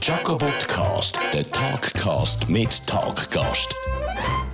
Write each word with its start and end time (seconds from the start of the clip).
Jacobotcast, 0.00 1.18
der 1.34 1.50
Talkcast 1.50 2.48
mit 2.48 2.86
Talkgast. 2.86 3.74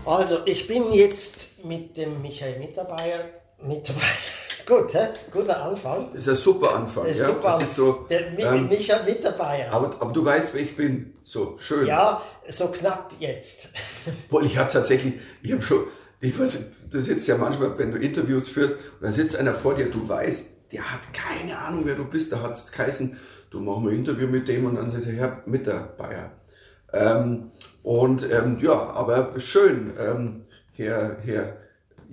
Also, 0.06 0.38
ich 0.46 0.66
bin 0.66 0.92
jetzt 0.92 1.64
mit 1.64 1.96
dem 1.96 2.22
Michael 2.22 2.58
Mittermeier. 2.58 3.26
Mittermeier. 3.62 4.04
Gut, 4.66 4.94
hä? 4.94 5.08
guter 5.30 5.62
Anfang. 5.62 6.08
Das 6.12 6.22
ist 6.22 6.28
ein 6.28 6.36
super 6.36 6.74
Anfang. 6.74 7.04
Das 7.04 7.16
ist 7.16 7.20
ja? 7.20 7.26
super. 7.26 7.48
Das 7.48 7.62
ist 7.62 7.74
so, 7.74 8.06
der 8.08 8.30
Mi 8.30 8.42
ähm, 8.42 8.68
Michael 8.68 9.04
Mittermeier. 9.04 9.70
aber, 9.70 10.00
aber 10.00 10.12
du 10.12 10.24
weißt, 10.24 10.54
wer 10.54 10.62
ich 10.62 10.76
bin. 10.76 11.14
So, 11.22 11.56
schön. 11.58 11.86
Ja, 11.86 12.22
so 12.48 12.68
knapp 12.68 13.12
jetzt. 13.18 13.68
Obwohl 14.26 14.46
ich 14.46 14.56
habe 14.56 14.72
tatsächlich, 14.72 15.14
ich 15.42 15.52
habe 15.52 15.62
schon, 15.62 15.84
ich 16.20 16.38
weiß, 16.38 16.64
du 16.90 17.00
sitzt 17.02 17.28
ja 17.28 17.36
manchmal, 17.36 17.76
wenn 17.78 17.92
du 17.92 17.98
Interviews 17.98 18.48
führst, 18.48 18.74
und 18.74 19.02
da 19.02 19.12
sitzt 19.12 19.36
einer 19.36 19.52
vor 19.52 19.74
dir, 19.74 19.90
du 19.90 20.08
weißt, 20.08 20.72
der 20.72 20.90
hat 20.90 21.12
keine 21.12 21.58
Ahnung, 21.58 21.82
wer 21.84 21.94
du 21.94 22.04
bist. 22.04 22.32
Da 22.32 22.40
hat 22.40 22.56
es 22.56 22.72
geheißen, 22.72 23.18
du 23.54 23.60
mach 23.60 23.78
mal 23.78 23.90
ein 23.90 23.98
Interview 23.98 24.26
mit 24.26 24.48
dem 24.48 24.66
und 24.66 24.74
dann 24.74 24.90
sagt 24.90 25.06
er, 25.06 25.12
Herr 25.12 25.42
Mittermeier. 25.46 26.32
Ähm, 26.92 27.52
und 27.82 28.28
ähm, 28.30 28.58
ja, 28.60 28.72
aber 28.72 29.38
schön, 29.38 29.94
ähm, 29.98 30.46
Herr, 30.72 31.18
Herr 31.22 31.56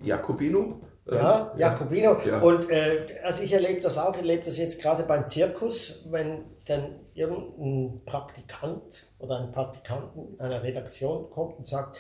Jakobino. 0.04 0.82
ähm, 1.08 1.16
Ja, 1.16 1.54
Jakobino. 1.58 2.18
Ja. 2.26 2.40
Und 2.40 2.70
äh, 2.70 3.08
also 3.24 3.42
ich 3.42 3.54
erlebe 3.54 3.82
das 3.82 3.98
auch, 3.98 4.16
erlebe 4.16 4.44
das 4.46 4.58
jetzt 4.58 4.82
gerade 4.82 5.04
beim 5.04 5.28
Zirkus, 5.28 6.06
wenn 6.12 6.46
dann 6.68 7.00
irgendein 7.14 8.02
Praktikant 8.06 9.08
oder 9.20 9.40
ein 9.40 9.52
Praktikanten 9.52 10.40
einer 10.40 10.64
Redaktion 10.64 11.30
kommt 11.32 11.58
und 11.58 11.68
sagt, 11.68 11.98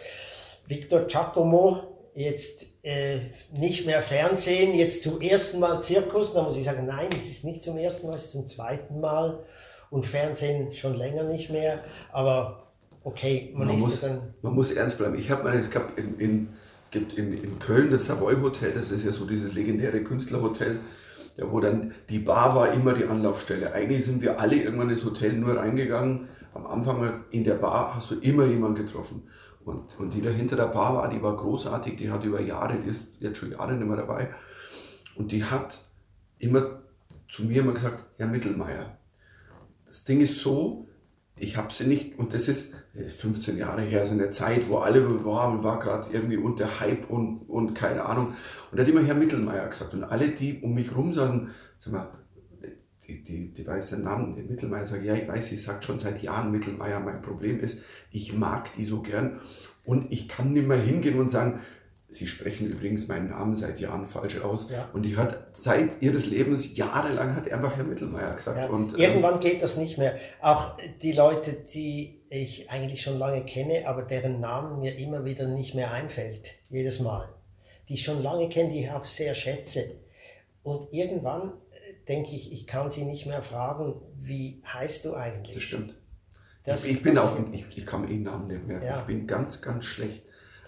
Victor 0.67 1.01
Giacomo, 1.01 1.90
jetzt 2.13 2.65
äh, 2.83 3.17
nicht 3.53 3.85
mehr 3.85 4.01
Fernsehen, 4.01 4.75
jetzt 4.75 5.03
zum 5.03 5.21
ersten 5.21 5.59
Mal 5.59 5.79
Zirkus. 5.81 6.33
Da 6.33 6.43
muss 6.43 6.57
ich 6.57 6.65
sagen, 6.65 6.85
nein, 6.85 7.07
es 7.15 7.29
ist 7.29 7.43
nicht 7.43 7.63
zum 7.63 7.77
ersten 7.77 8.07
Mal, 8.07 8.15
es 8.15 8.25
ist 8.25 8.31
zum 8.31 8.47
zweiten 8.47 8.99
Mal. 8.99 9.43
Und 9.89 10.05
Fernsehen 10.05 10.71
schon 10.73 10.93
länger 10.93 11.23
nicht 11.23 11.49
mehr. 11.49 11.83
Aber 12.11 12.71
okay, 13.03 13.51
man, 13.53 13.67
Man 13.67 13.75
ist 13.75 13.81
muss, 13.81 14.01
dann 14.01 14.33
man 14.41 14.53
muss 14.53 14.71
ernst 14.71 14.97
bleiben. 14.97 15.17
Ich 15.17 15.29
habe 15.31 15.43
mal, 15.43 15.53
es 15.53 15.69
gab 15.69 15.97
in, 15.97 16.17
in, 16.17 16.49
es 16.85 16.91
gibt 16.91 17.13
in, 17.13 17.33
in 17.43 17.59
Köln 17.59 17.91
das 17.91 18.05
Savoy 18.05 18.35
Hotel, 18.41 18.71
das 18.73 18.91
ist 18.91 19.05
ja 19.05 19.11
so 19.11 19.25
dieses 19.25 19.53
legendäre 19.53 20.01
Künstlerhotel, 20.01 20.79
ja, 21.35 21.51
wo 21.51 21.59
dann 21.59 21.93
die 22.09 22.19
Bar 22.19 22.55
war 22.55 22.73
immer 22.73 22.93
die 22.93 23.05
Anlaufstelle. 23.05 23.73
Eigentlich 23.73 24.05
sind 24.05 24.21
wir 24.21 24.39
alle 24.39 24.55
irgendwann 24.55 24.89
ins 24.89 25.03
Hotel 25.03 25.33
nur 25.33 25.57
reingegangen. 25.57 26.29
Am 26.53 26.67
Anfang 26.67 27.13
in 27.31 27.43
der 27.43 27.55
Bar 27.55 27.95
hast 27.95 28.11
du 28.11 28.15
immer 28.15 28.45
jemanden 28.45 28.85
getroffen. 28.85 29.23
Und, 29.65 29.99
und 29.99 30.13
die 30.13 30.21
da 30.21 30.29
hinter 30.29 30.55
der 30.55 30.67
Bar 30.67 30.95
war, 30.95 31.09
die 31.09 31.21
war 31.21 31.37
großartig, 31.37 31.97
die 31.97 32.09
hat 32.09 32.23
über 32.23 32.41
Jahre, 32.41 32.77
die 32.79 32.89
ist 32.89 33.07
jetzt 33.19 33.37
schon 33.37 33.51
Jahre 33.51 33.73
nicht 33.73 33.87
mehr 33.87 33.97
dabei. 33.97 34.33
Und 35.15 35.31
die 35.31 35.43
hat 35.43 35.79
immer 36.39 36.81
zu 37.29 37.43
mir 37.43 37.61
immer 37.61 37.73
gesagt, 37.73 38.05
Herr 38.17 38.27
Mittelmeier, 38.27 38.97
das 39.85 40.03
Ding 40.03 40.21
ist 40.21 40.39
so, 40.39 40.87
ich 41.35 41.57
habe 41.57 41.73
sie 41.73 41.87
nicht, 41.87 42.19
und 42.19 42.33
das 42.33 42.47
ist, 42.47 42.73
das 42.93 43.03
ist 43.03 43.21
15 43.21 43.57
Jahre 43.57 43.81
her, 43.81 44.05
so 44.05 44.13
eine 44.13 44.31
Zeit, 44.31 44.67
wo 44.69 44.77
alle 44.77 45.25
waren, 45.25 45.63
war 45.63 45.79
gerade 45.79 46.07
irgendwie 46.11 46.37
unter 46.37 46.79
Hype 46.79 47.09
und, 47.09 47.39
und 47.49 47.73
keine 47.73 48.05
Ahnung. 48.05 48.33
Und 48.71 48.77
da 48.77 48.83
hat 48.83 48.89
immer 48.89 49.01
Herr 49.01 49.15
Mittelmeier 49.15 49.67
gesagt. 49.67 49.93
Und 49.93 50.03
alle, 50.03 50.29
die 50.29 50.61
um 50.61 50.75
mich 50.75 50.95
rum 50.95 51.13
saßen, 51.13 51.49
sag 51.79 51.93
mal, 51.93 52.09
die, 53.07 53.23
die, 53.23 53.53
die 53.53 53.65
weiß 53.65 53.91
den 53.91 54.03
Namen, 54.03 54.35
den 54.35 54.47
Mittelmeier, 54.47 54.85
sage 54.85 55.05
ja, 55.05 55.15
ich 55.15 55.27
weiß, 55.27 55.47
sie 55.47 55.57
sagt 55.57 55.83
schon 55.83 55.99
seit 55.99 56.21
Jahren 56.21 56.51
Mittelmeier, 56.51 56.99
mein 56.99 57.21
Problem 57.21 57.59
ist, 57.59 57.79
ich 58.11 58.33
mag 58.33 58.73
die 58.75 58.85
so 58.85 59.01
gern 59.01 59.39
und 59.83 60.11
ich 60.11 60.27
kann 60.27 60.53
nicht 60.53 60.67
mehr 60.67 60.77
hingehen 60.77 61.19
und 61.19 61.29
sagen, 61.29 61.61
Sie 62.13 62.27
sprechen 62.27 62.67
übrigens 62.67 63.07
meinen 63.07 63.29
Namen 63.29 63.55
seit 63.55 63.79
Jahren 63.79 64.05
falsch 64.05 64.41
aus. 64.41 64.69
Ja. 64.69 64.89
Und 64.91 65.03
die 65.03 65.15
hat 65.15 65.47
seit 65.53 66.01
ihres 66.01 66.25
Lebens 66.25 66.75
jahrelang 66.75 67.37
hat 67.37 67.49
einfach 67.49 67.77
Herr 67.77 67.85
Mittelmeier 67.85 68.35
gesagt. 68.35 68.57
Ja, 68.57 68.67
und, 68.67 68.93
ähm, 68.93 68.99
irgendwann 68.99 69.39
geht 69.39 69.63
das 69.63 69.77
nicht 69.77 69.97
mehr. 69.97 70.15
Auch 70.41 70.77
die 71.01 71.13
Leute, 71.13 71.53
die 71.53 72.21
ich 72.29 72.69
eigentlich 72.69 73.01
schon 73.01 73.17
lange 73.17 73.45
kenne, 73.45 73.87
aber 73.87 74.01
deren 74.01 74.41
Namen 74.41 74.81
mir 74.81 74.97
immer 74.97 75.23
wieder 75.23 75.47
nicht 75.47 75.73
mehr 75.73 75.93
einfällt, 75.93 76.55
jedes 76.67 76.99
Mal, 76.99 77.29
die 77.87 77.93
ich 77.93 78.03
schon 78.03 78.21
lange 78.21 78.49
kenne, 78.49 78.71
die 78.71 78.81
ich 78.81 78.91
auch 78.91 79.05
sehr 79.05 79.33
schätze. 79.33 79.85
Und 80.63 80.89
irgendwann 80.91 81.53
denke 82.07 82.31
ich, 82.31 82.51
ich 82.51 82.67
kann 82.67 82.89
sie 82.89 83.05
nicht 83.05 83.25
mehr 83.25 83.41
fragen, 83.41 84.01
wie 84.19 84.61
heißt 84.65 85.05
du 85.05 85.13
eigentlich? 85.13 85.55
Das 85.55 85.63
stimmt. 85.63 85.95
Das 86.63 86.85
ich, 86.85 86.97
ich 86.97 87.03
bin 87.03 87.17
auch, 87.17 87.35
ich, 87.51 87.65
ich 87.75 87.85
kann 87.85 88.01
mir 88.01 88.09
Ihren 88.09 88.23
Namen 88.23 88.47
nicht 88.47 88.65
merken. 88.67 88.85
Ja. 88.85 88.99
Ich 88.99 89.05
bin 89.05 89.25
ganz, 89.25 89.61
ganz 89.61 89.85
schlecht. 89.85 90.23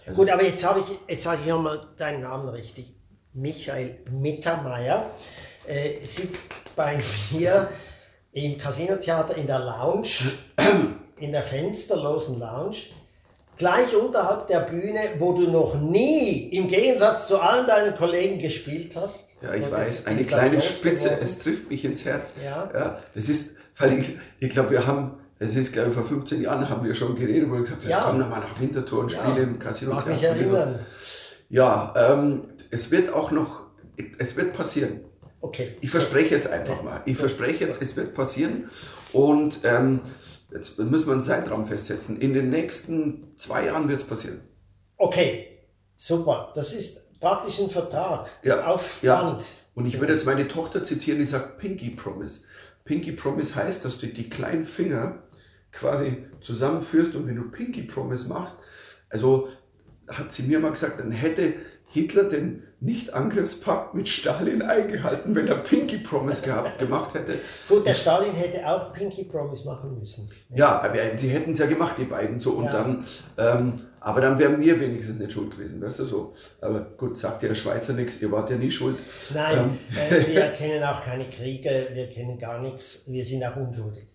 Also, 0.05 0.19
Gut, 0.19 0.29
aber 0.29 0.43
jetzt 0.43 0.65
habe 0.65 0.79
ich, 0.79 0.91
jetzt 1.07 1.23
sage 1.23 1.41
ich 1.43 1.49
nochmal 1.49 1.87
deinen 1.97 2.21
Namen 2.21 2.49
richtig. 2.49 2.93
Michael 3.33 3.99
Mittermeier 4.11 5.09
äh, 5.67 6.03
sitzt 6.03 6.53
bei 6.75 6.99
mir 7.31 7.69
im 8.31 8.57
Casino-Theater 8.57 9.37
in 9.37 9.47
der 9.47 9.59
Lounge, 9.59 10.07
in 11.17 11.31
der 11.31 11.43
fensterlosen 11.43 12.39
Lounge, 12.39 12.77
gleich 13.57 13.95
unterhalb 13.95 14.47
der 14.47 14.59
Bühne, 14.61 14.99
wo 15.19 15.33
du 15.33 15.49
noch 15.49 15.79
nie 15.79 16.49
im 16.49 16.67
Gegensatz 16.67 17.27
zu 17.27 17.39
allen 17.39 17.65
deinen 17.65 17.95
Kollegen 17.95 18.39
gespielt 18.39 18.95
hast. 18.95 19.35
ja, 19.41 19.53
ich 19.53 19.63
Und 19.63 19.71
weiß, 19.71 20.05
eine 20.07 20.23
kleine 20.23 20.61
Spitze, 20.61 21.09
geworden. 21.09 21.23
es 21.25 21.39
trifft 21.39 21.69
mich 21.69 21.85
ins 21.85 22.05
Herz. 22.05 22.33
Ja. 22.43 22.97
das 23.13 23.29
ist, 23.29 23.55
weil 23.77 23.99
ich, 23.99 24.17
ich 24.39 24.49
glaube, 24.49 24.71
wir 24.71 24.85
haben, 24.87 25.11
es 25.39 25.55
ist, 25.55 25.73
glaube 25.73 25.89
ich, 25.89 25.95
vor 25.95 26.03
15 26.05 26.41
Jahren 26.41 26.69
haben 26.69 26.85
wir 26.85 26.95
schon 26.95 27.15
geredet, 27.15 27.49
wo 27.49 27.55
ich 27.55 27.61
gesagt 27.63 27.81
habe, 27.83 27.91
Ja. 27.91 28.03
komm 28.07 28.19
noch 28.19 28.29
mal 28.29 28.39
nach 28.39 28.59
Winterthur 28.59 28.99
und 28.99 29.11
Ja. 29.11 29.23
spiele 29.23 29.43
im 29.43 29.59
Casino. 29.59 29.93
Mag 29.93 30.07
mich 30.07 30.23
erinnern. 30.23 30.79
Ja, 31.49 31.93
ähm, 31.97 32.43
es 32.71 32.89
wird 32.91 33.13
auch 33.13 33.31
noch, 33.31 33.67
es 34.17 34.35
wird 34.35 34.53
passieren. 34.53 35.01
Okay. 35.41 35.75
Ich 35.81 35.89
verspreche 35.91 36.35
jetzt 36.35 36.47
einfach 36.47 36.81
mal. 36.83 37.01
Ich 37.05 37.17
verspreche 37.17 37.65
jetzt, 37.65 37.81
es 37.81 37.95
wird 37.95 38.13
passieren. 38.13 38.69
Und 39.11 39.59
ähm, 39.65 39.99
jetzt 40.53 40.79
müssen 40.79 41.07
wir 41.07 41.13
einen 41.13 41.21
Zeitraum 41.21 41.65
festsetzen. 41.65 42.19
In 42.19 42.33
den 42.33 42.49
nächsten 42.49 43.33
zwei 43.37 43.65
Jahren 43.65 43.87
wird 43.89 44.01
es 44.01 44.07
passieren. 44.07 44.41
Okay, 44.97 45.59
super. 45.95 46.51
Das 46.55 46.73
ist 46.73 47.19
praktisch 47.19 47.59
ein 47.59 47.69
Vertrag 47.69 48.29
Ja, 48.43 48.65
auf 48.65 49.01
ja. 49.01 49.21
Band. 49.21 49.43
Und 49.75 49.85
ich 49.85 49.99
würde 49.99 50.13
jetzt 50.13 50.25
meine 50.25 50.47
Tochter 50.47 50.83
zitieren, 50.83 51.19
die 51.19 51.25
sagt 51.25 51.57
Pinky 51.57 51.89
Promise. 51.89 52.41
Pinky 52.85 53.13
Promise 53.13 53.55
heißt, 53.55 53.83
dass 53.83 53.97
du 53.97 54.07
die 54.07 54.29
kleinen 54.29 54.65
Finger 54.65 55.23
quasi 55.71 56.25
zusammenführst 56.41 57.15
und 57.15 57.27
wenn 57.27 57.35
du 57.35 57.49
Pinky 57.49 57.83
Promise 57.83 58.29
machst, 58.29 58.57
also 59.09 59.49
hat 60.07 60.31
sie 60.31 60.43
mir 60.43 60.59
mal 60.59 60.71
gesagt, 60.71 60.99
dann 60.99 61.11
hätte 61.11 61.53
Hitler 61.93 62.23
den 62.23 62.63
Nicht-Angriffspakt 62.79 63.93
mit 63.93 64.09
Stalin 64.09 64.61
eingehalten, 64.61 65.35
wenn 65.35 65.47
er 65.47 65.55
Pinky 65.55 65.97
Promise 65.99 66.41
gehabt, 66.41 66.79
gemacht 66.79 67.13
hätte. 67.13 67.35
Gut, 67.69 67.85
der 67.85 67.93
Stalin 67.93 68.33
hätte 68.33 68.67
auch 68.67 68.91
Pinky 68.93 69.23
Promise 69.25 69.65
machen 69.65 69.97
müssen. 69.99 70.29
Ja, 70.49 70.81
aber 70.81 70.97
die 70.97 71.29
hätten 71.29 71.53
es 71.53 71.59
ja 71.59 71.65
gemacht, 71.67 71.95
die 71.97 72.05
beiden 72.05 72.39
so. 72.39 72.51
Und 72.53 72.65
Ja. 72.65 72.71
dann, 72.71 73.05
ähm, 73.37 73.73
aber 73.99 74.19
dann 74.21 74.37
wären 74.39 74.59
wir 74.59 74.79
wenigstens 74.79 75.19
nicht 75.19 75.31
schuld 75.31 75.51
gewesen, 75.51 75.81
weißt 75.81 75.99
du 75.99 76.05
so. 76.05 76.33
Aber 76.61 76.81
gut, 76.97 77.17
sagt 77.17 77.43
ja 77.43 77.49
der 77.49 77.55
Schweizer 77.55 77.93
nichts, 77.93 78.21
ihr 78.21 78.31
wart 78.31 78.49
ja 78.49 78.57
nie 78.57 78.71
schuld. 78.71 78.97
Nein, 79.33 79.77
Ähm. 79.91 80.17
äh, 80.17 80.27
wir 80.33 80.41
kennen 80.57 80.83
auch 80.83 81.01
keine 81.03 81.29
Kriege, 81.29 81.87
wir 81.93 82.09
kennen 82.09 82.37
gar 82.39 82.59
nichts, 82.61 83.03
wir 83.07 83.23
sind 83.23 83.43
auch 83.45 83.55
unschuldig. 83.55 84.07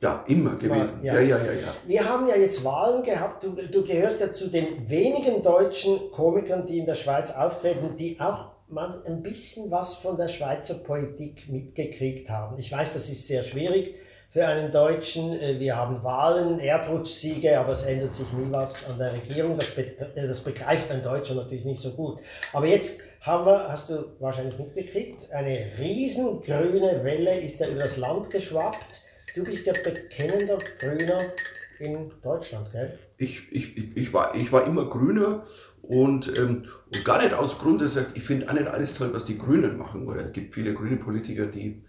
Ja, 0.00 0.24
immer 0.28 0.56
gewesen. 0.56 1.00
Ja. 1.02 1.14
Ja, 1.14 1.20
ja, 1.20 1.38
ja, 1.38 1.52
ja. 1.52 1.74
Wir 1.86 2.04
haben 2.08 2.28
ja 2.28 2.36
jetzt 2.36 2.62
Wahlen 2.64 3.02
gehabt, 3.02 3.42
du, 3.42 3.52
du 3.52 3.82
gehörst 3.82 4.20
ja 4.20 4.32
zu 4.32 4.48
den 4.48 4.88
wenigen 4.88 5.42
deutschen 5.42 6.10
Komikern, 6.12 6.66
die 6.66 6.78
in 6.78 6.86
der 6.86 6.94
Schweiz 6.94 7.30
auftreten, 7.30 7.96
die 7.98 8.20
auch 8.20 8.50
mal 8.68 9.02
ein 9.06 9.22
bisschen 9.22 9.70
was 9.70 9.94
von 9.94 10.16
der 10.18 10.28
Schweizer 10.28 10.74
Politik 10.74 11.48
mitgekriegt 11.48 12.28
haben. 12.28 12.58
Ich 12.58 12.70
weiß, 12.70 12.94
das 12.94 13.08
ist 13.08 13.26
sehr 13.26 13.42
schwierig 13.42 13.94
für 14.30 14.46
einen 14.46 14.70
Deutschen. 14.70 15.32
Äh, 15.40 15.58
Wir 15.60 15.76
haben 15.76 16.02
Wahlen, 16.02 16.60
Erdrutschsiege, 16.60 17.58
aber 17.58 17.72
es 17.72 17.84
ändert 17.84 18.12
sich 18.12 18.30
nie 18.34 18.50
was 18.50 18.74
an 18.90 18.98
der 18.98 19.14
Regierung. 19.14 19.56
Das, 19.56 19.70
be 19.70 19.82
äh, 20.14 20.26
das 20.26 20.40
begreift 20.40 20.90
ein 20.90 21.02
Deutscher 21.02 21.34
natürlich 21.34 21.64
nicht 21.64 21.80
so 21.80 21.92
gut. 21.92 22.18
Aber 22.52 22.66
jetzt 22.66 23.00
haben 23.22 23.46
wir, 23.46 23.66
hast 23.68 23.88
du 23.88 24.04
wahrscheinlich 24.18 24.58
mitgekriegt, 24.58 25.32
eine 25.32 25.58
riesengrüne 25.78 27.02
Welle 27.02 27.40
ist 27.40 27.60
ja 27.60 27.68
über 27.68 27.80
das 27.80 27.96
Land 27.96 28.28
geschwappt. 28.28 29.05
Du 29.36 29.44
bist 29.44 29.66
ja 29.66 29.72
bekennender 29.74 30.58
Grüner 30.80 31.20
in 31.78 32.10
Deutschland, 32.22 32.72
gell? 32.72 32.98
Ich, 33.18 33.52
ich, 33.52 33.94
ich, 33.96 34.12
war, 34.14 34.34
ich 34.34 34.50
war 34.50 34.66
immer 34.66 34.86
Grüner 34.88 35.44
und, 35.82 36.26
ähm, 36.38 36.64
und 36.92 37.04
gar 37.04 37.22
nicht 37.22 37.34
aus 37.34 37.58
Grund, 37.58 37.82
dass 37.82 37.96
ich, 37.96 38.04
ich 38.14 38.22
finde 38.22 38.48
auch 38.48 38.54
nicht 38.54 38.66
alles 38.66 38.94
toll, 38.94 39.10
was 39.12 39.26
die 39.26 39.36
Grünen 39.36 39.76
machen. 39.76 40.08
Oder 40.08 40.24
es 40.24 40.32
gibt 40.32 40.54
viele 40.54 40.72
grüne 40.72 40.96
Politiker, 40.96 41.46
die 41.46 41.84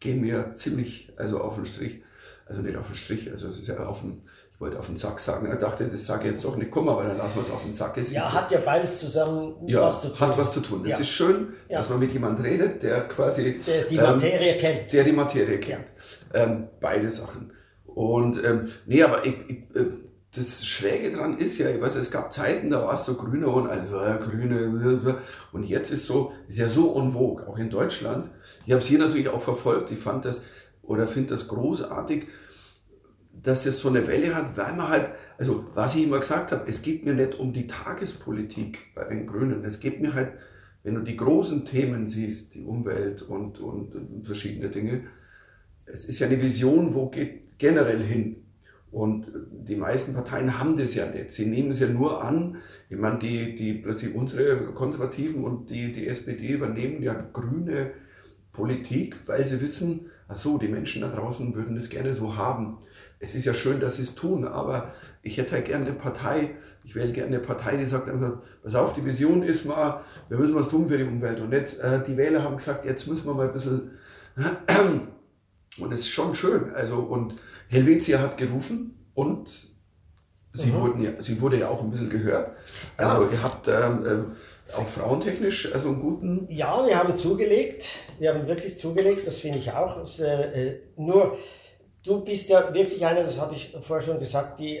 gehen 0.00 0.20
mir 0.20 0.52
ziemlich 0.56 1.12
also 1.16 1.40
auf 1.40 1.54
den 1.54 1.64
Strich. 1.66 2.02
Also 2.46 2.62
nicht 2.62 2.76
auf 2.76 2.86
den 2.88 2.96
Strich, 2.96 3.30
also 3.30 3.46
es 3.46 3.60
ist 3.60 3.68
ja 3.68 3.76
auf 3.86 4.00
den, 4.00 4.22
ich 4.52 4.60
wollte 4.60 4.76
auf 4.76 4.86
den 4.86 4.96
Sack 4.96 5.20
sagen. 5.20 5.48
Ich 5.52 5.58
dachte, 5.60 5.84
das 5.86 6.04
sage 6.04 6.24
ich 6.24 6.32
jetzt 6.32 6.44
doch 6.44 6.56
nicht, 6.56 6.72
komm, 6.72 6.88
aber 6.88 7.04
dann 7.04 7.16
lassen 7.16 7.36
wir 7.36 7.42
es 7.42 7.50
auf 7.52 7.62
den 7.62 7.72
Sack. 7.74 7.96
Es 7.98 8.10
Ja, 8.10 8.26
ist, 8.26 8.34
hat 8.34 8.50
ja 8.50 8.58
beides 8.64 8.98
zusammen 8.98 9.54
ja, 9.68 9.82
was 9.82 10.02
zu 10.02 10.08
tun. 10.08 10.18
hat 10.18 10.36
was 10.36 10.52
zu 10.52 10.60
tun. 10.60 10.82
Es 10.84 10.90
Ja. 10.90 10.98
ist 10.98 11.08
schön, 11.10 11.52
Ja. 11.68 11.78
dass 11.78 11.88
man 11.88 12.00
mit 12.00 12.10
jemandem 12.12 12.44
redet, 12.44 12.82
der 12.82 13.06
quasi 13.06 13.60
Der 13.64 13.84
die 13.84 13.96
ähm, 13.96 14.02
Materie 14.02 14.58
kennt. 14.58 14.92
der 14.92 15.04
die 15.04 15.12
Materie 15.12 15.60
kennt. 15.60 15.84
Ähm, 16.32 16.68
beide 16.80 17.10
Sachen. 17.10 17.52
Und 17.86 18.42
ähm, 18.44 18.68
nee, 18.86 19.02
aber 19.02 19.26
ich, 19.26 19.34
ich, 19.48 19.56
äh, 19.74 19.86
das 20.34 20.64
Schräge 20.64 21.10
dran 21.10 21.38
ist 21.38 21.58
ja, 21.58 21.68
ich 21.70 21.80
weiß, 21.80 21.96
es 21.96 22.10
gab 22.10 22.32
Zeiten, 22.32 22.70
da 22.70 22.82
war 22.84 22.94
es 22.94 23.04
so 23.04 23.14
grüner 23.14 23.52
und 23.52 23.68
also 23.68 24.00
äh, 24.00 24.18
grüne 24.18 24.60
äh, 24.60 25.14
und 25.52 25.64
jetzt 25.64 25.90
ist 25.90 26.06
so, 26.06 26.32
ist 26.48 26.58
ja 26.58 26.68
so 26.68 26.96
en 27.00 27.12
vogue, 27.12 27.46
auch 27.48 27.58
in 27.58 27.68
Deutschland. 27.68 28.30
Ich 28.64 28.72
habe 28.72 28.80
es 28.80 28.86
hier 28.88 29.00
natürlich 29.00 29.28
auch 29.28 29.42
verfolgt. 29.42 29.90
Ich 29.90 29.98
fand 29.98 30.24
das 30.24 30.42
oder 30.82 31.08
finde 31.08 31.30
das 31.30 31.48
großartig. 31.48 32.28
dass 33.32 33.64
es 33.66 33.80
so 33.80 33.88
eine 33.88 34.06
Welle 34.06 34.34
hat, 34.34 34.56
weil 34.56 34.74
man 34.74 34.88
halt, 34.88 35.12
also 35.38 35.64
was 35.74 35.94
ich 35.94 36.04
immer 36.04 36.18
gesagt 36.18 36.52
habe, 36.52 36.68
es 36.68 36.82
geht 36.82 37.04
mir 37.04 37.14
nicht 37.14 37.38
um 37.38 37.52
die 37.52 37.66
Tagespolitik 37.66 38.94
bei 38.94 39.04
den 39.04 39.26
Grünen. 39.26 39.64
Es 39.64 39.80
geht 39.80 40.00
mir 40.00 40.14
halt, 40.14 40.32
wenn 40.82 40.94
du 40.94 41.00
die 41.02 41.16
großen 41.16 41.64
Themen 41.64 42.06
siehst, 42.06 42.54
die 42.54 42.62
Umwelt 42.62 43.22
und, 43.22 43.58
und 43.60 44.22
verschiedene 44.26 44.68
Dinge, 44.68 45.04
es 45.92 46.04
ist 46.04 46.18
ja 46.18 46.26
eine 46.26 46.42
Vision, 46.42 46.94
wo 46.94 47.08
geht 47.08 47.58
generell 47.58 48.00
hin. 48.00 48.36
Und 48.90 49.30
die 49.52 49.76
meisten 49.76 50.14
Parteien 50.14 50.58
haben 50.58 50.76
das 50.76 50.94
ja 50.94 51.06
nicht. 51.06 51.30
Sie 51.30 51.46
nehmen 51.46 51.70
es 51.70 51.78
ja 51.78 51.86
nur 51.86 52.24
an. 52.24 52.56
Ich 52.88 52.98
meine, 52.98 53.20
die, 53.20 53.54
die 53.54 53.74
plötzlich 53.74 54.14
unsere 54.14 54.56
Konservativen 54.74 55.44
und 55.44 55.70
die, 55.70 55.92
die 55.92 56.08
SPD 56.08 56.48
übernehmen 56.48 57.00
ja 57.00 57.14
grüne 57.32 57.92
Politik, 58.52 59.16
weil 59.26 59.46
sie 59.46 59.60
wissen, 59.60 60.10
ach 60.26 60.36
so, 60.36 60.58
die 60.58 60.66
Menschen 60.66 61.02
da 61.02 61.08
draußen 61.08 61.54
würden 61.54 61.76
das 61.76 61.88
gerne 61.88 62.14
so 62.14 62.36
haben. 62.36 62.78
Es 63.20 63.36
ist 63.36 63.44
ja 63.44 63.54
schön, 63.54 63.78
dass 63.78 63.96
sie 63.96 64.02
es 64.02 64.14
tun, 64.16 64.44
aber 64.44 64.92
ich 65.22 65.38
hätte 65.38 65.52
halt 65.52 65.66
gerne 65.66 65.86
eine 65.86 65.94
Partei, 65.94 66.56
ich 66.82 66.94
wähle 66.96 67.12
gerne 67.12 67.36
eine 67.36 67.38
Partei, 67.38 67.76
die 67.76 67.84
sagt 67.84 68.08
einfach, 68.08 68.38
pass 68.62 68.74
auf, 68.74 68.92
die 68.94 69.04
Vision 69.04 69.42
ist 69.42 69.66
mal, 69.66 70.00
wir 70.28 70.38
müssen 70.38 70.54
was 70.54 70.68
tun 70.68 70.88
für 70.88 70.98
die 70.98 71.04
Umwelt 71.04 71.38
und 71.40 71.50
nicht, 71.50 71.78
äh, 71.78 72.02
die 72.02 72.16
Wähler 72.16 72.42
haben 72.42 72.56
gesagt, 72.56 72.84
jetzt 72.84 73.06
müssen 73.06 73.26
wir 73.26 73.34
mal 73.34 73.48
ein 73.48 73.52
bisschen, 73.52 73.90
und 75.78 75.92
es 75.92 76.00
ist 76.00 76.10
schon 76.10 76.34
schön, 76.34 76.74
also, 76.74 76.96
und 76.96 77.34
Helvetia 77.68 78.18
hat 78.18 78.36
gerufen 78.36 78.98
und 79.14 79.48
sie, 80.52 80.66
mhm. 80.66 80.74
wurden 80.74 81.02
ja, 81.02 81.10
sie 81.22 81.40
wurde 81.40 81.58
ja 81.58 81.68
auch 81.68 81.82
ein 81.82 81.90
bisschen 81.90 82.10
gehört. 82.10 82.52
Also 82.96 83.24
ja. 83.24 83.30
ihr 83.32 83.42
habt 83.42 83.68
ähm, 83.68 84.06
äh, 84.06 84.76
auch 84.76 84.86
frauentechnisch 84.86 85.72
also 85.72 85.90
einen 85.90 86.00
guten... 86.00 86.46
Ja, 86.50 86.84
wir 86.86 86.96
haben 86.96 87.14
zugelegt, 87.14 88.04
wir 88.18 88.34
haben 88.34 88.46
wirklich 88.46 88.76
zugelegt, 88.76 89.26
das 89.26 89.38
finde 89.38 89.58
ich 89.58 89.72
auch. 89.72 89.98
Das, 89.98 90.18
äh, 90.18 90.70
äh 90.70 90.80
nur 90.96 91.38
du 92.02 92.24
bist 92.24 92.48
ja 92.48 92.72
wirklich 92.72 93.04
einer, 93.04 93.22
das 93.22 93.38
habe 93.38 93.54
ich 93.54 93.74
vorher 93.80 94.04
schon 94.04 94.18
gesagt, 94.18 94.58
die, 94.60 94.80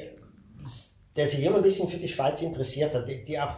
der 1.16 1.26
sich 1.26 1.44
immer 1.44 1.56
ein 1.56 1.62
bisschen 1.62 1.88
für 1.88 1.98
die 1.98 2.08
Schweiz 2.08 2.42
interessiert 2.42 2.94
hat, 2.94 3.08
die, 3.08 3.24
die 3.24 3.38
auch 3.38 3.56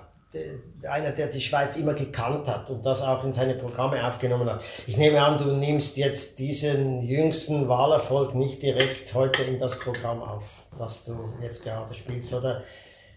einer, 0.88 1.10
der 1.10 1.26
die 1.26 1.40
Schweiz 1.40 1.76
immer 1.76 1.94
gekannt 1.94 2.48
hat 2.48 2.70
und 2.70 2.84
das 2.86 3.02
auch 3.02 3.24
in 3.24 3.32
seine 3.32 3.54
Programme 3.54 4.06
aufgenommen 4.06 4.48
hat. 4.48 4.64
Ich 4.86 4.96
nehme 4.96 5.22
an, 5.22 5.38
du 5.38 5.52
nimmst 5.52 5.96
jetzt 5.96 6.38
diesen 6.38 7.02
jüngsten 7.02 7.68
Wahlerfolg 7.68 8.34
nicht 8.34 8.62
direkt 8.62 9.12
heute 9.14 9.42
in 9.42 9.58
das 9.58 9.78
Programm 9.78 10.22
auf, 10.22 10.66
das 10.78 11.04
du 11.04 11.12
jetzt 11.42 11.62
gerade 11.62 11.92
spielst, 11.94 12.32
oder? 12.32 12.62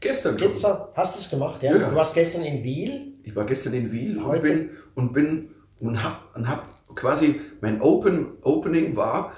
Gestern 0.02 0.38
schon. 0.38 0.54
Hast 0.94 1.16
du 1.16 1.20
es 1.22 1.30
gemacht, 1.30 1.64
ja? 1.64 1.76
ja? 1.76 1.90
Du 1.90 1.96
warst 1.96 2.14
gestern 2.14 2.44
in 2.44 2.64
Wiel? 2.64 3.14
Ich 3.24 3.36
war 3.36 3.46
gestern 3.46 3.74
in 3.74 3.92
Wiel 3.92 4.24
heute? 4.24 4.38
und 4.38 4.44
bin 4.44 4.70
und 4.96 5.14
bin 5.14 5.50
und 5.80 6.04
hab, 6.04 6.36
und 6.36 6.50
hab 6.50 6.96
quasi 6.96 7.40
mein 7.62 7.82
Open, 7.82 8.34
Opening 8.44 8.96
war 8.96 9.34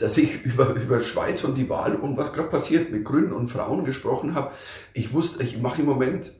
dass 0.00 0.16
ich 0.16 0.42
über, 0.44 0.70
über 0.74 1.00
Schweiz 1.02 1.44
und 1.44 1.56
die 1.56 1.68
Wahl 1.68 1.94
und 1.94 2.16
was 2.16 2.32
gerade 2.32 2.48
passiert 2.48 2.90
mit 2.90 3.04
Grünen 3.04 3.32
und 3.32 3.48
Frauen 3.48 3.84
gesprochen 3.84 4.34
habe. 4.34 4.52
Ich 4.94 5.12
wusste, 5.12 5.42
ich 5.42 5.60
mache 5.60 5.82
im 5.82 5.86
Moment 5.86 6.32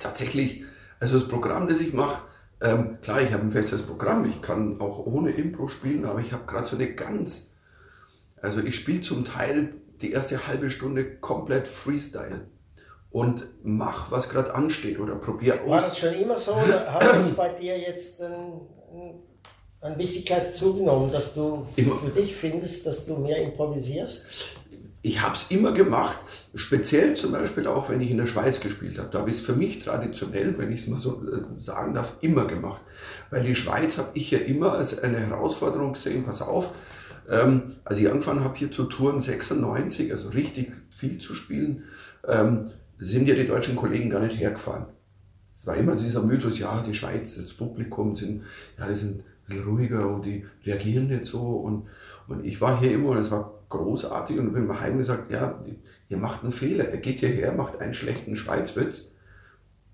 tatsächlich, 0.00 0.64
also 1.00 1.18
das 1.18 1.28
Programm, 1.28 1.68
das 1.68 1.80
ich 1.80 1.92
mache, 1.92 2.22
ähm, 2.60 2.98
klar, 3.02 3.20
ich 3.20 3.32
habe 3.32 3.44
ein 3.44 3.50
festes 3.50 3.82
Programm, 3.82 4.28
ich 4.28 4.42
kann 4.42 4.80
auch 4.80 5.06
ohne 5.06 5.30
Impro 5.30 5.68
spielen, 5.68 6.04
aber 6.04 6.20
ich 6.20 6.32
habe 6.32 6.44
gerade 6.46 6.66
so 6.66 6.76
eine 6.76 6.92
ganz, 6.92 7.50
also 8.42 8.60
ich 8.60 8.76
spiele 8.76 9.00
zum 9.00 9.24
Teil 9.24 9.74
die 10.00 10.12
erste 10.12 10.46
halbe 10.46 10.70
Stunde 10.70 11.16
komplett 11.16 11.68
Freestyle 11.68 12.48
und 13.10 13.48
mach, 13.62 14.10
was 14.10 14.28
gerade 14.28 14.54
ansteht 14.54 14.98
oder 14.98 15.16
probiere 15.16 15.62
aus. 15.62 15.68
War 15.68 15.80
das 15.82 15.98
schon 15.98 16.14
immer 16.14 16.38
so 16.38 16.54
oder 16.54 16.92
hat 16.92 17.02
das 17.02 17.30
bei 17.30 17.50
dir 17.50 17.78
jetzt 17.78 18.20
ein, 18.22 18.60
ein 18.92 19.22
an 19.80 19.98
Wichtigkeit 19.98 20.52
zugenommen, 20.52 21.10
dass 21.10 21.34
du 21.34 21.64
für 21.64 22.10
dich 22.10 22.34
findest, 22.34 22.86
dass 22.86 23.06
du 23.06 23.16
mehr 23.16 23.38
improvisierst? 23.38 24.24
Ich 25.02 25.22
habe 25.22 25.36
es 25.36 25.50
immer 25.50 25.72
gemacht, 25.72 26.18
speziell 26.54 27.14
zum 27.14 27.32
Beispiel 27.32 27.66
auch, 27.68 27.88
wenn 27.88 28.00
ich 28.00 28.10
in 28.10 28.16
der 28.16 28.26
Schweiz 28.26 28.60
gespielt 28.60 28.98
habe. 28.98 29.08
Da 29.10 29.20
habe 29.20 29.30
ich 29.30 29.36
es 29.36 29.42
für 29.42 29.54
mich 29.54 29.82
traditionell, 29.82 30.58
wenn 30.58 30.72
ich 30.72 30.82
es 30.82 30.88
mal 30.88 30.98
so 30.98 31.22
äh, 31.24 31.60
sagen 31.60 31.94
darf, 31.94 32.14
immer 32.20 32.46
gemacht. 32.46 32.82
Weil 33.30 33.44
die 33.44 33.54
Schweiz 33.54 33.96
habe 33.98 34.10
ich 34.14 34.30
ja 34.30 34.38
immer 34.38 34.72
als 34.72 34.98
eine 34.98 35.18
Herausforderung 35.18 35.92
gesehen, 35.92 36.24
pass 36.24 36.42
auf, 36.42 36.70
ähm, 37.28 37.74
als 37.84 37.98
ich 37.98 38.10
angefangen 38.10 38.42
habe 38.42 38.58
hier 38.58 38.72
zu 38.72 38.84
touren, 38.84 39.20
96, 39.20 40.10
also 40.10 40.30
richtig 40.30 40.72
viel 40.90 41.18
zu 41.18 41.34
spielen, 41.34 41.84
ähm, 42.26 42.70
sind 42.98 43.28
ja 43.28 43.34
die 43.34 43.46
deutschen 43.46 43.76
Kollegen 43.76 44.10
gar 44.10 44.20
nicht 44.20 44.36
hergefahren. 44.36 44.86
Es 45.54 45.66
war 45.66 45.76
immer 45.76 45.94
dieser 45.94 46.22
Mythos, 46.22 46.58
ja, 46.58 46.82
die 46.86 46.94
Schweiz, 46.94 47.36
das 47.36 47.52
Publikum 47.52 48.16
sind, 48.16 48.42
ja, 48.78 48.88
die 48.88 48.96
sind 48.96 49.22
bisschen 49.48 49.64
ruhiger 49.64 50.06
und 50.08 50.24
die 50.24 50.44
reagieren 50.64 51.08
nicht 51.08 51.24
so. 51.24 51.40
Und, 51.40 51.86
und 52.28 52.44
ich 52.44 52.60
war 52.60 52.78
hier 52.80 52.92
immer 52.92 53.10
und 53.10 53.18
es 53.18 53.30
war 53.30 53.57
großartig 53.68 54.38
und 54.38 54.52
bin 54.52 54.66
mal 54.66 54.80
heim 54.80 54.98
gesagt, 54.98 55.30
ja, 55.30 55.62
ihr 56.08 56.16
macht 56.16 56.42
einen 56.42 56.52
Fehler. 56.52 56.88
Er 56.88 56.98
geht 56.98 57.20
hierher, 57.20 57.52
macht 57.52 57.80
einen 57.80 57.94
schlechten 57.94 58.36
Schweizwitz. 58.36 59.14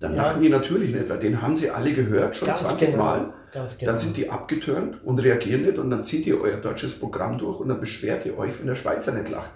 Dann 0.01 0.15
ja. 0.15 0.23
lachen 0.23 0.43
die 0.43 0.49
natürlich 0.49 0.95
nicht, 0.95 1.09
weil 1.09 1.19
den 1.19 1.41
haben 1.41 1.57
sie 1.57 1.71
alle 1.71 1.93
gehört, 1.93 2.37
schon 2.37 2.49
Ganz 2.49 2.61
20 2.61 2.91
genau. 2.91 3.05
Mal. 3.05 3.35
Ganz 3.53 3.79
genau. 3.79 3.93
Dann 3.93 3.99
sind 3.99 4.17
die 4.17 4.31
abgeturnt 4.31 4.99
und 5.05 5.19
reagieren 5.21 5.63
nicht 5.63 5.79
und 5.79 5.91
dann 5.91 6.05
zieht 6.05 6.27
ihr 6.27 6.41
euer 6.41 6.57
deutsches 6.57 6.99
Programm 6.99 7.39
durch 7.39 7.61
und 7.61 7.69
dann 7.69 7.81
beschwert 7.81 8.27
ihr 8.27 8.37
euch, 8.37 8.59
wenn 8.59 8.67
der 8.67 8.75
Schweizer 8.75 9.13
nicht 9.13 9.31
lacht. 9.31 9.51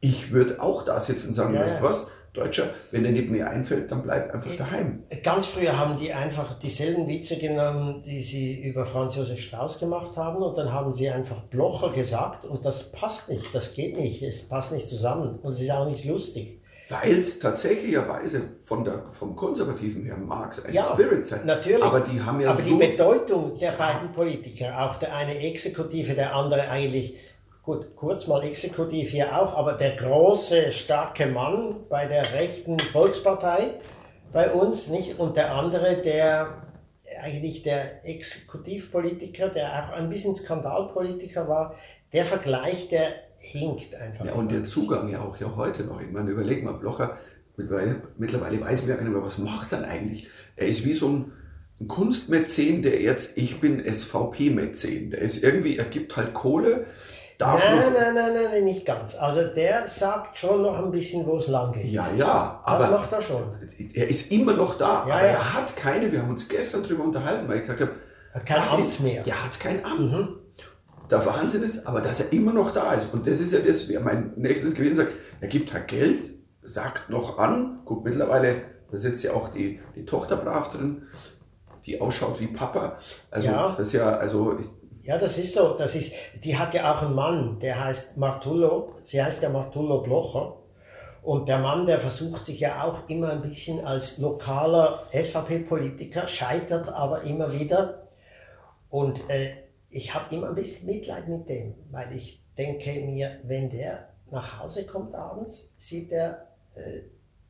Ich 0.00 0.32
würde 0.32 0.60
auch 0.62 0.84
da 0.84 1.00
sitzen 1.00 1.28
und 1.28 1.34
sagen, 1.34 1.54
ja, 1.54 1.60
weißt 1.60 1.80
du 1.80 1.84
was, 1.84 2.10
Deutscher, 2.34 2.70
wenn 2.90 3.04
der 3.04 3.12
nicht 3.12 3.30
mehr 3.30 3.48
einfällt, 3.48 3.92
dann 3.92 4.02
bleibt 4.02 4.34
einfach 4.34 4.56
daheim. 4.56 5.04
Ganz 5.22 5.46
früher 5.46 5.78
haben 5.78 5.96
die 5.96 6.12
einfach 6.12 6.58
dieselben 6.58 7.06
Witze 7.06 7.38
genommen, 7.38 8.02
die 8.02 8.20
sie 8.20 8.60
über 8.60 8.84
Franz 8.84 9.14
Josef 9.14 9.40
Strauß 9.40 9.78
gemacht 9.78 10.16
haben 10.16 10.42
und 10.42 10.58
dann 10.58 10.72
haben 10.72 10.92
sie 10.92 11.08
einfach 11.08 11.42
Blocher 11.42 11.92
gesagt 11.92 12.44
und 12.44 12.64
das 12.64 12.90
passt 12.90 13.30
nicht, 13.30 13.54
das 13.54 13.74
geht 13.74 13.96
nicht, 13.96 14.20
es 14.22 14.48
passt 14.48 14.72
nicht 14.72 14.88
zusammen 14.88 15.38
und 15.42 15.52
es 15.52 15.62
ist 15.62 15.70
auch 15.70 15.88
nicht 15.88 16.04
lustig. 16.04 16.60
Weil 16.88 17.20
es 17.20 17.38
tatsächlicherweise 17.38 18.42
von 18.62 18.84
der, 18.84 19.04
vom 19.12 19.36
Konservativen 19.36 20.04
her 20.04 20.16
es 20.50 20.64
ein 20.64 20.74
ja, 20.74 20.82
Spirit 20.92 21.26
sein. 21.26 21.40
Natürlich. 21.46 21.82
Aber 21.82 22.00
die 22.00 22.20
haben 22.20 22.40
ja 22.40 22.50
Aber 22.50 22.62
so 22.62 22.78
die 22.78 22.86
Bedeutung 22.88 23.58
der 23.58 23.72
beiden 23.72 24.12
Politiker, 24.12 24.82
auch 24.82 24.96
der 24.96 25.14
eine 25.14 25.38
Exekutive, 25.38 26.14
der 26.14 26.34
andere 26.34 26.68
eigentlich 26.68 27.16
gut, 27.64 27.96
kurz 27.96 28.26
mal 28.26 28.44
exekutiv 28.44 29.10
hier 29.10 29.36
auch, 29.36 29.54
aber 29.56 29.72
der 29.72 29.96
große, 29.96 30.70
starke 30.72 31.26
Mann 31.26 31.76
bei 31.88 32.06
der 32.06 32.34
rechten 32.34 32.78
Volkspartei 32.78 33.70
bei 34.32 34.50
uns, 34.52 34.88
nicht? 34.88 35.18
Und 35.18 35.36
der 35.36 35.54
andere, 35.54 35.96
der 35.96 36.62
eigentlich 37.22 37.62
der 37.62 38.06
Exekutivpolitiker, 38.06 39.48
der 39.48 39.84
auch 39.84 39.92
ein 39.92 40.10
bisschen 40.10 40.34
Skandalpolitiker 40.34 41.48
war, 41.48 41.74
der 42.12 42.24
Vergleich, 42.24 42.88
der 42.88 43.14
hinkt 43.38 43.94
einfach. 43.94 44.26
Ja, 44.26 44.32
und 44.32 44.50
der 44.50 44.64
Zugang 44.64 45.08
ja 45.08 45.20
auch 45.20 45.38
ja 45.38 45.54
heute 45.56 45.84
noch. 45.84 46.00
Ich 46.00 46.10
meine, 46.10 46.30
überleg 46.30 46.64
mal, 46.64 46.74
Blocher, 46.74 47.18
mittlerweile, 47.56 48.02
mittlerweile 48.18 48.60
weiß 48.60 48.82
man 48.82 48.90
ja 48.90 48.96
gar 48.96 49.04
nicht 49.04 49.12
mehr, 49.12 49.22
was 49.22 49.38
macht 49.38 49.72
er 49.72 49.84
eigentlich. 49.84 50.26
Er 50.56 50.66
ist 50.66 50.84
wie 50.84 50.92
so 50.92 51.08
ein, 51.08 51.32
ein 51.80 51.88
Kunstmäzen, 51.88 52.82
der 52.82 53.00
jetzt, 53.00 53.38
ich 53.38 53.60
bin 53.60 53.82
SVP-Mäzen. 53.84 55.10
Der 55.10 55.20
ist 55.20 55.42
irgendwie, 55.42 55.76
er 55.78 55.84
gibt 55.84 56.16
halt 56.16 56.34
Kohle, 56.34 56.86
Darf 57.38 57.64
nein, 57.64 57.92
nein, 57.92 58.14
nein, 58.14 58.32
nein, 58.32 58.44
nein, 58.50 58.64
nicht 58.64 58.86
ganz. 58.86 59.16
Also 59.16 59.42
der 59.54 59.88
sagt 59.88 60.38
schon 60.38 60.62
noch 60.62 60.78
ein 60.78 60.92
bisschen, 60.92 61.26
wo 61.26 61.36
es 61.36 61.48
lang 61.48 61.72
geht. 61.72 61.86
Ja, 61.86 62.08
ja. 62.16 62.62
Das 62.64 62.84
aber 62.84 62.98
macht 62.98 63.12
er 63.12 63.20
schon. 63.20 63.42
Er 63.94 64.08
ist 64.08 64.30
immer 64.30 64.52
noch 64.52 64.78
da, 64.78 65.04
ja, 65.06 65.14
aber 65.14 65.26
ja. 65.26 65.32
er 65.32 65.54
hat 65.54 65.76
keine, 65.76 66.12
wir 66.12 66.22
haben 66.22 66.30
uns 66.30 66.48
gestern 66.48 66.84
darüber 66.84 67.02
unterhalten, 67.02 67.48
weil 67.48 67.56
ich 67.56 67.62
gesagt 67.62 67.80
habe, 67.80 67.90
hat 68.32 68.46
kein 68.46 68.68
Amt 68.68 68.78
ist, 68.80 69.00
mehr. 69.00 69.22
Ja, 69.24 69.44
hat 69.44 69.58
kein 69.58 69.84
Amt. 69.84 70.00
Mhm. 70.00 70.28
Der 71.10 71.26
Wahnsinn 71.26 71.62
ist, 71.62 71.86
aber 71.86 72.00
dass 72.00 72.20
er 72.20 72.32
immer 72.32 72.52
noch 72.52 72.72
da 72.72 72.94
ist. 72.94 73.12
Und 73.12 73.26
das 73.26 73.40
ist 73.40 73.52
ja 73.52 73.60
das, 73.60 73.88
wer 73.88 74.00
mein 74.00 74.32
nächstes 74.36 74.74
gewesen 74.74 74.96
sagt, 74.96 75.12
er 75.40 75.48
gibt 75.48 75.72
halt 75.72 75.88
Geld, 75.88 76.30
sagt 76.62 77.10
noch 77.10 77.38
an, 77.38 77.80
guck 77.84 78.04
mittlerweile, 78.04 78.56
da 78.90 78.96
sitzt 78.96 79.22
ja 79.22 79.32
auch 79.32 79.48
die, 79.48 79.80
die 79.96 80.04
Tochter 80.04 80.36
brav 80.36 80.70
drin, 80.70 81.02
die 81.84 82.00
ausschaut 82.00 82.40
wie 82.40 82.46
Papa. 82.46 82.98
Also 83.30 83.48
ja. 83.48 83.74
das 83.76 83.88
ist 83.88 83.92
ja, 83.94 84.16
also 84.16 84.58
ja, 85.04 85.18
das 85.18 85.36
ist 85.38 85.52
so. 85.52 85.74
Das 85.76 85.94
ist, 85.94 86.12
die 86.42 86.56
hat 86.56 86.72
ja 86.74 86.94
auch 86.94 87.02
einen 87.02 87.14
Mann, 87.14 87.60
der 87.60 87.84
heißt 87.84 88.16
Martullo. 88.16 88.94
Sie 89.04 89.22
heißt 89.22 89.42
ja 89.42 89.50
Martullo 89.50 90.00
Blocher. 90.00 90.60
Und 91.22 91.48
der 91.48 91.58
Mann, 91.58 91.86
der 91.86 92.00
versucht 92.00 92.44
sich 92.44 92.60
ja 92.60 92.84
auch 92.84 93.08
immer 93.08 93.30
ein 93.30 93.42
bisschen 93.42 93.84
als 93.84 94.18
lokaler 94.18 95.06
SVP-Politiker, 95.12 96.28
scheitert 96.28 96.88
aber 96.88 97.22
immer 97.22 97.52
wieder. 97.52 98.08
Und 98.90 99.28
äh, 99.30 99.54
ich 99.90 100.14
habe 100.14 100.34
immer 100.34 100.48
ein 100.48 100.54
bisschen 100.54 100.86
Mitleid 100.86 101.28
mit 101.28 101.48
dem, 101.48 101.74
weil 101.90 102.14
ich 102.14 102.42
denke 102.56 103.00
mir, 103.00 103.38
wenn 103.44 103.70
der 103.70 104.10
nach 104.30 104.60
Hause 104.60 104.84
kommt 104.86 105.14
abends, 105.14 105.72
sieht 105.76 106.12
er 106.12 106.48
äh, 106.74 107.02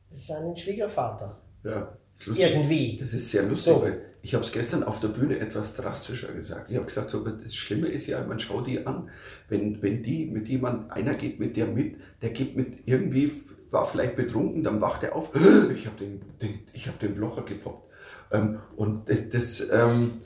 seinen 0.09 0.55
Schwiegervater. 0.55 1.37
Ja. 1.63 1.97
Das 2.17 2.37
Irgendwie. 2.37 2.97
Das 2.97 3.13
ist 3.13 3.29
sehr 3.29 3.43
lustig, 3.43 3.73
so. 3.73 3.81
weil 3.81 4.01
ich 4.25 4.33
habe 4.33 4.43
es 4.43 4.51
gestern 4.51 4.81
auf 4.83 4.99
der 4.99 5.09
Bühne 5.09 5.37
etwas 5.37 5.75
drastischer 5.75 6.29
gesagt. 6.29 6.71
Ich 6.71 6.77
habe 6.77 6.87
gesagt, 6.87 7.11
so, 7.11 7.23
das 7.23 7.53
Schlimme 7.53 7.89
ist 7.89 8.07
ja, 8.07 8.23
man 8.23 8.39
schaut 8.39 8.65
die 8.65 8.83
an, 8.83 9.11
wenn, 9.49 9.83
wenn 9.83 10.01
die 10.01 10.25
mit 10.25 10.47
jemand, 10.47 10.91
einer 10.91 11.13
geht 11.13 11.39
mit 11.39 11.55
der 11.55 11.67
mit, 11.67 11.97
der 12.23 12.31
geht 12.31 12.57
mit 12.57 12.79
irgendwie, 12.87 13.31
war 13.69 13.85
vielleicht 13.85 14.15
betrunken, 14.15 14.63
dann 14.63 14.81
wacht 14.81 15.03
er 15.03 15.15
auf, 15.15 15.29
ich 15.75 15.85
habe 15.85 15.97
den, 15.99 16.21
den, 16.41 16.61
ich 16.73 16.87
hab 16.87 16.99
den 16.99 17.13
Blocher 17.13 17.43
gepoppt. 17.43 17.87
Ähm, 18.31 18.57
und 18.75 19.07
das, 19.07 19.29
das 19.29 19.69
ähm, 19.69 20.21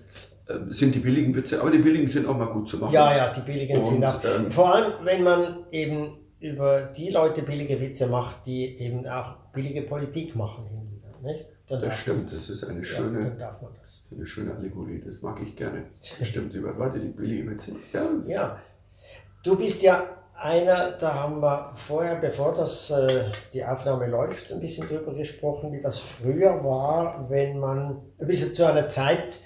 äh, 0.48 0.54
sind 0.70 0.96
die 0.96 1.00
billigen 1.00 1.36
Witze, 1.36 1.60
aber 1.60 1.70
die 1.70 1.80
billigen 1.80 2.08
sind 2.08 2.26
auch 2.26 2.38
mal 2.38 2.54
gut 2.54 2.70
zu 2.70 2.78
machen. 2.78 2.94
Ja, 2.94 3.14
ja, 3.14 3.34
die 3.34 3.42
billigen 3.42 3.80
und, 3.80 3.86
sind 3.86 4.06
auch. 4.06 4.24
Ähm, 4.24 4.50
vor 4.50 4.76
allem, 4.76 4.94
wenn 5.04 5.24
man 5.24 5.66
eben 5.74 6.20
über 6.40 6.84
die 6.84 7.10
Leute 7.10 7.42
billige 7.42 7.82
Witze 7.82 8.08
macht, 8.08 8.46
die 8.46 8.78
eben 8.78 9.06
auch 9.06 9.36
billige 9.52 9.82
Politik 9.82 10.38
machen 10.38 10.64
hin 10.64 10.90
wieder. 10.90 11.20
Nicht? 11.22 11.48
Dann 11.70 11.82
das 11.82 12.00
stimmt, 12.00 12.32
das. 12.32 12.40
das. 12.40 12.50
ist 12.50 12.64
eine 12.64 12.84
schöne, 12.84 13.36
ja, 13.40 13.48
das. 13.48 13.60
das. 13.60 14.00
ist 14.06 14.14
eine 14.14 14.26
schöne 14.26 14.56
Allegorie, 14.56 15.02
das 15.06 15.22
mag 15.22 15.40
ich 15.42 15.56
gerne. 15.56 15.86
Das 16.18 16.28
stimmt 16.28 16.54
über 16.54 16.74
Leute, 16.74 17.00
die 17.00 17.10
billige 17.10 17.52
Witze. 17.52 17.74
Ja, 17.94 18.10
ja, 18.24 18.60
du 19.44 19.56
bist 19.56 19.84
ja 19.84 20.04
einer, 20.36 20.92
da 20.92 21.14
haben 21.14 21.42
wir 21.42 21.72
vorher, 21.76 22.16
bevor 22.16 22.54
das, 22.54 22.90
äh, 22.90 23.26
die 23.54 23.64
Aufnahme 23.64 24.08
läuft, 24.08 24.52
ein 24.52 24.60
bisschen 24.60 24.88
drüber 24.88 25.14
gesprochen, 25.14 25.72
wie 25.74 25.82
das 25.82 26.00
früher 26.00 26.64
war, 26.64 27.30
wenn 27.30 27.60
man, 27.60 28.02
du 28.18 28.26
bist 28.26 28.48
ja 28.48 28.54
zu 28.54 28.66
einer 28.66 28.88
Zeit, 28.88 29.40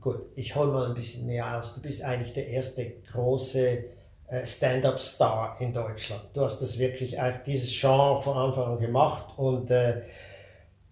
gut, 0.00 0.20
ich 0.34 0.54
hole 0.54 0.70
mal 0.70 0.88
ein 0.88 0.94
bisschen 0.94 1.26
mehr 1.26 1.58
aus, 1.58 1.74
du 1.74 1.80
bist 1.80 2.02
eigentlich 2.02 2.34
der 2.34 2.46
erste 2.46 3.00
große 3.12 3.84
äh, 4.28 4.46
Stand-up-Star 4.46 5.56
in 5.60 5.72
Deutschland. 5.72 6.22
Du 6.34 6.42
hast 6.42 6.60
das 6.60 6.78
wirklich, 6.78 7.16
dieses 7.46 7.70
Genre 7.70 8.20
von 8.20 8.36
Anfang 8.36 8.74
an 8.74 8.78
gemacht 8.78 9.38
und 9.38 9.70
äh, 9.70 10.02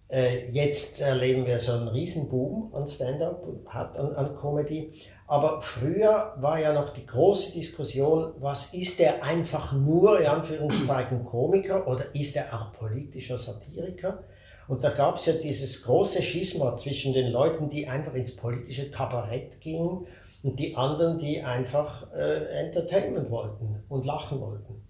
äh, 0.07 0.49
jetzt 0.49 1.01
erleben 1.01 1.45
wir 1.45 1.59
so 1.59 1.73
einen 1.73 1.87
Riesenboom 1.87 2.73
an 2.73 2.85
Stand-up, 2.87 3.43
an, 3.65 4.15
an 4.15 4.35
Comedy. 4.37 4.93
Aber 5.27 5.61
früher 5.61 6.35
war 6.37 6.59
ja 6.59 6.73
noch 6.73 6.91
die 6.91 7.05
große 7.05 7.51
Diskussion, 7.51 8.33
was 8.39 8.73
ist 8.73 8.99
er 8.99 9.23
einfach 9.23 9.73
nur, 9.73 10.19
in 10.19 10.27
Anführungszeichen, 10.27 11.25
Komiker 11.25 11.87
oder 11.87 12.13
ist 12.13 12.35
er 12.35 12.53
auch 12.53 12.73
politischer 12.73 13.37
Satiriker? 13.37 14.23
Und 14.67 14.83
da 14.83 14.89
gab 14.89 15.17
es 15.17 15.25
ja 15.25 15.33
dieses 15.33 15.83
große 15.83 16.21
Schisma 16.21 16.75
zwischen 16.75 17.13
den 17.13 17.31
Leuten, 17.31 17.69
die 17.69 17.87
einfach 17.87 18.13
ins 18.13 18.35
politische 18.35 18.89
Kabarett 18.89 19.61
gingen 19.61 20.07
und 20.43 20.59
die 20.59 20.75
anderen, 20.75 21.17
die 21.17 21.41
einfach 21.41 22.11
äh, 22.13 22.65
Entertainment 22.65 23.29
wollten 23.29 23.83
und 23.89 24.05
lachen 24.05 24.39
wollten. 24.39 24.83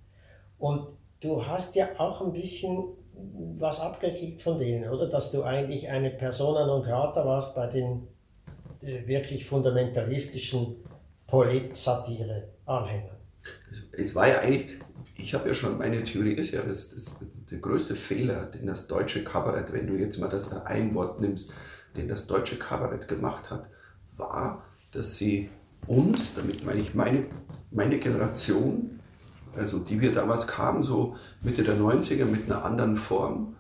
Und 0.57 0.93
du 1.21 1.45
hast 1.45 1.75
ja 1.75 1.87
auch 1.97 2.21
ein 2.21 2.33
bisschen 2.33 2.85
was 3.57 3.79
abgekriegt 3.79 4.41
von 4.41 4.57
denen, 4.57 4.89
oder? 4.89 5.07
Dass 5.07 5.31
du 5.31 5.43
eigentlich 5.43 5.89
eine 5.89 6.09
Persona 6.09 6.65
non 6.65 6.83
grata 6.83 7.25
warst 7.25 7.55
bei 7.55 7.67
den 7.67 8.07
äh, 8.81 9.07
wirklich 9.07 9.45
fundamentalistischen 9.45 10.75
Polit-Satire-Anhängern. 11.27 13.15
Es, 13.91 14.15
war 14.15 14.27
ja 14.27 14.39
eigentlich, 14.39 14.79
ich 15.17 15.33
habe 15.33 15.47
ja 15.49 15.53
schon, 15.53 15.77
meine 15.77 16.03
Theorie 16.03 16.33
ist 16.33 16.51
ja, 16.51 16.61
das, 16.61 16.89
das, 16.89 17.15
der 17.49 17.59
größte 17.59 17.95
Fehler, 17.95 18.45
den 18.45 18.67
das 18.67 18.87
deutsche 18.87 19.23
Kabarett, 19.23 19.71
wenn 19.73 19.87
du 19.87 19.95
jetzt 19.95 20.19
mal 20.19 20.29
das 20.29 20.51
ein 20.65 20.93
Wort 20.93 21.21
nimmst, 21.21 21.51
den 21.95 22.07
das 22.07 22.27
deutsche 22.27 22.57
Kabarett 22.57 23.07
gemacht 23.07 23.49
hat, 23.49 23.69
war, 24.17 24.65
dass 24.91 25.17
sie 25.17 25.49
uns, 25.87 26.33
damit 26.35 26.65
meine 26.65 26.79
ich 26.79 26.93
meine, 26.93 27.25
meine 27.71 27.99
Generation, 27.99 28.94
also 29.57 29.79
die 29.79 30.01
wir 30.01 30.13
damals 30.13 30.47
kamen, 30.47 30.83
so 30.83 31.15
Mitte 31.41 31.63
der 31.63 31.75
90er 31.75 32.25
mit 32.25 32.45
einer 32.45 32.65
anderen 32.65 32.95
Form, 32.95 33.55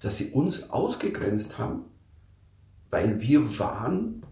dass 0.00 0.16
sie 0.16 0.30
uns 0.30 0.70
ausgegrenzt 0.70 1.58
haben 1.58 1.84
weil 2.92 3.20
wir 3.20 3.58
waren, 3.58 4.22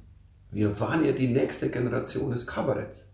wir 0.52 0.78
waren 0.78 1.04
ja 1.04 1.12
die 1.12 1.28
nächste 1.28 1.70
Generation 1.70 2.30
des 2.30 2.46
Kabaretts. 2.46 3.08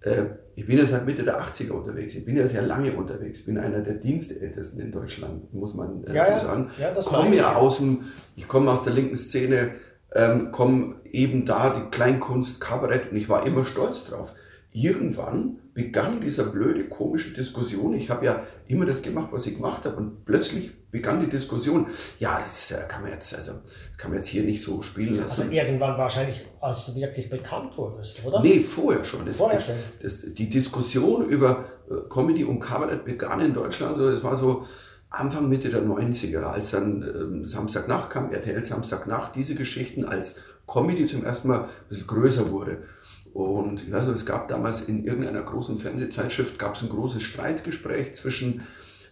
Äh, 0.00 0.22
ich 0.54 0.66
bin 0.66 0.78
ja 0.78 0.86
seit 0.86 1.04
Mitte 1.04 1.24
der 1.24 1.42
80er 1.42 1.72
unterwegs, 1.72 2.14
ich 2.14 2.24
bin 2.24 2.36
ja 2.36 2.46
sehr 2.46 2.62
lange 2.62 2.92
unterwegs, 2.92 3.44
bin 3.44 3.58
einer 3.58 3.80
der 3.80 3.94
Dienstältesten 3.94 4.80
in 4.80 4.92
Deutschland, 4.92 5.52
muss 5.52 5.74
man 5.74 6.02
dazu 6.02 6.14
ja, 6.14 6.38
sagen. 6.38 6.70
Ja, 6.78 6.92
das 6.92 7.06
komme 7.06 7.34
ja 7.34 7.54
aus 7.56 7.78
dem, 7.78 8.04
ich 8.36 8.46
komme 8.46 8.70
aus 8.70 8.84
der 8.84 8.92
linken 8.92 9.16
Szene, 9.16 9.72
ähm, 10.14 10.52
komme 10.52 11.00
eben 11.10 11.46
da 11.46 11.70
die 11.70 11.90
Kleinkunst, 11.90 12.60
Kabarett 12.60 13.10
und 13.10 13.16
ich 13.16 13.28
war 13.28 13.44
immer 13.46 13.64
stolz 13.64 14.04
drauf. 14.04 14.32
Irgendwann 14.72 15.58
begann 15.74 16.20
dieser 16.20 16.44
blöde, 16.44 16.84
komische 16.84 17.30
Diskussion. 17.30 17.94
Ich 17.94 18.10
habe 18.10 18.24
ja 18.26 18.46
immer 18.68 18.86
das 18.86 19.02
gemacht, 19.02 19.28
was 19.32 19.46
ich 19.46 19.56
gemacht 19.56 19.84
habe 19.84 19.96
und 19.96 20.24
plötzlich 20.24 20.70
begann 20.90 21.20
die 21.20 21.28
Diskussion. 21.28 21.86
Ja, 22.18 22.40
das 22.40 22.70
äh, 22.70 22.76
kann 22.88 23.02
man 23.02 23.12
jetzt, 23.12 23.34
also, 23.34 23.52
das 23.88 23.98
kann 23.98 24.10
man 24.10 24.18
jetzt 24.18 24.28
hier 24.28 24.42
nicht 24.42 24.62
so 24.62 24.82
spielen 24.82 25.16
lassen. 25.16 25.42
Also 25.42 25.52
irgendwann 25.52 25.96
wahrscheinlich, 25.98 26.44
als 26.60 26.86
du 26.86 26.94
wirklich 26.94 27.30
bekannt 27.30 27.76
wurdest, 27.76 28.24
oder? 28.24 28.42
Nee, 28.42 28.60
vorher 28.60 29.04
schon. 29.04 29.26
Das, 29.26 29.36
vorher 29.36 29.60
schon. 29.60 29.74
Das, 30.02 30.20
die 30.22 30.48
Diskussion 30.48 31.28
über 31.28 31.64
äh, 31.90 32.08
Comedy 32.08 32.44
und 32.44 32.60
Kabarett 32.60 33.04
begann 33.04 33.40
in 33.40 33.54
Deutschland, 33.54 33.96
so, 33.96 34.10
das 34.10 34.22
war 34.22 34.36
so 34.36 34.66
Anfang, 35.08 35.48
Mitte 35.48 35.70
der 35.70 35.82
90er, 35.82 36.42
als 36.42 36.70
dann 36.70 37.02
ähm, 37.02 37.44
Samstagnacht 37.44 38.10
kam, 38.10 38.32
RTL 38.32 38.64
Samstagnacht, 38.64 39.34
diese 39.34 39.56
Geschichten 39.56 40.04
als 40.04 40.36
Comedy 40.68 41.06
zum 41.06 41.24
ersten 41.24 41.48
Mal 41.48 41.62
ein 41.62 41.68
bisschen 41.88 42.06
größer 42.06 42.50
wurde. 42.50 42.84
Und 43.32 43.82
ich 43.82 43.92
weiß 43.92 44.06
noch, 44.06 44.14
es 44.14 44.26
gab 44.26 44.48
damals 44.48 44.82
in 44.82 45.04
irgendeiner 45.04 45.42
großen 45.42 45.78
Fernsehzeitschrift 45.78 46.58
gab 46.58 46.74
es 46.74 46.82
ein 46.82 46.88
großes 46.88 47.22
Streitgespräch 47.22 48.14
zwischen 48.14 48.66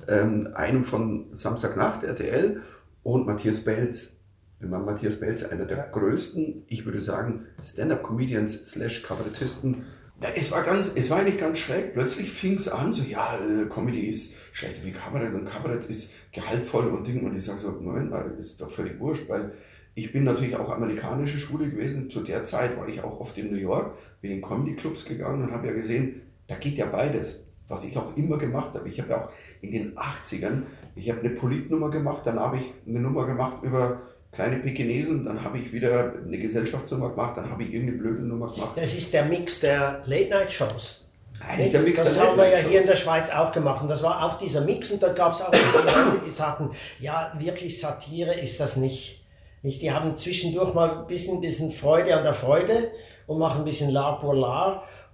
ähm, 0.09 0.49
einem 0.55 0.85
von 0.85 1.27
Samstagnacht 1.33 2.03
RTL 2.03 2.63
und 3.03 3.27
Matthias 3.27 3.65
Belz. 3.65 4.17
Matthias 4.61 5.21
Belz, 5.21 5.45
einer 5.45 5.67
der 5.67 5.77
ja. 5.77 5.87
größten, 5.87 6.65
ich 6.67 6.85
würde 6.85 7.01
sagen, 7.01 7.47
Stand-up-Comedians 7.63 8.71
slash 8.71 9.03
Kabarettisten. 9.03 9.85
Ja, 10.21 10.31
es 10.35 10.51
war 10.51 10.65
ganz, 10.65 10.91
es 10.97 11.11
war 11.11 11.19
eigentlich 11.19 11.39
ganz 11.39 11.61
schräg. 11.61 11.95
Plötzlich 11.95 12.31
fing 12.31 12.57
es 12.57 12.69
an, 12.69 12.93
so, 12.93 13.05
ja, 13.05 13.39
äh, 13.39 13.67
Comedy 13.67 14.01
ist 14.01 14.35
schlechter 14.53 14.85
wie 14.85 14.91
Kabarett 14.91 15.33
und 15.33 15.45
Kabarett 15.45 15.85
ist 15.85 16.13
gehaltvoll 16.33 16.89
und 16.89 17.07
Ding. 17.07 17.25
Und 17.25 17.37
ich 17.37 17.45
sage 17.45 17.59
so, 17.59 17.71
Moment 17.71 18.11
mal, 18.11 18.35
ist 18.41 18.61
doch 18.61 18.71
völlig 18.71 18.99
wurscht, 18.99 19.29
weil 19.29 19.53
ich 19.95 20.13
bin 20.13 20.25
natürlich 20.25 20.57
auch 20.57 20.71
amerikanische 20.71 21.39
Schule 21.39 21.71
gewesen. 21.71 22.11
Zu 22.11 22.23
der 22.23 22.45
Zeit 22.45 22.77
war 22.77 22.89
ich 22.89 23.01
auch 23.03 23.21
oft 23.21 23.39
in 23.39 23.51
New 23.51 23.59
York, 23.59 23.97
bin 24.21 24.33
in 24.33 24.43
Comedy-Clubs 24.43 25.05
gegangen 25.05 25.45
und 25.45 25.53
habe 25.53 25.69
ja 25.69 25.73
gesehen, 25.73 26.23
da 26.47 26.57
geht 26.57 26.77
ja 26.77 26.87
beides. 26.87 27.45
Was 27.69 27.85
ich 27.85 27.97
auch 27.99 28.17
immer 28.17 28.39
gemacht 28.39 28.75
habe. 28.75 28.89
Ich 28.89 28.99
habe 28.99 29.11
ja 29.11 29.25
auch 29.25 29.29
in 29.61 29.71
den 29.73 29.95
80ern, 29.95 30.63
ich 30.97 31.11
habe 31.11 31.21
eine 31.21 31.31
Politnummer 31.31 31.91
gemacht, 31.91 32.23
dann 32.25 32.41
habe 32.41 32.57
ich 32.57 32.65
eine 32.87 33.01
Nummer 33.01 33.27
gemacht 33.27 33.63
über 33.63 34.01
kleine 34.33 34.57
Pekinesen, 34.57 35.25
dann 35.25 35.45
habe 35.45 35.59
ich 35.59 35.73
wieder 35.73 36.15
eine 36.27 36.39
Gesellschaftsnummer 36.39 37.11
gemacht, 37.11 37.37
dann 37.37 37.51
habe 37.51 37.63
ich 37.65 37.73
irgendeine 37.73 37.99
blöde 37.99 38.23
Nummer 38.23 38.53
gemacht. 38.53 38.73
Das 38.77 38.95
ist 38.95 39.13
der 39.13 39.27
Mix 39.27 39.61
der 39.61 40.03
Late-Night-Shows. 40.07 41.05
Eigentlich 41.47 41.73
der 41.73 41.81
Mix 41.83 42.03
das 42.03 42.19
haben 42.19 42.37
wir 42.37 42.49
ja 42.49 42.59
hier 42.59 42.81
in 42.81 42.87
der 42.87 42.97
Schweiz 42.97 43.31
auch 43.31 43.53
gemacht 43.53 43.83
und 43.83 43.89
das 43.89 44.03
war 44.03 44.25
auch 44.25 44.39
dieser 44.39 44.63
Mix 44.63 44.91
und 44.91 45.03
da 45.03 45.13
gab 45.13 45.35
es 45.35 45.43
auch 45.43 45.53
Leute, 45.53 46.21
die 46.25 46.31
sagten, 46.31 46.71
ja, 46.99 47.33
wirklich 47.39 47.81
Satire 47.81 48.35
ist 48.35 48.59
das 48.61 48.77
nicht. 48.77 49.25
nicht. 49.63 49.83
Die 49.83 49.93
haben 49.93 50.17
zwischendurch 50.17 50.75
mal 50.75 51.01
ein 51.01 51.07
bisschen, 51.07 51.41
bisschen 51.41 51.71
Freude 51.71 52.17
an 52.17 52.25
der 52.25 52.35
Freude 52.35 52.91
und 53.29 53.39
machen 53.39 53.61
ein 53.61 53.65
bisschen 53.65 53.91
La 53.91 54.13
pour 54.13 54.35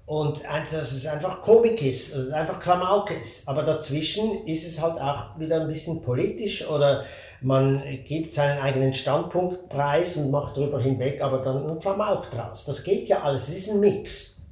und 0.07 0.43
dass 0.45 0.93
es 0.93 1.07
einfach 1.07 1.41
Komik 1.41 1.83
ist, 1.83 2.13
dass 2.13 2.21
es 2.21 2.33
einfach 2.33 2.61
Klamauk 2.61 3.11
ist. 3.11 3.49
Aber 3.49 3.63
dazwischen 3.63 4.47
ist 4.47 4.67
es 4.67 4.81
halt 4.81 5.01
auch 5.01 5.39
wieder 5.39 5.61
ein 5.61 5.69
bisschen 5.69 6.03
politisch 6.03 6.67
oder 6.69 7.05
man 7.41 7.83
gibt 8.07 8.35
seinen 8.35 8.61
eigenen 8.61 8.93
Standpunkt 8.95 9.69
preis 9.69 10.17
und 10.17 10.31
macht 10.31 10.57
drüber 10.57 10.81
hinweg, 10.81 11.23
aber 11.23 11.39
dann 11.39 11.67
ein 11.67 11.79
Klamauk 11.81 12.31
draus. 12.31 12.65
Das 12.67 12.85
geht 12.85 13.09
ja 13.09 13.23
alles, 13.23 13.49
es 13.49 13.57
ist 13.57 13.71
ein 13.71 13.81
Mix. 13.81 14.43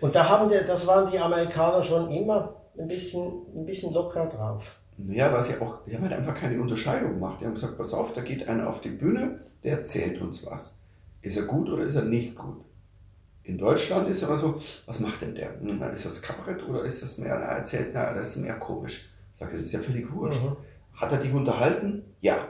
Und 0.00 0.14
da 0.14 0.28
haben 0.28 0.50
die, 0.50 0.58
das 0.66 0.86
waren 0.86 1.10
die 1.10 1.18
Amerikaner 1.18 1.82
schon 1.82 2.10
immer 2.10 2.54
ein 2.78 2.88
bisschen, 2.88 3.42
ein 3.54 3.64
bisschen 3.64 3.92
locker 3.92 4.26
drauf. 4.26 4.76
Ja, 5.08 5.32
weil 5.32 5.42
sie 5.42 5.54
auch, 5.60 5.78
die 5.86 5.94
haben 5.94 6.02
halt 6.02 6.12
einfach 6.12 6.34
keine 6.34 6.60
Unterscheidung 6.60 7.14
gemacht. 7.14 7.40
Die 7.40 7.46
haben 7.46 7.54
gesagt, 7.54 7.78
pass 7.78 7.94
auf, 7.94 8.12
da 8.12 8.20
geht 8.20 8.48
einer 8.48 8.68
auf 8.68 8.80
die 8.80 8.90
Bühne, 8.90 9.40
der 9.64 9.78
erzählt 9.78 10.20
uns 10.20 10.44
was. 10.46 10.78
Ist 11.22 11.36
er 11.36 11.44
gut 11.44 11.68
oder 11.68 11.84
ist 11.84 11.96
er 11.96 12.02
nicht 12.02 12.36
gut? 12.36 12.64
In 13.48 13.56
Deutschland 13.56 14.10
ist 14.10 14.22
aber 14.22 14.36
so, 14.36 14.60
was 14.84 15.00
macht 15.00 15.22
denn 15.22 15.34
der? 15.34 15.54
Ist 15.90 16.04
das 16.04 16.20
Kabarett 16.20 16.62
oder 16.68 16.84
ist 16.84 17.02
das 17.02 17.16
mehr, 17.16 17.34
er 17.34 17.56
erzählt, 17.56 17.92
na, 17.94 18.12
das 18.12 18.36
ist 18.36 18.42
mehr 18.42 18.58
komisch. 18.58 19.08
Sagt 19.38 19.54
das 19.54 19.62
ist 19.62 19.72
ja 19.72 19.80
völlig 19.80 20.12
wurscht. 20.12 20.44
Mhm. 20.44 20.56
Hat 20.92 21.12
er 21.12 21.18
dich 21.18 21.32
unterhalten? 21.32 22.04
Ja. 22.20 22.46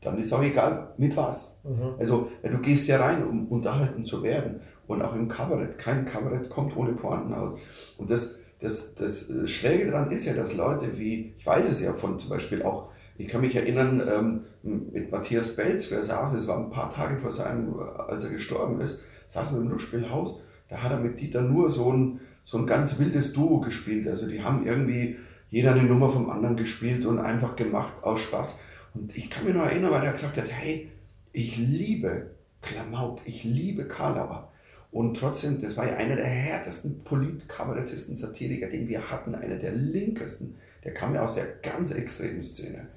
Dann 0.00 0.18
ist 0.18 0.32
auch 0.32 0.42
egal, 0.42 0.94
mit 0.96 1.14
was. 1.14 1.60
Mhm. 1.62 1.96
Also, 1.98 2.30
du 2.42 2.58
gehst 2.60 2.88
ja 2.88 3.04
rein, 3.04 3.22
um 3.22 3.48
unterhalten 3.48 4.02
zu 4.06 4.22
werden. 4.22 4.62
Und 4.86 5.02
auch 5.02 5.14
im 5.14 5.28
Kabarett. 5.28 5.76
Kein 5.76 6.06
Kabarett 6.06 6.48
kommt 6.48 6.74
ohne 6.74 6.92
Pointen 6.92 7.34
aus. 7.34 7.58
Und 7.98 8.10
das, 8.10 8.38
das, 8.60 8.94
das 8.94 9.28
Schräge 9.44 9.90
daran 9.90 10.10
ist 10.10 10.24
ja, 10.24 10.32
dass 10.32 10.56
Leute 10.56 10.98
wie, 10.98 11.34
ich 11.36 11.44
weiß 11.44 11.68
es 11.68 11.82
ja 11.82 11.92
von 11.92 12.18
zum 12.18 12.30
Beispiel 12.30 12.62
auch, 12.62 12.88
ich 13.18 13.28
kann 13.28 13.42
mich 13.42 13.54
erinnern, 13.54 14.02
ähm, 14.10 14.44
mit 14.62 15.12
Matthias 15.12 15.54
Belz, 15.54 15.90
wer 15.90 16.02
saß, 16.02 16.32
es 16.32 16.48
war 16.48 16.58
ein 16.58 16.70
paar 16.70 16.90
Tage 16.90 17.18
vor 17.18 17.30
seinem, 17.30 17.78
als 17.78 18.24
er 18.24 18.30
gestorben 18.30 18.80
ist, 18.80 19.04
saßen 19.32 19.56
wir 19.56 19.64
im 19.64 19.70
Lustspielhaus, 19.70 20.40
da 20.68 20.82
hat 20.82 20.92
er 20.92 20.98
mit 20.98 21.20
Dieter 21.20 21.42
nur 21.42 21.70
so 21.70 21.92
ein, 21.92 22.20
so 22.44 22.58
ein 22.58 22.66
ganz 22.66 22.98
wildes 22.98 23.32
Duo 23.32 23.60
gespielt. 23.60 24.08
Also 24.08 24.28
die 24.28 24.42
haben 24.42 24.66
irgendwie 24.66 25.16
jeder 25.50 25.72
eine 25.72 25.82
Nummer 25.82 26.08
vom 26.08 26.30
anderen 26.30 26.56
gespielt 26.56 27.04
und 27.04 27.18
einfach 27.18 27.56
gemacht 27.56 27.92
aus 28.02 28.20
Spaß. 28.20 28.60
Und 28.94 29.16
ich 29.16 29.30
kann 29.30 29.44
mich 29.44 29.54
noch 29.54 29.64
erinnern, 29.64 29.90
weil 29.90 30.04
er 30.04 30.12
gesagt 30.12 30.36
hat, 30.36 30.50
hey, 30.50 30.90
ich 31.32 31.56
liebe 31.56 32.30
Klamauk, 32.60 33.20
ich 33.24 33.44
liebe 33.44 33.86
Karlauer. 33.86 34.50
Und 34.90 35.16
trotzdem, 35.16 35.60
das 35.60 35.76
war 35.76 35.86
ja 35.86 35.96
einer 35.96 36.16
der 36.16 36.26
härtesten 36.26 37.02
Polit-Kabarettisten, 37.04 38.14
Satiriker, 38.14 38.68
den 38.68 38.88
wir 38.88 39.10
hatten, 39.10 39.34
einer 39.34 39.56
der 39.56 39.72
linkesten. 39.72 40.56
Der 40.84 40.92
kam 40.92 41.14
ja 41.14 41.22
aus 41.22 41.34
der 41.34 41.46
ganz 41.62 41.92
extremen 41.92 42.42
Szene. 42.42 42.88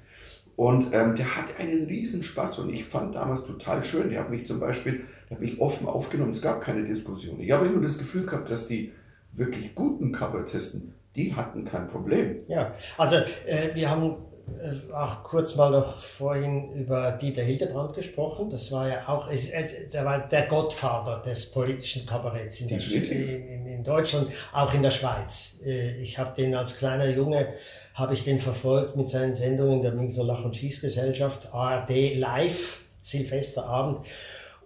Und 0.56 0.94
ähm, 0.94 1.14
der 1.14 1.36
hat 1.36 1.60
einen 1.60 1.84
riesen 1.84 2.22
Spaß 2.22 2.60
und 2.60 2.72
ich 2.72 2.84
fand 2.84 3.14
damals 3.14 3.44
total 3.44 3.84
schön. 3.84 4.08
Der 4.08 4.20
hat 4.20 4.30
mich 4.30 4.46
zum 4.46 4.58
Beispiel, 4.58 5.02
der 5.28 5.36
hat 5.36 5.42
mich 5.42 5.60
offen 5.60 5.86
aufgenommen. 5.86 6.32
Es 6.32 6.40
gab 6.40 6.62
keine 6.62 6.82
Diskussion. 6.84 7.38
Ich 7.40 7.52
habe 7.52 7.66
immer 7.66 7.82
das 7.82 7.98
Gefühl 7.98 8.24
gehabt, 8.24 8.50
dass 8.50 8.66
die 8.66 8.92
wirklich 9.32 9.74
guten 9.74 10.12
Kabarettisten, 10.12 10.94
die 11.14 11.34
hatten 11.34 11.66
kein 11.66 11.88
Problem. 11.88 12.38
Ja, 12.48 12.72
also 12.96 13.16
äh, 13.16 13.74
wir 13.74 13.90
haben 13.90 14.16
äh, 14.60 14.94
auch 14.94 15.24
kurz 15.24 15.56
mal 15.56 15.70
noch 15.70 16.00
vorhin 16.00 16.72
über 16.72 17.12
Dieter 17.12 17.42
Hildebrand 17.42 17.94
gesprochen. 17.94 18.48
Das 18.48 18.72
war 18.72 18.88
ja 18.88 19.08
auch, 19.08 19.30
ist, 19.30 19.50
äh, 19.50 19.88
der 19.92 20.04
war 20.04 20.26
der 20.26 20.46
Gottvater 20.46 21.20
des 21.20 21.50
politischen 21.50 22.06
Kabaretts 22.06 22.60
in, 22.60 22.68
der, 22.68 22.78
in, 22.78 23.66
in, 23.66 23.84
Deutschland, 23.84 24.28
auch 24.52 24.72
in 24.72 24.82
der 24.82 24.92
Schweiz. 24.92 25.56
Äh, 25.64 26.00
ich 26.00 26.18
habe 26.18 26.34
den 26.34 26.54
als 26.54 26.78
kleiner 26.78 27.08
Junge 27.10 27.48
habe 27.96 28.12
ich 28.12 28.24
den 28.24 28.38
verfolgt 28.38 28.94
mit 28.94 29.08
seinen 29.08 29.32
Sendungen 29.32 29.80
der 29.80 29.92
Münchner 29.92 30.22
Lach- 30.22 30.44
und 30.44 30.54
Schießgesellschaft, 30.54 31.52
ARD 31.52 32.14
Live, 32.14 32.82
Silvesterabend. 33.00 34.00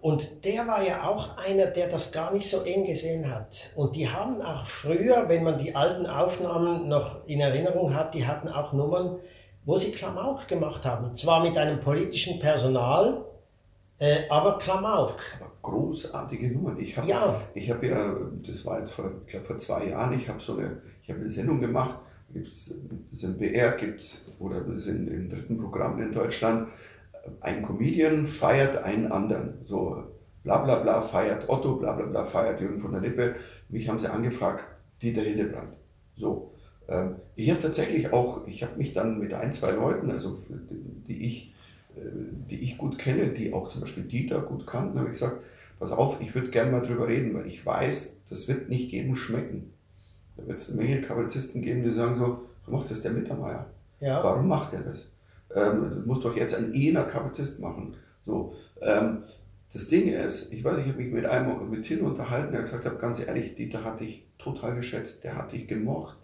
Und 0.01 0.43
der 0.45 0.67
war 0.67 0.85
ja 0.85 1.07
auch 1.07 1.37
einer, 1.37 1.67
der 1.67 1.87
das 1.87 2.11
gar 2.11 2.33
nicht 2.33 2.49
so 2.49 2.63
eng 2.63 2.85
gesehen 2.85 3.33
hat. 3.33 3.69
Und 3.75 3.95
die 3.95 4.09
haben 4.09 4.41
auch 4.41 4.65
früher, 4.65 5.29
wenn 5.29 5.43
man 5.43 5.57
die 5.57 5.75
alten 5.75 6.07
Aufnahmen 6.07 6.89
noch 6.89 7.25
in 7.25 7.39
Erinnerung 7.39 7.95
hat, 7.95 8.13
die 8.13 8.27
hatten 8.27 8.49
auch 8.49 8.73
Nummern, 8.73 9.17
wo 9.63 9.77
sie 9.77 9.91
Klamauk 9.91 10.47
gemacht 10.49 10.85
haben. 10.85 11.15
Zwar 11.15 11.41
mit 11.41 11.57
einem 11.57 11.79
politischen 11.79 12.39
Personal, 12.39 13.23
äh, 13.99 14.27
aber 14.29 14.57
Klamauk. 14.57 15.19
Aber 15.39 15.51
großartige 15.61 16.51
Nummern. 16.51 16.79
Ich 16.79 16.97
habe 16.97 17.07
ja. 17.07 17.41
Ich 17.53 17.71
hab 17.71 17.81
ja, 17.81 18.13
das 18.45 18.65
war 18.65 18.81
jetzt 18.81 18.91
vor, 18.91 19.11
ich 19.25 19.37
vor 19.37 19.57
zwei 19.59 19.85
Jahren, 19.85 20.19
ich 20.19 20.27
habe 20.27 20.41
so 20.41 20.57
eine, 20.57 20.81
ich 21.03 21.09
habe 21.09 21.21
eine 21.21 21.31
Sendung 21.31 21.61
gemacht, 21.61 21.95
gibt's, 22.33 22.73
im 23.23 23.37
BR 23.37 23.73
gibt 23.73 24.25
oder 24.39 24.65
in, 24.65 25.07
in 25.07 25.29
dritten 25.29 25.57
Programmen 25.57 26.01
in 26.01 26.11
Deutschland, 26.11 26.69
ein 27.39 27.63
Comedian 27.63 28.25
feiert 28.25 28.83
einen 28.83 29.11
anderen. 29.11 29.59
So 29.63 30.11
bla 30.43 30.57
bla 30.57 30.79
bla 30.79 31.01
feiert 31.01 31.49
Otto, 31.49 31.75
bla 31.75 31.93
bla 31.93 32.05
bla 32.05 32.25
feiert 32.25 32.61
Jürgen 32.61 32.81
von 32.81 32.93
der 32.93 33.01
Lippe. 33.01 33.35
Mich 33.69 33.87
haben 33.89 33.99
sie 33.99 34.11
angefragt, 34.11 34.65
Dieter 35.01 35.21
Hildebrand. 35.21 35.73
So. 36.15 36.53
Ähm, 36.87 37.15
ich 37.35 37.49
habe 37.49 37.61
tatsächlich 37.61 38.11
auch, 38.11 38.47
ich 38.47 38.63
habe 38.63 38.77
mich 38.77 38.93
dann 38.93 39.19
mit 39.19 39.33
ein, 39.33 39.53
zwei 39.53 39.71
Leuten, 39.71 40.11
also 40.11 40.37
die 41.07 41.25
ich, 41.25 41.53
äh, 41.95 42.01
die 42.49 42.61
ich 42.61 42.77
gut 42.77 42.97
kenne, 42.97 43.29
die 43.29 43.53
auch 43.53 43.69
zum 43.69 43.81
Beispiel 43.81 44.03
Dieter 44.03 44.41
gut 44.41 44.65
kannten, 44.67 44.97
habe 44.97 45.07
ich 45.09 45.13
gesagt, 45.13 45.41
pass 45.79 45.91
auf, 45.91 46.21
ich 46.21 46.35
würde 46.35 46.49
gerne 46.49 46.71
mal 46.71 46.81
drüber 46.81 47.07
reden, 47.07 47.33
weil 47.33 47.47
ich 47.47 47.65
weiß, 47.65 48.23
das 48.29 48.47
wird 48.47 48.69
nicht 48.69 48.91
jedem 48.91 49.15
schmecken. 49.15 49.73
Da 50.41 50.47
wird 50.47 50.59
es 50.59 50.69
eine 50.69 50.81
Menge 50.81 51.01
Kabarettisten 51.01 51.61
geben, 51.61 51.83
die 51.83 51.91
sagen 51.91 52.15
so, 52.15 52.41
so 52.65 52.71
macht 52.71 52.89
das 52.91 53.01
der 53.01 53.11
Mittermeier. 53.11 53.67
Ja. 53.99 54.23
Warum 54.23 54.47
macht 54.47 54.73
er 54.73 54.81
das? 54.81 55.11
Ähm, 55.53 55.89
das 55.89 56.05
muss 56.05 56.21
doch 56.21 56.35
jetzt 56.35 56.55
ein 56.55 56.73
eher 56.73 57.03
Kabarettist 57.03 57.59
machen. 57.59 57.95
So, 58.25 58.53
ähm, 58.81 59.23
das 59.73 59.87
Ding 59.87 60.09
ist, 60.09 60.51
ich 60.51 60.63
weiß, 60.63 60.79
ich 60.79 60.87
habe 60.87 60.97
mich 60.97 61.11
mit 61.11 61.25
einem 61.25 61.69
mit 61.69 61.83
Till 61.83 62.01
unterhalten, 62.01 62.51
der 62.51 62.61
gesagt 62.61 62.85
hat, 62.85 62.99
ganz 62.99 63.19
ehrlich, 63.19 63.55
Dieter 63.55 63.83
hat 63.83 63.99
dich 63.99 64.27
total 64.37 64.75
geschätzt, 64.75 65.23
der 65.23 65.37
hat 65.37 65.51
dich 65.51 65.67
gemocht. 65.67 66.17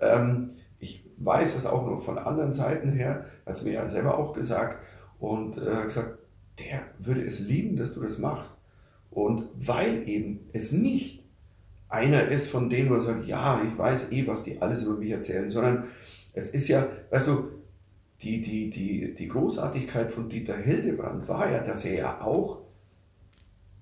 Ähm, 0.00 0.52
ich 0.78 1.04
weiß 1.18 1.56
es 1.56 1.66
auch 1.66 1.86
noch 1.86 2.02
von 2.02 2.18
anderen 2.18 2.54
Seiten 2.54 2.92
her, 2.92 3.26
hat 3.44 3.56
es 3.56 3.62
mir 3.62 3.72
ja 3.72 3.88
selber 3.88 4.18
auch 4.18 4.32
gesagt 4.32 4.78
und 5.18 5.58
äh, 5.58 5.84
gesagt, 5.84 6.18
der 6.58 6.82
würde 6.98 7.22
es 7.22 7.40
lieben, 7.40 7.76
dass 7.76 7.94
du 7.94 8.00
das 8.02 8.18
machst. 8.18 8.56
Und 9.10 9.48
weil 9.54 10.08
eben 10.08 10.48
es 10.52 10.72
nicht 10.72 11.22
einer 11.88 12.28
ist 12.28 12.48
von 12.48 12.68
denen, 12.68 12.90
wo 12.90 12.94
er 12.94 13.02
sagt, 13.02 13.26
ja, 13.26 13.60
ich 13.66 13.76
weiß 13.78 14.12
eh, 14.12 14.26
was 14.26 14.44
die 14.44 14.60
alles 14.60 14.84
über 14.84 14.96
mich 14.96 15.10
erzählen, 15.10 15.50
sondern 15.50 15.84
es 16.32 16.50
ist 16.50 16.68
ja, 16.68 16.86
weißt 17.10 17.28
du, 17.28 17.48
die, 18.22 18.40
die, 18.40 18.70
die, 18.70 19.14
die 19.14 19.28
Großartigkeit 19.28 20.10
von 20.10 20.28
Dieter 20.28 20.56
Hildebrand 20.56 21.28
war 21.28 21.50
ja, 21.50 21.62
dass 21.62 21.84
er 21.84 21.98
ja 21.98 22.20
auch 22.20 22.62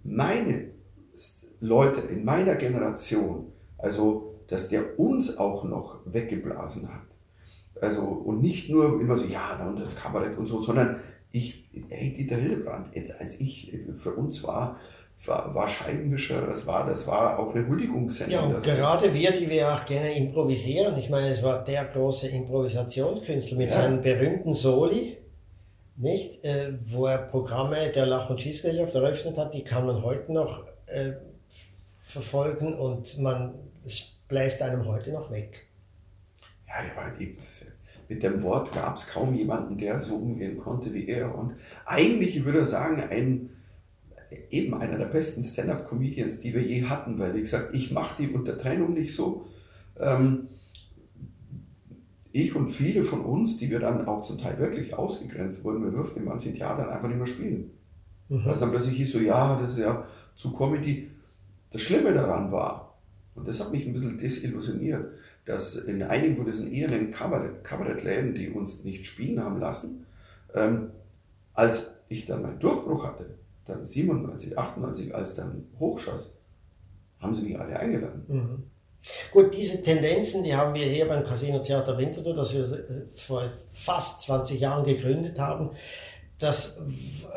meine 0.02 0.70
Leute 1.60 2.00
in 2.00 2.24
meiner 2.24 2.56
Generation, 2.56 3.52
also 3.78 4.40
dass 4.48 4.68
der 4.68 4.98
uns 4.98 5.38
auch 5.38 5.64
noch 5.64 6.00
weggeblasen 6.04 6.92
hat. 6.92 7.06
Also, 7.80 8.02
und 8.02 8.42
nicht 8.42 8.70
nur 8.70 9.00
immer 9.00 9.16
so, 9.16 9.24
ja, 9.24 9.66
und 9.66 9.80
das 9.80 9.96
Kabarett 9.96 10.36
und 10.36 10.46
so, 10.46 10.62
sondern 10.62 11.00
ich, 11.32 11.68
hey, 11.88 12.12
Dieter 12.12 12.36
Hildebrand, 12.36 12.94
jetzt, 12.94 13.20
als 13.20 13.40
ich 13.40 13.76
für 13.98 14.12
uns 14.12 14.44
war, 14.44 14.78
war, 15.28 15.54
war 15.54 15.68
Scheibenwischer, 15.68 16.46
das 16.46 16.66
war, 16.66 16.86
das 16.86 17.06
war 17.06 17.38
auch 17.38 17.54
eine 17.54 17.66
Huldigungssendung. 17.66 18.50
Ja, 18.50 18.56
und 18.56 18.62
gerade 18.62 19.12
wir, 19.14 19.32
die 19.32 19.48
wir 19.48 19.72
auch 19.72 19.84
gerne 19.86 20.16
improvisieren, 20.16 20.98
ich 20.98 21.10
meine, 21.10 21.28
es 21.28 21.42
war 21.42 21.64
der 21.64 21.84
große 21.84 22.28
Improvisationskünstler 22.28 23.58
mit 23.58 23.68
ja. 23.68 23.74
seinen 23.74 24.02
berühmten 24.02 24.52
Soli, 24.52 25.18
nicht, 25.96 26.44
äh, 26.44 26.72
wo 26.86 27.06
er 27.06 27.18
Programme 27.18 27.90
der 27.90 28.06
Lach- 28.06 28.30
und 28.30 28.40
Schießgesellschaft 28.40 28.94
eröffnet 28.94 29.38
hat, 29.38 29.54
die 29.54 29.62
kann 29.62 29.86
man 29.86 30.02
heute 30.02 30.32
noch 30.32 30.64
äh, 30.86 31.12
verfolgen 32.00 32.74
und 32.74 33.18
man, 33.18 33.54
es 33.84 34.12
bläst 34.28 34.60
einem 34.62 34.86
heute 34.86 35.12
noch 35.12 35.30
weg. 35.30 35.66
Ja, 36.66 36.82
der 36.82 36.96
war 36.96 37.20
eben, 37.20 37.36
mit 38.08 38.22
dem 38.22 38.42
Wort 38.42 38.72
gab 38.72 38.96
es 38.96 39.06
kaum 39.06 39.34
jemanden, 39.34 39.78
der 39.78 40.00
so 40.00 40.16
umgehen 40.16 40.58
konnte 40.58 40.92
wie 40.92 41.08
er. 41.08 41.34
Und 41.34 41.54
eigentlich, 41.86 42.36
ich 42.36 42.44
würde 42.44 42.66
sagen, 42.66 43.02
ein, 43.08 43.50
eben 44.50 44.74
einer 44.74 44.98
der 44.98 45.06
besten 45.06 45.42
Stand-up-Comedians, 45.42 46.40
die 46.40 46.54
wir 46.54 46.62
je 46.62 46.84
hatten, 46.84 47.18
weil, 47.18 47.34
wie 47.34 47.40
gesagt, 47.40 47.74
ich 47.74 47.90
mache 47.90 48.22
die 48.22 48.28
Untertrennung 48.28 48.94
nicht 48.94 49.14
so. 49.14 49.46
Ähm, 49.98 50.48
ich 52.32 52.54
und 52.56 52.68
viele 52.68 53.04
von 53.04 53.20
uns, 53.20 53.58
die 53.58 53.70
wir 53.70 53.78
dann 53.78 54.06
auch 54.08 54.22
zum 54.22 54.38
Teil 54.38 54.58
wirklich 54.58 54.94
ausgegrenzt 54.94 55.64
wurden, 55.64 55.84
wir 55.84 55.92
durften 55.92 56.20
in 56.20 56.24
manchen 56.24 56.54
Theatern 56.54 56.88
einfach 56.88 57.08
nicht 57.08 57.18
mehr 57.18 57.26
spielen. 57.26 57.70
Mhm. 58.28 58.44
Weil 58.44 58.54
es 58.54 58.60
dann 58.60 58.70
plötzlich 58.70 58.96
hieß 58.96 59.12
so, 59.12 59.20
ja, 59.20 59.60
das 59.60 59.72
ist 59.72 59.78
ja 59.78 60.04
zu 60.34 60.52
Comedy. 60.52 61.10
Das 61.70 61.82
Schlimme 61.82 62.12
daran 62.12 62.50
war, 62.50 62.98
und 63.34 63.48
das 63.48 63.60
hat 63.60 63.72
mich 63.72 63.86
ein 63.86 63.92
bisschen 63.92 64.18
desillusioniert, 64.18 65.12
dass 65.44 65.76
in 65.76 66.02
einigen 66.02 66.36
von 66.36 66.46
diesen 66.46 66.72
ehernen 66.72 67.10
Kabarettläden, 67.12 68.34
die 68.34 68.50
uns 68.50 68.84
nicht 68.84 69.06
spielen 69.06 69.42
haben 69.42 69.60
lassen, 69.60 70.06
ähm, 70.54 70.90
als 71.52 72.00
ich 72.08 72.26
dann 72.26 72.42
meinen 72.42 72.58
Durchbruch 72.58 73.04
hatte, 73.04 73.26
dann 73.64 73.86
97, 73.86 74.58
98, 74.58 75.14
als 75.14 75.34
dann 75.34 75.66
hochschoss, 75.78 76.36
haben 77.20 77.34
sie 77.34 77.42
mich 77.42 77.58
alle 77.58 77.78
eingeladen. 77.78 78.24
Mhm. 78.28 78.62
Gut, 79.32 79.54
diese 79.54 79.82
Tendenzen, 79.82 80.44
die 80.44 80.54
haben 80.54 80.74
wir 80.74 80.86
hier 80.86 81.06
beim 81.06 81.24
Casino 81.24 81.58
Theater 81.58 81.98
Winterthur, 81.98 82.34
das 82.34 82.54
wir 82.54 82.64
äh, 82.64 83.06
vor 83.10 83.50
fast 83.70 84.22
20 84.22 84.60
Jahren 84.60 84.84
gegründet 84.84 85.38
haben. 85.38 85.70
Das, 86.38 86.80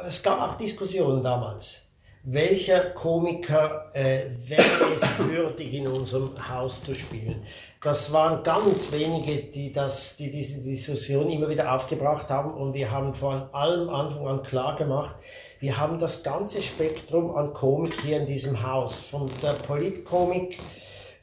es 0.08 0.24
gab 0.24 0.40
auch 0.42 0.56
Diskussionen 0.56 1.22
damals 1.24 1.88
welcher 2.30 2.90
Komiker 2.90 3.90
äh, 3.94 4.26
wäre 4.48 4.94
es 4.94 5.02
würdig, 5.30 5.74
in 5.74 5.88
unserem 5.88 6.32
Haus 6.50 6.84
zu 6.84 6.94
spielen. 6.94 7.42
Das 7.82 8.12
waren 8.12 8.44
ganz 8.44 8.92
wenige, 8.92 9.44
die, 9.44 9.72
das, 9.72 10.18
die 10.18 10.30
diese 10.30 10.62
Diskussion 10.62 11.30
immer 11.30 11.48
wieder 11.48 11.74
aufgebracht 11.74 12.30
haben 12.30 12.54
und 12.54 12.74
wir 12.74 12.92
haben 12.92 13.14
von 13.14 13.44
allem 13.54 13.90
Anfang 13.90 14.28
an 14.28 14.44
klar 14.44 14.76
gemacht, 14.76 15.16
wir 15.60 15.78
haben 15.78 15.98
das 15.98 16.24
ganze 16.24 16.62
Spektrum 16.62 17.36
an 17.36 17.54
Komik 17.54 18.00
hier 18.02 18.18
in 18.18 18.26
diesem 18.26 18.62
Haus, 18.62 19.02
von 19.02 19.32
der 19.42 19.54
Politkomik 19.54 20.60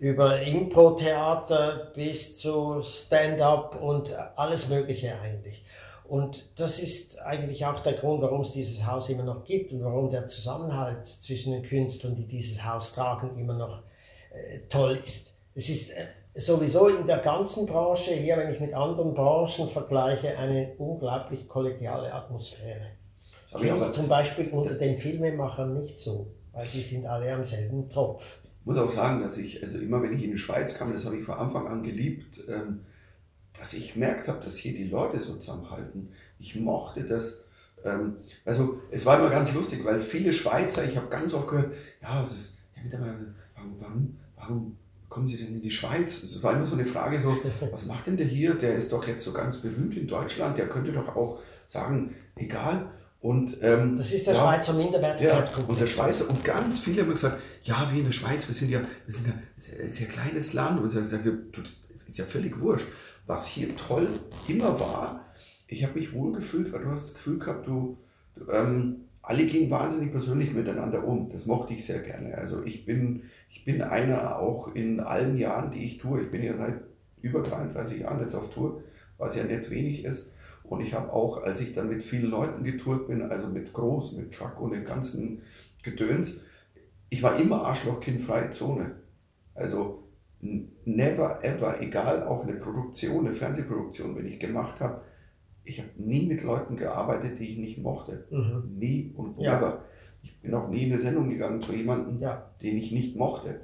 über 0.01 0.41
Impro-Theater 0.43 1.93
bis 1.95 2.39
zu 2.39 2.83
Stand-up 2.83 3.81
und 3.81 4.15
alles 4.37 4.69
Mögliche 4.69 5.19
eigentlich. 5.21 5.65
Und 6.07 6.61
das 6.61 6.81
ist 6.81 7.21
eigentlich 7.21 7.65
auch 7.65 7.81
der 7.81 7.95
Grund, 7.95 8.23
warum 8.23 8.43
es 8.43 8.53
dieses 8.53 8.85
Haus 8.85 9.09
immer 9.09 9.23
noch 9.23 9.45
gibt 9.45 9.73
und 9.73 9.83
warum 9.85 10.11
der 10.11 10.27
Zusammenhalt 10.27 11.07
zwischen 11.07 11.53
den 11.53 11.63
Künstlern, 11.63 12.15
die 12.15 12.27
dieses 12.27 12.65
Haus 12.65 12.93
tragen, 12.93 13.39
immer 13.39 13.55
noch 13.55 13.83
äh, 14.33 14.59
toll 14.69 15.01
ist. 15.03 15.35
Es 15.55 15.71
ist 15.71 15.91
äh, 15.93 16.07
sowieso 16.35 16.89
in 16.89 17.07
der 17.07 17.19
ganzen 17.19 17.65
Branche, 17.65 18.11
hier 18.11 18.37
wenn 18.37 18.53
ich 18.53 18.61
mit 18.61 18.75
anderen 18.75 19.15
Branchen 19.15 19.69
vergleiche, 19.69 20.37
eine 20.37 20.75
unglaublich 20.77 21.49
kollegiale 21.49 22.13
Atmosphäre. 22.13 23.04
Aber 23.55 23.93
zum 23.93 24.09
Beispiel 24.09 24.49
unter 24.49 24.75
den 24.75 24.97
Filmemachern 24.97 25.73
nicht 25.75 25.99
so, 25.99 26.27
weil 26.53 26.67
die 26.73 26.83
sind 26.83 27.07
alle 27.07 27.33
am 27.33 27.45
selben 27.45 27.89
Tropf. 27.89 28.41
Ich 28.61 28.67
muss 28.67 28.79
auch 28.79 28.91
sagen, 28.91 29.23
dass 29.23 29.37
ich, 29.37 29.63
also 29.63 29.79
immer 29.79 30.03
wenn 30.03 30.17
ich 30.17 30.25
in 30.25 30.33
die 30.33 30.39
Schweiz 30.39 30.75
kam, 30.75 30.93
das 30.93 31.05
habe 31.05 31.17
ich 31.17 31.25
von 31.25 31.37
Anfang 31.37 31.69
an 31.69 31.83
geliebt, 31.83 32.41
ähm, 32.49 32.81
dass 33.59 33.73
ich 33.75 33.93
gemerkt 33.93 34.27
habe, 34.27 34.45
dass 34.45 34.57
hier 34.57 34.73
die 34.73 34.89
Leute 34.89 35.21
so 35.21 35.37
zusammenhalten. 35.37 36.09
Ich 36.39 36.57
mochte 36.57 37.05
das. 37.05 37.45
Ähm, 37.85 38.17
also 38.45 38.81
es 38.91 39.07
war 39.07 39.19
immer 39.19 39.31
ganz 39.31 39.55
lustig, 39.55 39.85
weil 39.85 40.01
viele 40.01 40.33
Schweizer, 40.33 40.85
ich 40.85 40.97
habe 40.97 41.09
ganz 41.09 41.33
oft 41.35 41.49
gehört, 41.49 41.73
ja, 42.03 42.25
ist, 42.25 42.55
ja 42.91 42.99
warum, 42.99 43.77
warum, 43.81 44.19
warum 44.37 44.79
kommen 45.09 45.29
Sie 45.29 45.37
denn 45.37 45.55
in 45.55 45.63
die 45.63 45.71
Schweiz? 45.71 46.23
Es 46.23 46.43
war 46.43 46.55
immer 46.55 46.67
so 46.67 46.75
eine 46.75 46.87
Frage, 46.87 47.21
so, 47.21 47.37
was 47.71 47.87
macht 47.87 48.09
denn 48.09 48.17
der 48.17 48.27
hier? 48.27 48.55
Der 48.55 48.75
ist 48.75 48.91
doch 48.91 49.07
jetzt 49.07 49.23
so 49.23 49.33
ganz 49.33 49.59
berühmt 49.59 49.97
in 49.97 50.09
Deutschland, 50.09 50.59
der 50.59 50.69
könnte 50.69 50.91
doch 50.91 51.15
auch 51.15 51.41
sagen, 51.69 52.15
egal. 52.35 52.91
Und, 53.25 53.57
ähm, 53.63 53.97
das 53.97 54.13
ist 54.13 54.27
der 54.27 54.35
ja, 54.35 54.41
Schweizer 54.41 54.75
Minderwertigkeitskomplex. 54.75 55.67
Ja, 55.67 55.73
und 55.73 55.81
der 55.81 55.87
Schweizer, 55.87 56.31
und 56.31 56.45
ganz 56.45 56.79
viele 56.79 57.03
haben 57.03 57.11
gesagt, 57.13 57.41
ja, 57.63 57.89
wir 57.91 57.99
in 57.99 58.05
der 58.05 58.13
Schweiz, 58.13 58.47
wir 58.47 58.55
sind 58.55 58.71
ja, 58.71 58.81
wir 59.07 59.15
sind 59.15 59.27
ja 59.27 59.33
ein 59.33 59.93
sehr 59.93 60.09
kleines 60.09 60.53
Land. 60.53 60.81
Und 60.81 60.89
ich 60.89 61.09
sage, 61.09 61.39
das 61.53 61.89
ist 62.07 62.19
ja 62.19 62.25
völlig 62.27 62.61
wurscht 62.61 62.87
was 63.27 63.47
hier 63.47 63.75
toll 63.77 64.09
immer 64.49 64.79
war, 64.79 65.25
ich 65.67 65.83
habe 65.85 65.95
mich 65.95 66.13
wohl 66.13 66.33
gefühlt, 66.33 66.73
weil 66.73 66.83
du 66.83 66.91
hast 66.91 67.07
das 67.07 67.15
Gefühl 67.15 67.39
gehabt, 67.39 67.67
du, 67.67 67.99
du 68.35 68.51
ähm, 68.51 68.97
alle 69.23 69.47
gehen 69.47 69.71
wahnsinnig 69.71 70.11
persönlich 70.11 70.53
miteinander 70.53 71.05
um. 71.05 71.31
Das 71.31 71.47
mochte 71.47 71.73
ich 71.73 71.87
sehr 71.87 72.01
gerne. 72.01 72.37
Also 72.37 72.63
ich 72.65 72.85
bin, 72.85 73.23
ich 73.51 73.65
bin 73.65 73.81
einer 73.81 74.39
auch 74.39 74.75
in 74.75 75.01
allen 75.01 75.39
Jahren, 75.39 75.71
die 75.71 75.85
ich 75.85 75.99
tue. 75.99 76.23
Ich 76.23 76.31
bin 76.31 76.43
ja 76.43 76.55
seit 76.55 76.83
über 77.23 77.43
33 77.43 78.01
Jahren 78.01 78.21
jetzt 78.21 78.35
auf 78.35 78.53
Tour, 78.53 78.83
was 79.17 79.35
ja 79.37 79.45
nicht 79.45 79.71
wenig 79.71 80.05
ist. 80.05 80.33
Und 80.65 80.81
ich 80.81 80.95
habe 80.95 81.13
auch, 81.13 81.43
als 81.43 81.61
ich 81.61 81.75
dann 81.75 81.89
mit 81.89 82.03
vielen 82.03 82.31
Leuten 82.31 82.65
getourt 82.65 83.07
bin, 83.07 83.23
also 83.23 83.49
mit 83.49 83.73
Groß, 83.73 84.13
mit 84.13 84.33
Truck 84.33 84.61
und 84.61 84.73
den 84.73 84.85
ganzen 84.85 85.43
Gedöns, 85.83 86.41
ich 87.11 87.23
war 87.23 87.39
immer 87.39 87.65
Arschlochkind 87.65 88.23
freie 88.23 88.51
Zone. 88.51 88.97
Also 89.55 90.05
never 90.41 91.45
ever, 91.45 91.81
egal 91.81 92.27
auch 92.27 92.43
eine 92.43 92.55
Produktion, 92.55 93.27
eine 93.27 93.35
Fernsehproduktion, 93.35 94.17
wenn 94.17 94.27
ich 94.27 94.41
gemacht 94.41 94.81
habe, 94.81 95.03
ich 95.65 95.79
habe 95.79 95.91
nie 95.97 96.27
mit 96.27 96.43
Leuten 96.43 96.77
gearbeitet, 96.77 97.39
die 97.39 97.53
ich 97.53 97.59
nicht 97.59 97.79
mochte. 97.79 98.27
Mhm. 98.31 98.75
Nie 98.77 99.13
und 99.17 99.41
ja. 99.41 99.55
never. 99.55 99.85
Ich 100.23 100.41
bin 100.41 100.55
auch 100.55 100.69
nie 100.69 100.85
in 100.85 100.93
eine 100.93 101.01
Sendung 101.01 101.29
gegangen 101.29 101.61
zu 101.61 101.73
jemandem, 101.73 102.19
ja. 102.19 102.51
den 102.63 102.77
ich 102.79 102.93
nicht 102.93 103.17
mochte. 103.17 103.61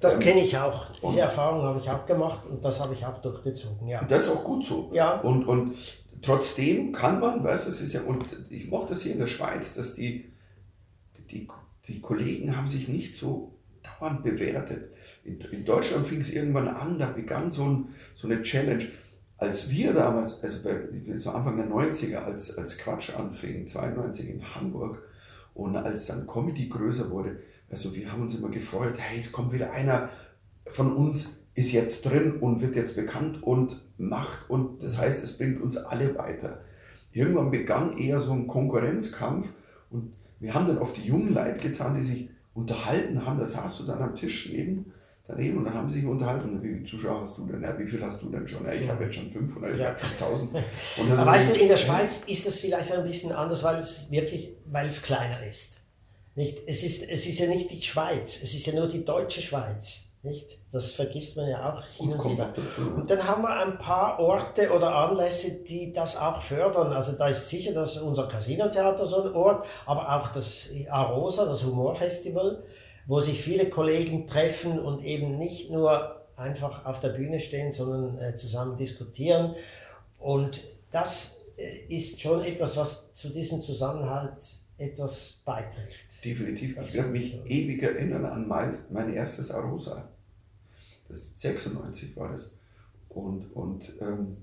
Das 0.00 0.14
ähm, 0.14 0.20
kenne 0.20 0.40
ich 0.40 0.56
auch. 0.56 0.86
Diese 1.02 1.20
Erfahrung 1.20 1.62
habe 1.62 1.78
ich 1.78 1.90
auch 1.90 2.06
gemacht 2.06 2.46
und 2.48 2.64
das 2.64 2.80
habe 2.80 2.94
ich 2.94 3.04
auch 3.04 3.18
durchgezogen. 3.18 3.88
Ja. 3.88 4.04
Das 4.04 4.24
ist 4.24 4.30
auch 4.30 4.44
gut 4.44 4.64
so. 4.64 4.90
Ja. 4.92 5.20
Und, 5.20 5.44
und 5.44 5.74
trotzdem 6.22 6.92
kann 6.92 7.20
man, 7.20 7.42
weißt 7.42 7.66
du, 7.66 7.70
es 7.70 7.80
ist 7.80 7.92
ja, 7.92 8.02
und 8.02 8.24
ich 8.50 8.68
mochte 8.68 8.94
das 8.94 9.02
hier 9.02 9.12
in 9.12 9.18
der 9.18 9.26
Schweiz, 9.26 9.74
dass 9.74 9.94
die, 9.94 10.32
die, 11.30 11.48
die 11.88 12.00
Kollegen 12.00 12.56
haben 12.56 12.68
sich 12.68 12.88
nicht 12.88 13.16
so 13.16 13.56
dauernd 13.82 14.22
bewertet. 14.22 14.90
In, 15.24 15.40
in 15.40 15.64
Deutschland 15.64 16.06
fing 16.06 16.20
es 16.20 16.32
irgendwann 16.32 16.68
an, 16.68 16.98
da 16.98 17.06
begann 17.06 17.50
so, 17.50 17.64
ein, 17.64 17.88
so 18.14 18.28
eine 18.28 18.42
Challenge. 18.42 18.84
Als 19.38 19.70
wir 19.70 19.92
damals, 19.92 20.42
also 20.42 20.62
bei, 20.62 21.16
so 21.16 21.30
Anfang 21.30 21.56
der 21.56 21.66
90er, 21.66 22.16
als, 22.16 22.56
als 22.56 22.78
Quatsch 22.78 23.14
anfing, 23.14 23.68
92 23.68 24.30
in 24.30 24.54
Hamburg, 24.54 25.02
und 25.54 25.74
als 25.76 26.06
dann 26.06 26.26
Comedy 26.26 26.68
größer 26.68 27.10
wurde, 27.10 27.40
also 27.70 27.94
wir 27.94 28.12
haben 28.12 28.22
uns 28.22 28.34
immer 28.36 28.50
gefreut, 28.50 28.94
hey, 28.98 29.20
es 29.20 29.32
kommt 29.32 29.52
wieder 29.52 29.72
einer 29.72 30.10
von 30.66 30.94
uns, 30.94 31.45
ist 31.56 31.72
jetzt 31.72 32.04
drin 32.04 32.36
und 32.40 32.60
wird 32.60 32.76
jetzt 32.76 32.94
bekannt 32.94 33.42
und 33.42 33.82
macht 33.96 34.48
und 34.48 34.82
das 34.82 34.98
heißt, 34.98 35.24
es 35.24 35.36
bringt 35.36 35.60
uns 35.60 35.78
alle 35.78 36.16
weiter. 36.16 36.60
Irgendwann 37.12 37.50
begann 37.50 37.96
eher 37.96 38.20
so 38.20 38.32
ein 38.32 38.46
Konkurrenzkampf 38.46 39.54
und 39.90 40.12
wir 40.38 40.52
haben 40.52 40.66
dann 40.66 40.78
auf 40.78 40.92
die 40.92 41.06
jungen 41.06 41.32
Leute 41.32 41.60
getan, 41.60 41.96
die 41.96 42.02
sich 42.02 42.28
unterhalten 42.52 43.24
haben. 43.24 43.38
Da 43.38 43.46
saßt 43.46 43.80
du 43.80 43.84
dann 43.84 44.02
am 44.02 44.14
Tisch 44.14 44.50
neben, 44.52 44.92
daneben 45.26 45.56
und 45.56 45.64
dann 45.64 45.72
haben 45.72 45.88
sie 45.88 46.00
sich 46.00 46.08
unterhalten. 46.08 46.62
Wie 46.62 46.74
viele 46.74 46.84
Zuschauer 46.84 47.22
hast 47.22 47.38
du 47.38 47.46
denn? 47.46 47.62
Ja, 47.62 47.78
wie 47.78 47.86
viel 47.86 48.02
hast 48.02 48.20
du 48.20 48.28
denn 48.28 48.46
schon? 48.46 48.66
Ja, 48.66 48.74
ich 48.74 48.86
habe 48.86 49.04
jetzt 49.04 49.14
schon 49.14 49.30
500, 49.30 49.76
ich 49.76 49.82
habe 49.82 49.98
schon 49.98 50.26
1000. 50.26 50.50
Aber 51.12 51.26
weißt 51.26 51.54
du, 51.54 51.58
in 51.58 51.68
der 51.68 51.78
Schweiz 51.78 52.24
ist 52.26 52.46
das 52.46 52.58
vielleicht 52.58 52.92
ein 52.92 53.04
bisschen 53.04 53.32
anders, 53.32 53.64
weil 53.64 53.80
es 53.80 54.10
wirklich, 54.10 54.52
weil 54.66 54.88
es 54.88 55.00
kleiner 55.00 55.42
ist. 55.46 55.78
Nicht? 56.34 56.58
Es, 56.66 56.82
ist, 56.82 57.08
es 57.08 57.26
ist 57.26 57.38
ja 57.38 57.46
nicht 57.46 57.70
die 57.70 57.80
Schweiz, 57.80 58.42
es 58.42 58.52
ist 58.52 58.66
ja 58.66 58.74
nur 58.74 58.88
die 58.88 59.06
deutsche 59.06 59.40
Schweiz. 59.40 60.05
Nicht? 60.22 60.58
Das 60.72 60.90
vergisst 60.90 61.36
man 61.36 61.48
ja 61.48 61.72
auch 61.72 61.82
hin 61.96 62.12
und, 62.12 62.32
wieder. 62.32 62.52
Und 62.96 63.08
dann 63.08 63.22
haben 63.22 63.42
wir 63.42 63.56
ein 63.60 63.78
paar 63.78 64.18
Orte 64.18 64.72
oder 64.72 64.94
Anlässe, 64.94 65.62
die 65.62 65.92
das 65.92 66.16
auch 66.16 66.42
fördern. 66.42 66.92
Also 66.92 67.12
da 67.12 67.28
ist 67.28 67.48
sicher 67.48 67.72
dass 67.72 67.96
unser 67.96 68.26
Casino-Theater 68.26 69.06
so 69.06 69.22
ein 69.22 69.34
Ort, 69.34 69.66
aber 69.84 70.16
auch 70.16 70.28
das 70.32 70.68
Arosa, 70.90 71.46
das 71.46 71.64
Humorfestival, 71.64 72.64
wo 73.06 73.20
sich 73.20 73.40
viele 73.40 73.70
Kollegen 73.70 74.26
treffen 74.26 74.80
und 74.80 75.04
eben 75.04 75.38
nicht 75.38 75.70
nur 75.70 76.16
einfach 76.36 76.84
auf 76.84 77.00
der 77.00 77.10
Bühne 77.10 77.40
stehen, 77.40 77.72
sondern 77.72 78.18
äh, 78.18 78.34
zusammen 78.36 78.76
diskutieren. 78.76 79.54
Und 80.18 80.64
das 80.90 81.40
äh, 81.56 81.86
ist 81.88 82.20
schon 82.20 82.44
etwas, 82.44 82.76
was 82.76 83.12
zu 83.12 83.28
diesem 83.28 83.62
Zusammenhalt 83.62 84.44
etwas 84.78 85.40
beiträgt. 85.44 86.05
Definitiv. 86.26 86.76
Ich 86.82 86.94
werde 86.94 87.10
mich 87.10 87.38
ewig 87.46 87.80
erinnern 87.84 88.24
an 88.24 88.48
mein 88.48 89.14
erstes 89.14 89.52
Arosa. 89.52 90.08
Das 91.08 91.30
96 91.34 92.16
war 92.16 92.32
das. 92.32 92.52
Und, 93.08 93.54
und 93.54 93.92
ähm, 94.00 94.36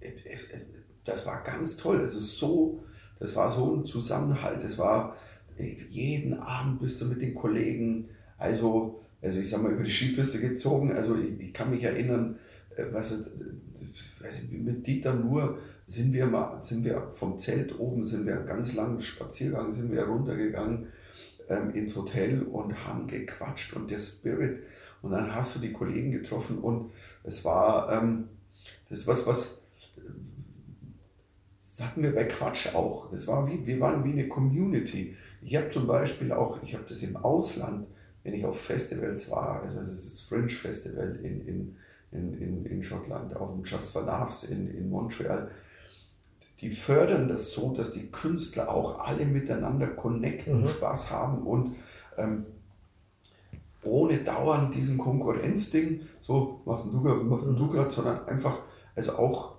es, 0.00 0.12
es, 0.26 0.60
das 1.02 1.24
war 1.24 1.42
ganz 1.42 1.78
toll. 1.78 2.00
Also 2.00 2.20
so, 2.20 2.84
das 3.18 3.34
war 3.36 3.50
so 3.50 3.74
ein 3.74 3.86
Zusammenhalt. 3.86 4.62
Es 4.62 4.76
war 4.76 5.16
jeden 5.56 6.34
Abend 6.34 6.82
bist 6.82 7.00
du 7.00 7.06
mit 7.06 7.22
den 7.22 7.34
Kollegen, 7.34 8.10
also, 8.36 9.00
also 9.22 9.38
ich 9.38 9.48
sag 9.48 9.62
mal, 9.62 9.72
über 9.72 9.84
die 9.84 9.90
Skipiste 9.90 10.40
gezogen. 10.40 10.92
Also 10.92 11.16
ich, 11.16 11.40
ich 11.40 11.54
kann 11.54 11.70
mich 11.70 11.84
erinnern, 11.84 12.38
äh, 12.76 12.84
was 12.92 13.12
weiß 14.20 14.42
mit 14.50 14.86
Dieter 14.86 15.14
nur 15.14 15.58
sind 15.86 16.12
wir 16.12 16.26
mal, 16.26 16.62
sind 16.62 16.84
wir 16.84 17.08
vom 17.12 17.38
Zelt 17.38 17.78
oben, 17.80 18.04
sind 18.04 18.26
wir 18.26 18.36
einen 18.36 18.46
ganz 18.46 18.74
langen 18.74 19.00
Spaziergang, 19.00 19.72
sind 19.72 19.90
wir 19.90 20.02
runtergegangen 20.02 20.88
ähm, 21.50 21.74
ins 21.74 21.94
Hotel 21.96 22.42
und 22.42 22.86
haben 22.86 23.06
gequatscht 23.06 23.74
und 23.74 23.90
der 23.90 23.98
Spirit. 23.98 24.62
Und 25.02 25.12
dann 25.12 25.34
hast 25.34 25.56
du 25.56 25.58
die 25.60 25.72
Kollegen 25.72 26.12
getroffen 26.12 26.58
und 26.58 26.92
es 27.24 27.44
war 27.44 27.92
ähm, 27.92 28.28
das 28.88 29.06
was, 29.06 29.26
was 29.26 29.60
das 31.80 31.88
hatten 31.88 32.02
wir 32.02 32.14
bei 32.14 32.24
Quatsch 32.24 32.74
auch. 32.74 33.10
Das 33.10 33.26
war 33.26 33.50
wie, 33.50 33.66
wir 33.66 33.80
waren 33.80 34.04
wie 34.04 34.12
eine 34.12 34.28
Community. 34.28 35.16
Ich 35.40 35.56
habe 35.56 35.70
zum 35.70 35.86
Beispiel 35.86 36.30
auch, 36.30 36.62
ich 36.62 36.74
habe 36.74 36.84
das 36.86 37.02
im 37.02 37.16
Ausland, 37.16 37.86
wenn 38.22 38.34
ich 38.34 38.44
auf 38.44 38.60
Festivals 38.60 39.30
war, 39.30 39.62
also 39.62 39.80
das 39.80 39.88
ist 39.88 40.20
Fringe 40.28 40.50
Festival 40.50 41.18
in, 41.22 41.46
in, 41.46 41.76
in, 42.12 42.66
in, 42.66 42.84
Schottland, 42.84 43.34
auf 43.34 43.52
dem 43.52 43.64
Just 43.64 43.92
for 43.92 44.02
Laughs 44.02 44.44
in, 44.44 44.68
in 44.68 44.90
Montreal, 44.90 45.50
die 46.60 46.70
fördern 46.70 47.28
das 47.28 47.52
so, 47.52 47.72
dass 47.72 47.92
die 47.92 48.10
Künstler 48.10 48.72
auch 48.72 49.00
alle 49.00 49.24
miteinander 49.24 49.86
connecten, 49.86 50.60
mhm. 50.60 50.66
Spaß 50.66 51.10
haben 51.10 51.46
und 51.46 51.76
ähm, 52.18 52.46
ohne 53.82 54.18
dauernd 54.18 54.74
diesen 54.74 54.98
Konkurrenzding, 54.98 56.02
so 56.20 56.60
machst 56.66 56.86
du 56.86 57.00
gerade, 57.02 57.20
machst 57.20 57.46
du 57.46 57.50
mhm. 57.50 57.72
gerade, 57.72 57.90
sondern 57.90 58.28
einfach, 58.28 58.58
also 58.94 59.12
auch, 59.16 59.54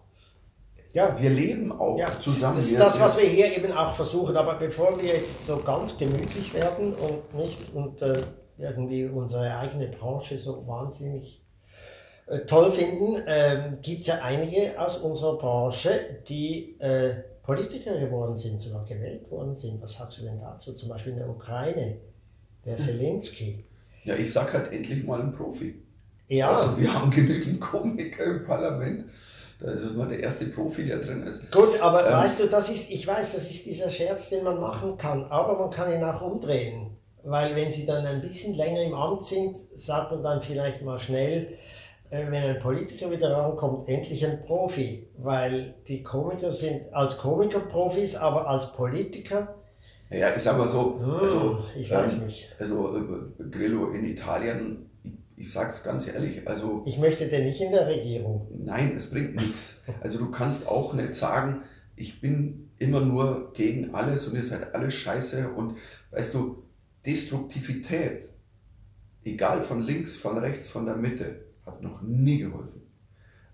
ja, 0.94 1.18
wir 1.20 1.30
leben 1.30 1.72
auch 1.72 1.98
ja, 1.98 2.20
zusammen. 2.20 2.58
Das 2.58 2.66
ist 2.66 2.80
das, 2.80 3.00
was 3.00 3.18
wir 3.18 3.26
hier 3.26 3.58
eben 3.58 3.72
auch 3.72 3.94
versuchen. 3.94 4.36
Aber 4.36 4.56
bevor 4.56 5.02
wir 5.02 5.16
jetzt 5.16 5.46
so 5.46 5.58
ganz 5.58 5.98
gemütlich 5.98 6.54
werden 6.54 6.94
und 6.94 7.34
nicht 7.34 7.74
und 7.74 8.02
äh, 8.02 8.22
irgendwie 8.58 9.06
unsere 9.06 9.58
eigene 9.58 9.88
Branche 9.88 10.38
so 10.38 10.68
wahnsinnig 10.68 11.41
toll 12.48 12.72
finden, 12.72 13.22
ähm, 13.28 13.78
gibt 13.82 14.02
es 14.02 14.08
ja 14.08 14.20
einige 14.22 14.80
aus 14.80 15.00
unserer 15.00 15.38
Branche, 15.38 16.22
die 16.28 16.80
äh, 16.80 17.16
Politiker 17.44 18.00
geworden 18.00 18.38
sind, 18.38 18.60
sogar 18.60 18.86
gewählt 18.86 19.30
worden 19.30 19.56
sind. 19.56 19.82
Was 19.82 19.96
sagst 19.96 20.20
du 20.20 20.24
denn 20.24 20.40
dazu? 20.40 20.74
Zum 20.74 20.90
Beispiel 20.90 21.14
in 21.14 21.20
der 21.20 21.30
Ukraine, 21.30 21.98
der 22.66 22.78
hm. 22.78 22.84
Zelensky. 22.84 23.66
Ja, 24.04 24.16
ich 24.16 24.32
sag 24.32 24.54
halt 24.54 24.72
endlich 24.72 25.04
mal 25.04 25.22
ein 25.22 25.34
Profi. 25.34 25.76
Ja. 26.28 26.52
Also 26.52 26.80
wir 26.80 26.94
haben 26.94 27.12
genügend 27.12 27.60
Komiker 27.60 28.24
im 28.24 28.46
Parlament. 28.46 29.06
Da 29.60 29.72
ist 29.72 29.96
mal 29.96 30.08
der 30.08 30.22
erste 30.22 30.46
Profi, 30.46 30.86
der 30.86 30.98
drin 30.98 31.24
ist. 31.24 31.52
Gut, 31.52 31.80
aber 31.82 32.08
ähm, 32.08 32.14
weißt 32.14 32.40
du, 32.40 32.48
das 32.48 32.70
ist, 32.70 32.90
ich 32.90 33.06
weiß, 33.06 33.34
das 33.34 33.50
ist 33.50 33.66
dieser 33.66 33.92
Scherz, 33.92 34.30
den 34.30 34.44
man 34.44 34.60
machen 34.60 34.98
kann, 34.98 35.26
aber 35.26 35.60
man 35.60 35.70
kann 35.70 35.94
ihn 35.94 36.04
auch 36.04 36.22
umdrehen. 36.22 36.98
Weil 37.24 37.56
wenn 37.56 37.72
sie 37.72 37.86
dann 37.86 38.04
ein 38.06 38.22
bisschen 38.22 38.56
länger 38.56 38.82
im 38.82 38.96
Amt 38.96 39.24
sind, 39.24 39.56
sagt 39.76 40.12
man 40.12 40.24
dann 40.24 40.42
vielleicht 40.42 40.82
mal 40.82 41.00
schnell, 41.00 41.44
äh, 41.44 41.56
wenn 42.12 42.44
ein 42.44 42.60
Politiker 42.60 43.10
wieder 43.10 43.32
rankommt, 43.32 43.88
endlich 43.88 44.26
ein 44.26 44.44
Profi. 44.44 45.08
Weil 45.18 45.76
die 45.88 46.04
Komiker 46.04 46.52
sind 46.52 46.94
als 46.94 47.18
Komiker 47.18 47.62
Profis, 47.62 48.16
aber 48.16 48.48
als 48.48 48.74
Politiker 48.74 49.56
naja, 50.12 50.34
ich 50.36 50.44
sag 50.44 50.58
mal 50.58 50.68
so, 50.68 51.00
hm, 51.00 51.10
also, 51.10 51.64
ich 51.74 51.90
weiß 51.90 52.18
ähm, 52.18 52.26
nicht. 52.26 52.54
Also 52.60 52.98
äh, 52.98 53.44
Grillo 53.50 53.92
in 53.92 54.04
Italien, 54.04 54.90
ich, 55.04 55.14
ich 55.38 55.52
sag's 55.54 55.86
ganz 55.86 56.06
ehrlich, 56.06 56.46
also. 56.46 56.84
Ich 56.86 57.00
möchte 57.00 57.28
den 57.30 57.46
nicht 57.46 57.62
in 57.62 57.72
der 57.72 57.88
Regierung. 57.88 58.46
Nein, 58.62 58.94
es 58.98 59.10
bringt 59.10 59.36
nichts. 59.36 59.76
Also 60.02 60.20
du 60.20 60.30
kannst 60.30 60.68
auch 60.68 60.94
nicht 60.94 61.16
sagen, 61.16 61.62
ich 61.96 62.20
bin 62.20 62.72
immer 62.78 63.00
nur 63.00 63.54
gegen 63.54 63.96
alles 63.96 64.28
und 64.28 64.36
ihr 64.36 64.44
seid 64.44 64.76
alles 64.76 64.94
scheiße 64.96 65.50
und 65.56 65.78
weißt 66.12 66.34
du, 66.34 66.64
Destruktivität, 67.06 68.34
egal 69.24 69.62
von 69.62 69.82
links, 69.82 70.18
von 70.18 70.38
rechts, 70.38 70.68
von 70.68 70.86
der 70.86 70.98
Mitte, 70.98 71.46
hat 71.66 71.82
noch 71.82 72.02
nie 72.02 72.40
geholfen. 72.40 72.82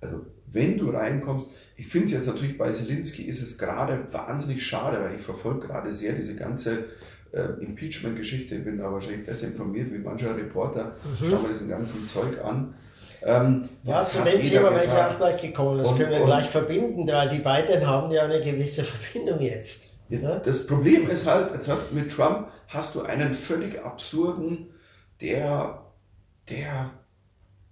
Also 0.02 0.26
wenn 0.48 0.78
du 0.78 0.90
reinkommst, 0.90 1.50
ich 1.76 1.88
finde 1.88 2.08
es 2.08 2.14
jetzt 2.14 2.28
natürlich 2.28 2.58
bei 2.58 2.72
Zelensky 2.72 3.24
ist 3.24 3.42
es 3.42 3.58
gerade 3.58 4.08
wahnsinnig 4.12 4.66
schade, 4.66 5.02
weil 5.02 5.16
ich 5.16 5.22
verfolge 5.22 5.68
gerade 5.68 5.92
sehr 5.92 6.14
diese 6.14 6.36
ganze 6.36 6.86
äh, 7.34 7.64
Impeachment-Geschichte, 7.64 8.56
Ich 8.56 8.64
bin 8.64 8.78
da 8.78 8.92
wahrscheinlich 8.92 9.26
besser 9.26 9.48
informiert 9.48 9.92
wie 9.92 9.98
mancher 9.98 10.36
Reporter, 10.36 10.96
mhm. 11.04 11.30
schauen 11.30 11.44
wir 11.44 11.50
diesen 11.50 11.70
ganzen 11.70 12.08
Zeug 12.08 12.44
an. 12.44 12.74
Ähm, 13.24 13.68
ja, 13.84 14.06
zu 14.06 14.22
dem 14.22 14.42
Thema 14.42 14.72
wäre 14.72 14.86
ich 14.86 14.92
auch 14.92 15.18
gleich 15.18 15.42
gekommen. 15.42 15.80
Das 15.80 15.92
und, 15.92 16.00
können 16.00 16.12
wir 16.12 16.24
gleich 16.24 16.48
verbinden, 16.48 17.08
weil 17.08 17.30
die 17.30 17.40
beiden 17.40 17.86
haben 17.86 18.12
ja 18.12 18.24
eine 18.24 18.42
gewisse 18.42 18.84
Verbindung 18.84 19.42
jetzt. 19.42 19.90
Ja, 20.10 20.40
das 20.40 20.66
Problem 20.66 21.10
ist 21.10 21.26
halt, 21.26 21.54
jetzt 21.54 21.68
hast 21.68 21.92
mit 21.92 22.12
Trump 22.12 22.48
hast 22.68 22.96
du 22.96 23.02
einen 23.02 23.34
völlig 23.34 23.84
absurden, 23.84 24.68
der, 25.20 25.82
der 26.50 26.92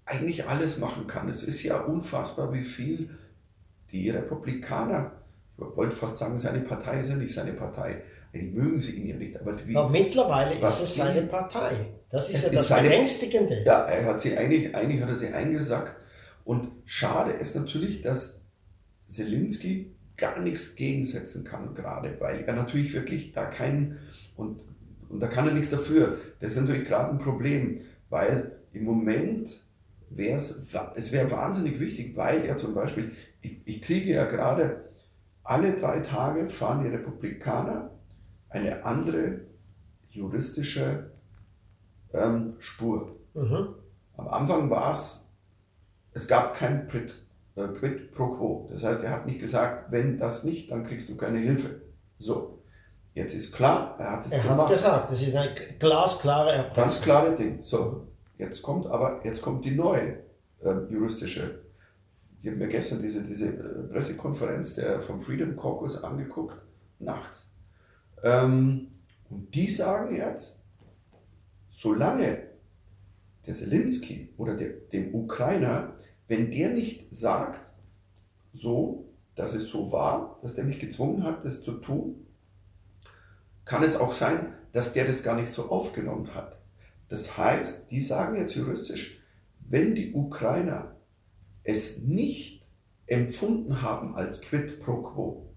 eigentlich 0.06 0.48
alles 0.48 0.78
machen 0.78 1.08
kann. 1.08 1.30
Es 1.30 1.44
ist 1.44 1.63
ja 1.63 1.82
unfassbar, 1.82 2.54
wie 2.54 2.63
viel 2.63 3.10
die 3.91 4.10
Republikaner, 4.10 5.12
ich 5.58 5.78
wollte 5.78 5.96
fast 5.96 6.18
sagen, 6.18 6.38
seine 6.39 6.60
Partei 6.60 7.02
ist 7.02 7.10
ja 7.10 7.15
nicht 7.15 7.34
seine 7.34 7.54
Partei. 7.54 8.02
Die 8.34 8.41
mögen 8.41 8.82
sie 8.82 8.91
ihn 8.91 9.08
ja 9.08 9.15
nicht. 9.15 9.39
Aber, 9.39 9.56
wie, 9.65 9.76
aber 9.76 9.89
mittlerweile 9.89 10.56
ist 10.56 10.82
es 10.82 10.96
seine 10.96 11.22
Partei. 11.22 11.72
Das 12.10 12.30
ist 12.30 12.44
ja 12.44 12.50
das 12.50 12.68
seine, 12.68 12.89
Beängstigende. 12.89 13.63
Ja, 13.63 13.86
er 13.86 14.06
hat 14.06 14.22
sie 14.22 14.38
eigentlich, 14.38 14.76
eigentlich 14.76 15.02
hat 15.02 15.10
er 15.10 15.15
sie 15.15 15.30
eingesackt 15.30 15.96
Und 16.44 16.70
schade 16.84 17.32
ist 17.32 17.56
natürlich, 17.56 18.02
dass 18.02 18.41
Zelensky 19.08 19.96
gar 20.18 20.39
nichts 20.41 20.76
gegensetzen 20.76 21.46
kann 21.46 21.76
gerade, 21.76 22.15
weil 22.20 22.44
er 22.46 22.54
natürlich 22.54 22.94
wirklich 22.94 23.32
da 23.32 23.46
keinen, 23.46 24.00
und, 24.36 24.62
und 25.10 25.20
da 25.22 25.28
kann 25.28 25.48
er 25.48 25.54
nichts 25.54 25.70
dafür. 25.70 26.18
Das 26.39 26.52
ist 26.52 26.62
natürlich 26.62 26.86
gerade 26.86 27.12
ein 27.12 27.20
Problem, 27.20 27.82
weil 28.10 28.52
im 28.74 28.84
Moment 28.84 29.64
wäre 30.10 30.38
es, 30.38 30.74
es 30.96 31.12
wäre 31.12 31.32
wahnsinnig 31.32 31.80
wichtig, 31.80 32.15
weil 32.15 32.46
er 32.46 32.58
zum 32.58 32.74
Beispiel, 32.74 33.12
ich, 33.41 33.62
ich 33.65 33.82
kriege 33.82 34.12
ja 34.12 34.26
gerade 34.26 34.89
alle 35.44 35.74
drei 35.74 36.00
Tage 36.00 36.50
fahren 36.50 36.84
die 36.84 36.89
Republikaner 36.89 37.91
eine 38.50 38.84
andere 38.84 39.41
juristische 40.10 41.12
ähm, 42.13 42.56
Spur. 42.60 43.15
Mhm. 43.34 43.76
Am 44.18 44.28
Anfang 44.28 44.70
war 44.70 44.94
es, 44.94 45.30
es 46.13 46.28
gab 46.28 46.56
kein 46.56 46.88
Quid, 46.88 47.26
äh, 47.56 47.68
Quid 47.68 48.12
pro 48.12 48.28
quo. 48.28 48.70
Das 48.72 48.84
heißt, 48.84 49.04
er 49.04 49.12
hat 49.12 49.26
nicht 49.26 49.39
gesagt, 49.39 49.91
wenn 49.91 50.18
das 50.18 50.44
nicht, 50.44 50.72
dann 50.72 50.84
kriegst 50.84 51.10
du 51.10 51.18
keine 51.18 51.39
Hilfe. 51.39 51.82
So, 52.18 52.63
jetzt 53.13 53.34
ist 53.34 53.54
klar, 53.54 53.96
er 54.00 54.12
hat 54.13 54.26
es 54.26 54.32
er 54.32 54.39
gemacht. 54.39 54.58
Er 54.58 54.63
hat 54.63 54.70
gesagt, 54.70 55.12
das 55.12 55.22
ist 55.22 55.36
eine 55.36 55.54
glasklare 55.78 56.54
Erpressung. 56.54 56.84
Ganz 56.84 57.02
klare 57.02 57.36
Ding. 57.36 57.62
So, 57.62 58.08
jetzt 58.38 58.62
kommt 58.62 58.86
aber, 58.88 59.21
jetzt 59.26 59.41
kommt 59.41 59.65
die 59.65 59.76
neue 59.76 60.19
äh, 60.62 60.74
juristische 60.89 61.65
ich 62.45 62.52
habe 62.52 62.60
mir 62.60 62.67
gestern 62.67 63.02
diese, 63.02 63.24
diese 63.24 63.48
äh, 63.48 63.88
Pressekonferenz 63.91 64.76
der, 64.76 65.00
vom 65.00 65.19
Freedom 65.19 65.56
Caucus 65.58 66.04
angeguckt, 66.04 66.56
nachts. 67.00 67.52
Ähm, 68.21 68.91
und 69.32 69.56
die 69.56 69.67
sagen 69.71 70.15
jetzt, 70.15 70.63
solange 71.69 72.43
der 73.48 73.54
Zelensky 73.56 74.32
oder 74.38 74.56
der, 74.56 74.69
dem 74.93 75.15
Ukrainer, 75.15 75.95
wenn 76.28 76.52
der 76.52 76.69
nicht 76.69 77.08
sagt, 77.15 77.62
so, 78.54 79.10
dass 79.34 79.56
es 79.56 79.67
so 79.71 79.91
war, 79.91 80.38
dass 80.43 80.54
der 80.54 80.65
mich 80.65 80.80
gezwungen 80.80 81.24
hat, 81.24 81.43
das 81.45 81.63
zu 81.63 81.71
tun, 81.71 82.28
kann 83.65 83.82
es 83.82 83.95
auch 83.95 84.13
sein, 84.13 84.54
dass 84.71 84.93
der 84.93 85.06
das 85.06 85.24
gar 85.24 85.36
nicht 85.36 85.52
so 85.52 85.71
aufgenommen 85.71 86.36
hat. 86.36 86.60
Das 87.10 87.38
heißt, 87.38 87.91
die 87.91 88.02
sagen 88.02 88.38
jetzt 88.38 88.56
juristisch, 88.56 89.22
wenn 89.68 89.96
die 89.96 90.13
Ukrainer 90.13 90.96
es 91.63 92.00
nicht 92.02 92.63
empfunden 93.08 93.82
haben 93.82 94.15
als 94.15 94.41
Quid 94.41 94.80
pro 94.80 95.02
quo, 95.02 95.50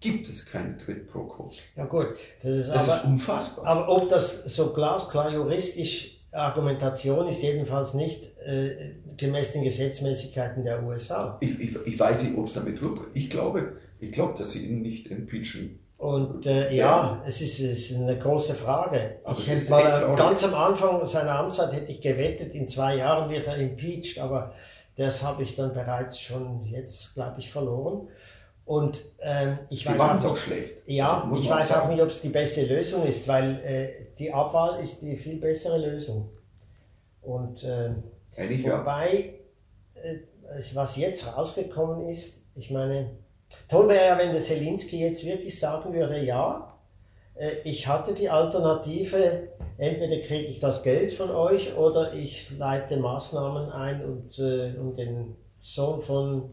gibt 0.00 0.28
es 0.28 0.46
kein 0.46 0.78
Quid 0.78 1.08
pro 1.08 1.24
quo. 1.24 1.50
Ja 1.74 1.84
gut, 1.86 2.08
das 2.42 2.56
ist, 2.56 2.68
das 2.68 2.88
aber, 2.88 2.98
ist 2.98 3.04
unfassbar. 3.04 3.66
Aber 3.66 3.88
ob 3.88 4.08
das 4.08 4.44
so 4.44 4.72
glasklar 4.72 5.32
juristisch 5.32 6.16
Argumentation 6.32 7.28
ist, 7.28 7.42
jedenfalls 7.42 7.94
nicht 7.94 8.36
äh, 8.44 8.96
gemäß 9.16 9.52
den 9.52 9.64
Gesetzmäßigkeiten 9.64 10.64
der 10.64 10.82
USA. 10.84 11.38
Ich, 11.40 11.58
ich, 11.58 11.76
ich 11.86 11.98
weiß 11.98 12.24
nicht, 12.24 12.36
ob 12.36 12.46
es 12.48 12.54
damit 12.54 12.80
durchkommt. 12.80 13.08
Ich 13.14 13.30
glaube, 13.30 13.78
ich 13.98 14.12
glaube, 14.12 14.36
dass 14.38 14.52
sie 14.52 14.66
ihn 14.66 14.82
nicht 14.82 15.06
impeachen 15.06 15.78
und 15.98 16.44
äh, 16.44 16.74
ja, 16.74 16.86
ja, 16.86 17.22
es 17.26 17.40
ist, 17.40 17.58
es 17.58 17.90
ist 17.90 17.96
eine 17.96 18.18
große 18.18 18.54
Frage. 18.54 19.20
Aber 19.24 19.38
ich 19.38 19.48
hätte 19.48 19.70
mal 19.70 20.14
ganz 20.16 20.44
am 20.44 20.54
Anfang 20.54 21.04
seiner 21.06 21.38
Amtszeit 21.38 21.72
hätte 21.72 21.90
ich 21.90 22.02
gewettet, 22.02 22.54
in 22.54 22.66
zwei 22.66 22.96
Jahren 22.96 23.30
wird 23.30 23.46
er 23.46 23.56
impeached, 23.56 24.18
aber 24.18 24.52
das 24.96 25.22
habe 25.22 25.42
ich 25.42 25.56
dann 25.56 25.72
bereits 25.72 26.20
schon 26.20 26.64
jetzt, 26.66 27.14
glaube 27.14 27.38
ich, 27.38 27.50
verloren. 27.50 28.08
Und 28.66 29.00
ähm, 29.20 29.58
ich 29.70 29.84
die 29.84 29.88
weiß 29.88 30.00
auch, 30.00 30.14
nicht, 30.14 30.26
auch 30.26 30.36
schlecht. 30.36 30.82
Ja, 30.86 31.22
also 31.22 31.42
ich 31.42 31.48
weiß 31.48 31.72
auch 31.74 31.88
nicht, 31.88 32.02
ob 32.02 32.08
es 32.08 32.20
die 32.20 32.30
beste 32.30 32.66
Lösung 32.66 33.06
ist, 33.06 33.26
weil 33.28 33.60
äh, 33.64 34.14
die 34.18 34.32
Abwahl 34.32 34.80
ist 34.80 35.00
die 35.00 35.16
viel 35.16 35.36
bessere 35.36 35.78
Lösung. 35.78 36.30
Und 37.22 37.64
äh, 37.64 37.90
wobei, 38.36 39.34
äh, 39.94 40.18
was 40.74 40.96
jetzt 40.96 41.36
rausgekommen 41.36 42.06
ist, 42.06 42.42
ich 42.54 42.70
meine, 42.70 43.10
toll 43.68 43.88
wäre 43.88 44.06
ja, 44.06 44.18
wenn 44.18 44.32
der 44.32 44.40
Selinski 44.40 45.00
jetzt 45.00 45.24
wirklich 45.24 45.58
sagen 45.58 45.92
würde, 45.92 46.18
ja, 46.18 46.76
äh, 47.34 47.56
ich 47.64 47.86
hatte 47.86 48.14
die 48.14 48.28
Alternative, 48.28 49.48
entweder 49.78 50.20
kriege 50.22 50.48
ich 50.48 50.58
das 50.58 50.82
Geld 50.82 51.12
von 51.12 51.30
euch 51.30 51.76
oder 51.76 52.14
ich 52.14 52.56
leite 52.58 52.96
Maßnahmen 52.96 53.70
ein, 53.70 54.04
und, 54.04 54.38
äh, 54.38 54.74
um 54.78 54.94
den 54.94 55.36
Sohn 55.60 56.00
von 56.00 56.50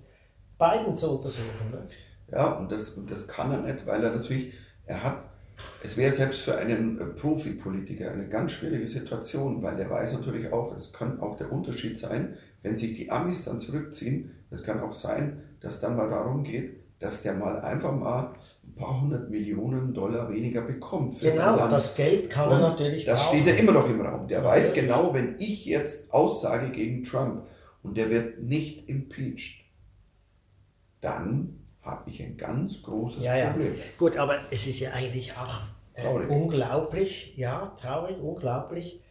beiden 0.57 0.95
zu 0.95 1.11
untersuchen. 1.11 1.71
Ne? 1.71 1.87
Ja, 2.31 2.53
und 2.53 2.71
das, 2.71 2.89
und 2.91 3.09
das 3.09 3.27
kann 3.27 3.51
er 3.51 3.59
nicht, 3.59 3.85
weil 3.85 4.03
er 4.03 4.15
natürlich, 4.15 4.53
er 4.85 5.03
hat, 5.03 5.25
es 5.83 5.97
wäre 5.97 6.11
selbst 6.11 6.41
für 6.41 6.57
einen 6.57 6.99
äh, 6.99 7.05
Profipolitiker 7.05 8.11
eine 8.11 8.27
ganz 8.27 8.53
schwierige 8.53 8.87
Situation, 8.87 9.61
weil 9.61 9.79
er 9.79 9.89
weiß 9.89 10.13
natürlich 10.13 10.51
auch, 10.51 10.75
es 10.75 10.91
kann 10.91 11.19
auch 11.21 11.37
der 11.37 11.51
Unterschied 11.51 11.97
sein, 11.97 12.37
wenn 12.61 12.75
sich 12.75 12.95
die 12.95 13.11
Amis 13.11 13.45
dann 13.45 13.59
zurückziehen, 13.59 14.31
es 14.49 14.63
kann 14.63 14.79
auch 14.81 14.93
sein, 14.93 15.43
dass 15.59 15.79
dann 15.79 15.95
mal 15.95 16.09
darum 16.09 16.43
geht, 16.43 16.82
dass 17.03 17.21
der 17.21 17.33
mal 17.33 17.59
einfach 17.59 17.91
mal 17.91 18.33
ein 18.63 18.75
paar 18.75 19.01
hundert 19.01 19.29
Millionen 19.29 19.93
Dollar 19.93 20.31
weniger 20.31 20.61
bekommt. 20.61 21.15
Für 21.15 21.31
genau, 21.31 21.67
das 21.67 21.95
Geld 21.95 22.29
kann 22.29 22.47
Und 22.47 22.61
er 22.61 22.69
natürlich 22.69 23.03
Das 23.03 23.21
brauchen. 23.25 23.41
steht 23.41 23.53
ja 23.53 23.59
immer 23.59 23.73
noch 23.73 23.89
im 23.89 23.99
Raum. 23.99 24.27
Der 24.29 24.39
ja, 24.39 24.45
weiß 24.45 24.69
natürlich. 24.69 24.89
genau, 24.89 25.13
wenn 25.13 25.35
ich 25.37 25.65
jetzt 25.65 26.13
aussage 26.13 26.71
gegen 26.71 27.03
Trump 27.03 27.45
und 27.83 27.97
der 27.97 28.09
wird 28.09 28.41
nicht 28.41 28.87
impeached, 28.87 29.65
dann 31.01 31.59
habe 31.81 32.09
ich 32.09 32.23
ein 32.23 32.37
ganz 32.37 32.81
großes 32.81 33.21
ja, 33.21 33.35
ja. 33.35 33.49
Problem. 33.49 33.75
Gut, 33.99 34.15
aber 34.15 34.39
es 34.49 34.65
ist 34.65 34.79
ja 34.79 34.91
eigentlich 34.91 35.33
auch 35.33 35.59
äh, 35.95 36.07
unglaublich, 36.07 37.35
ja, 37.35 37.75
traurig, 37.81 38.15
unglaublich, 38.21 39.01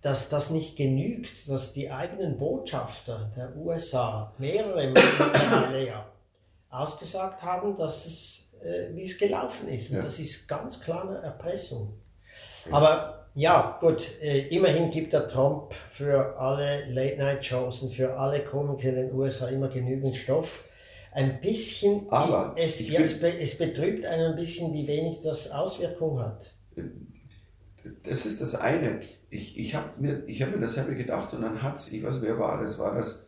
dass 0.00 0.30
das 0.30 0.48
nicht 0.48 0.76
genügt, 0.76 1.46
dass 1.50 1.74
die 1.74 1.90
eigenen 1.90 2.38
Botschafter 2.38 3.30
der 3.36 3.54
USA, 3.54 4.32
mehrere 4.38 4.94
Male 4.94 5.86
ja, 5.86 6.06
ausgesagt 6.70 7.42
haben, 7.42 7.76
dass 7.76 8.06
es, 8.06 8.50
äh, 8.62 8.94
wie 8.94 9.04
es 9.04 9.18
gelaufen 9.18 9.68
ist. 9.68 9.90
Und 9.90 9.96
ja. 9.96 10.02
das 10.02 10.18
ist 10.18 10.48
ganz 10.48 10.80
klar 10.80 11.08
eine 11.08 11.18
Erpressung. 11.18 11.98
Ja. 12.66 12.72
Aber 12.72 13.18
ja, 13.34 13.78
gut, 13.80 14.20
äh, 14.20 14.48
immerhin 14.48 14.90
gibt 14.90 15.12
der 15.12 15.28
Trump 15.28 15.72
für 15.90 16.36
alle 16.38 16.86
Late-Night-Shows 16.90 17.82
und 17.82 17.92
für 17.92 18.14
alle 18.14 18.40
Komiker 18.40 18.88
in 18.88 18.94
den 18.96 19.14
USA 19.14 19.48
immer 19.48 19.68
genügend 19.68 20.16
Stoff. 20.16 20.64
Ein 21.12 21.40
bisschen, 21.40 22.10
Aber 22.10 22.54
es, 22.56 22.80
ja, 22.86 23.00
es, 23.00 23.20
be, 23.20 23.38
es 23.38 23.56
betrübt 23.56 24.04
einen 24.04 24.32
ein 24.32 24.36
bisschen, 24.36 24.72
wie 24.74 24.86
wenig 24.86 25.20
das 25.20 25.50
Auswirkung 25.50 26.20
hat. 26.20 26.52
Das 28.02 28.26
ist 28.26 28.40
das 28.40 28.54
eine. 28.54 29.00
Ich, 29.30 29.58
ich 29.58 29.74
habe 29.74 29.88
mir, 29.98 30.24
hab 30.28 30.54
mir 30.54 30.60
dasselbe 30.60 30.96
gedacht 30.96 31.32
und 31.32 31.42
dann 31.42 31.62
hat 31.62 31.76
es, 31.76 31.92
ich 31.92 32.02
weiß, 32.02 32.20
wer 32.22 32.38
war 32.38 32.60
das? 32.62 32.78
War 32.78 32.94
das 32.94 33.27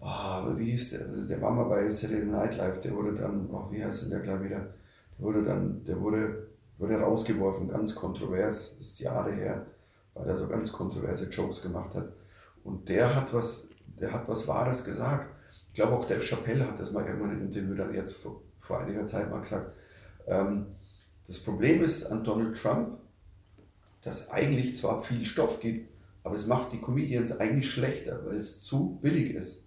oh, 0.00 0.56
wie 0.56 0.72
hieß 0.72 0.90
der? 0.90 1.06
Der 1.26 1.40
war 1.40 1.50
mal 1.50 1.64
bei 1.64 1.90
Saturday 1.90 2.24
Night 2.24 2.56
Live, 2.56 2.80
der 2.80 2.94
wurde 2.94 3.14
dann, 3.14 3.48
oh, 3.50 3.68
wie 3.70 3.84
heißt 3.84 4.02
denn 4.02 4.10
der 4.10 4.20
gleich 4.20 4.42
wieder? 4.42 4.60
Der 5.18 5.24
wurde 5.24 5.44
dann, 5.44 5.82
der 5.84 6.00
wurde, 6.00 6.48
wurde 6.78 7.00
rausgeworfen, 7.00 7.68
ganz 7.68 7.94
kontrovers, 7.94 8.76
das 8.78 8.88
ist 8.88 9.00
Jahre 9.00 9.32
her, 9.32 9.66
weil 10.14 10.28
er 10.28 10.36
so 10.36 10.46
ganz 10.48 10.72
kontroverse 10.72 11.28
Jokes 11.28 11.62
gemacht 11.62 11.94
hat. 11.94 12.12
Und 12.64 12.88
der 12.88 13.14
hat 13.14 13.32
was, 13.32 13.70
der 13.86 14.12
hat 14.12 14.28
was 14.28 14.46
Wahres 14.48 14.84
gesagt. 14.84 15.30
Ich 15.68 15.74
glaube 15.74 15.96
auch 15.96 16.06
Dave 16.06 16.20
Chappelle 16.20 16.66
hat 16.66 16.78
das 16.78 16.92
mal 16.92 17.04
irgendwann 17.04 17.30
in 17.30 17.36
einem 17.36 17.46
Interview 17.46 17.74
dann 17.74 17.94
jetzt 17.94 18.14
vor, 18.14 18.42
vor 18.58 18.80
einiger 18.80 19.06
Zeit 19.06 19.30
mal 19.30 19.40
gesagt. 19.40 19.72
Ähm, 20.26 20.66
das 21.26 21.38
Problem 21.38 21.82
ist 21.82 22.06
an 22.06 22.24
Donald 22.24 22.60
Trump, 22.60 22.98
dass 24.02 24.30
eigentlich 24.30 24.76
zwar 24.76 25.02
viel 25.02 25.24
Stoff 25.24 25.60
gibt, 25.60 25.90
aber 26.22 26.34
es 26.34 26.46
macht 26.46 26.72
die 26.72 26.80
Comedians 26.80 27.38
eigentlich 27.38 27.70
schlechter, 27.70 28.24
weil 28.24 28.36
es 28.36 28.62
zu 28.62 28.98
billig 29.00 29.34
ist 29.34 29.65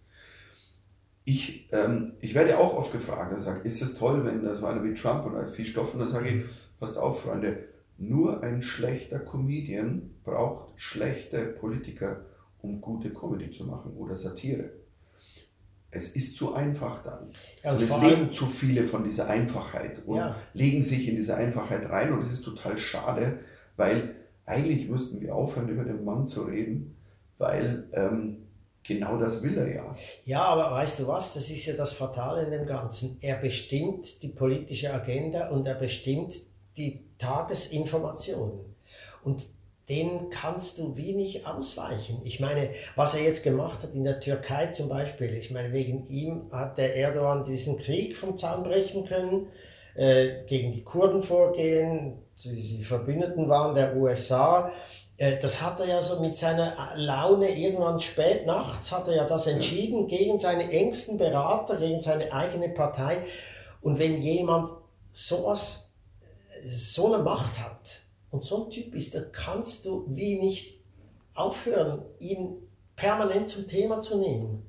ich, 1.29 1.69
ähm, 1.71 2.13
ich 2.21 2.33
werde 2.33 2.57
auch 2.57 2.75
oft 2.75 2.91
gefragt, 2.91 3.33
ich 3.37 3.43
sage, 3.43 3.61
ist 3.61 3.83
es 3.83 3.93
toll, 3.93 4.25
wenn 4.25 4.43
da 4.43 4.55
so 4.55 4.65
einer 4.65 4.83
wie 4.83 4.95
Trump 4.95 5.27
und 5.27 5.49
viel 5.49 5.67
Stoff 5.67 5.93
und 5.93 5.99
dann 5.99 6.09
sage 6.09 6.29
ich, 6.29 6.45
passt 6.79 6.97
auf, 6.97 7.21
Freunde, 7.21 7.65
nur 7.99 8.41
ein 8.41 8.63
schlechter 8.63 9.19
Comedian 9.19 10.09
braucht 10.23 10.71
schlechte 10.79 11.39
Politiker, 11.45 12.25
um 12.61 12.81
gute 12.81 13.11
Comedy 13.13 13.51
zu 13.51 13.65
machen 13.65 13.93
oder 13.95 14.15
Satire. 14.15 14.71
Es 15.91 16.15
ist 16.15 16.35
zu 16.35 16.55
einfach 16.55 17.03
dann. 17.03 17.29
Und 17.73 17.81
es 17.81 18.01
leben 18.01 18.31
zu 18.31 18.47
viele 18.47 18.83
von 18.83 19.03
dieser 19.03 19.27
Einfachheit 19.27 20.03
und 20.07 20.17
ja. 20.17 20.35
legen 20.53 20.83
sich 20.83 21.07
in 21.07 21.15
diese 21.15 21.35
Einfachheit 21.35 21.89
rein 21.89 22.11
und 22.11 22.23
es 22.23 22.31
ist 22.31 22.43
total 22.43 22.77
schade, 22.79 23.39
weil 23.75 24.15
eigentlich 24.47 24.89
müssten 24.89 25.21
wir 25.21 25.35
aufhören, 25.35 25.69
über 25.69 25.83
den 25.83 26.03
Mann 26.03 26.27
zu 26.27 26.43
reden, 26.43 26.95
weil 27.37 27.87
ähm, 27.93 28.48
Genau 28.83 29.17
das 29.17 29.43
will 29.43 29.57
er 29.57 29.73
ja. 29.73 29.95
Ja, 30.25 30.43
aber 30.43 30.71
weißt 30.71 30.99
du 30.99 31.07
was, 31.07 31.33
das 31.33 31.49
ist 31.49 31.65
ja 31.65 31.73
das 31.73 31.93
Fatale 31.93 32.43
in 32.43 32.51
dem 32.51 32.65
Ganzen. 32.65 33.17
Er 33.21 33.35
bestimmt 33.35 34.23
die 34.23 34.29
politische 34.29 34.93
Agenda 34.93 35.49
und 35.49 35.67
er 35.67 35.75
bestimmt 35.75 36.35
die 36.77 37.05
Tagesinformationen. 37.17 38.75
Und 39.23 39.45
den 39.89 40.29
kannst 40.29 40.77
du 40.77 40.95
wenig 40.95 41.47
ausweichen. 41.47 42.21
Ich 42.23 42.39
meine, 42.39 42.69
was 42.95 43.15
er 43.15 43.23
jetzt 43.23 43.43
gemacht 43.43 43.83
hat 43.83 43.93
in 43.93 44.03
der 44.03 44.19
Türkei 44.19 44.67
zum 44.67 44.87
Beispiel, 44.87 45.33
ich 45.33 45.49
meine, 45.49 45.73
wegen 45.73 46.05
ihm 46.05 46.47
hat 46.51 46.77
der 46.77 46.95
Erdogan 46.95 47.43
diesen 47.43 47.77
Krieg 47.77 48.15
vom 48.15 48.37
Zaun 48.37 48.63
brechen 48.63 49.05
können, 49.05 49.47
äh, 49.95 50.45
gegen 50.45 50.71
die 50.71 50.83
Kurden 50.83 51.23
vorgehen, 51.23 52.19
die, 52.43 52.77
die 52.77 52.83
Verbündeten 52.83 53.49
waren 53.49 53.73
der 53.73 53.95
USA, 53.95 54.71
das 55.19 55.61
hat 55.61 55.81
er 55.81 55.87
ja 55.87 56.01
so 56.01 56.21
mit 56.21 56.37
seiner 56.37 56.95
Laune 56.95 57.49
irgendwann 57.57 57.99
spät 57.99 58.45
nachts 58.45 58.91
hat 58.93 59.09
er 59.09 59.15
ja 59.15 59.25
das 59.25 59.47
entschieden 59.47 60.07
gegen 60.07 60.39
seine 60.39 60.71
engsten 60.71 61.17
Berater, 61.17 61.75
gegen 61.75 61.99
seine 61.99 62.31
eigene 62.31 62.69
Partei. 62.69 63.17
Und 63.81 63.99
wenn 63.99 64.21
jemand 64.21 64.69
sowas, 65.11 65.91
so 66.63 67.13
eine 67.13 67.21
Macht 67.21 67.59
hat 67.59 68.01
und 68.29 68.43
so 68.43 68.65
ein 68.65 68.71
Typ 68.71 68.95
ist, 68.95 69.13
dann 69.13 69.31
kannst 69.33 69.83
du 69.83 70.05
wie 70.07 70.39
nicht 70.39 70.79
aufhören, 71.33 72.03
ihn 72.19 72.69
permanent 72.95 73.49
zum 73.49 73.67
Thema 73.67 73.99
zu 73.99 74.17
nehmen. 74.17 74.65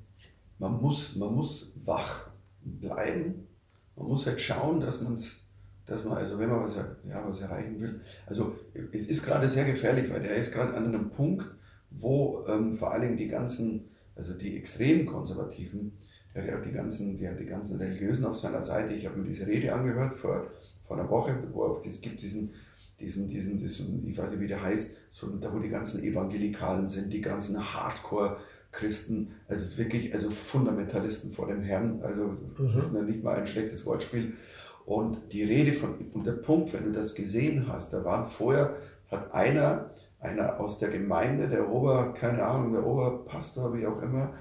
Man 0.58 0.80
muss, 0.80 1.14
man 1.14 1.32
muss 1.32 1.72
wach 1.76 2.28
bleiben. 2.60 3.46
Man 3.94 4.08
muss 4.08 4.26
halt 4.26 4.40
schauen, 4.40 4.80
dass 4.80 5.00
man 5.00 5.14
es 5.14 5.44
dass 5.90 6.04
man, 6.04 6.18
also 6.18 6.38
wenn 6.38 6.48
man 6.48 6.62
was, 6.62 6.76
ja, 6.76 7.28
was 7.28 7.40
erreichen 7.40 7.80
will, 7.80 8.00
also 8.24 8.56
es 8.92 9.08
ist 9.08 9.24
gerade 9.24 9.48
sehr 9.48 9.64
gefährlich, 9.64 10.08
weil 10.08 10.22
der 10.22 10.36
ist 10.36 10.52
gerade 10.52 10.72
an 10.74 10.86
einem 10.86 11.10
Punkt, 11.10 11.44
wo 11.90 12.44
ähm, 12.46 12.72
vor 12.72 12.92
allen 12.92 13.02
Dingen 13.02 13.16
die 13.16 13.26
ganzen, 13.26 13.88
also 14.14 14.34
die 14.34 14.56
extremen 14.56 15.04
Konservativen, 15.04 15.98
der 16.32 16.58
hat 16.58 16.64
die 16.64 16.70
ganzen, 16.70 17.18
der 17.18 17.34
die 17.34 17.44
ganzen 17.44 17.78
Religiösen 17.78 18.24
auf 18.24 18.36
seiner 18.36 18.62
Seite. 18.62 18.94
Ich 18.94 19.04
habe 19.04 19.18
mir 19.18 19.26
diese 19.26 19.48
Rede 19.48 19.74
angehört 19.74 20.14
vor, 20.14 20.46
vor 20.84 20.96
einer 20.96 21.10
Woche, 21.10 21.36
wo 21.52 21.82
es 21.84 22.00
gibt 22.00 22.22
diesen, 22.22 22.54
diesen, 23.00 23.26
diesen, 23.26 23.58
diesen, 23.58 24.06
ich 24.08 24.16
weiß 24.16 24.30
nicht, 24.30 24.40
wie 24.40 24.46
der 24.46 24.62
heißt, 24.62 24.96
so, 25.10 25.26
da 25.38 25.52
wo 25.52 25.58
die 25.58 25.70
ganzen 25.70 26.04
Evangelikalen 26.04 26.88
sind, 26.88 27.12
die 27.12 27.20
ganzen 27.20 27.58
Hardcore-Christen, 27.74 29.32
also 29.48 29.76
wirklich, 29.76 30.14
also 30.14 30.30
Fundamentalisten 30.30 31.32
vor 31.32 31.48
dem 31.48 31.62
Herrn, 31.62 32.00
also 32.00 32.26
mhm. 32.26 32.72
das 32.72 32.86
ist 32.86 32.94
ja 32.94 33.02
nicht 33.02 33.24
mal 33.24 33.38
ein 33.38 33.46
schlechtes 33.48 33.84
Wortspiel. 33.84 34.34
Und 34.84 35.32
die 35.32 35.44
Rede 35.44 35.72
von, 35.72 35.94
und 36.12 36.26
der 36.26 36.32
Punkt, 36.32 36.72
wenn 36.72 36.84
du 36.84 36.92
das 36.92 37.14
gesehen 37.14 37.66
hast, 37.68 37.92
da 37.92 38.04
waren 38.04 38.26
vorher, 38.26 38.76
hat 39.10 39.32
einer, 39.32 39.90
einer 40.20 40.60
aus 40.60 40.78
der 40.78 40.90
Gemeinde, 40.90 41.48
der 41.48 41.70
Ober, 41.70 42.12
keine 42.14 42.44
Ahnung, 42.44 42.72
der 42.72 42.86
Oberpastor, 42.86 43.74
wie 43.76 43.86
auch 43.86 44.00
immer, 44.02 44.34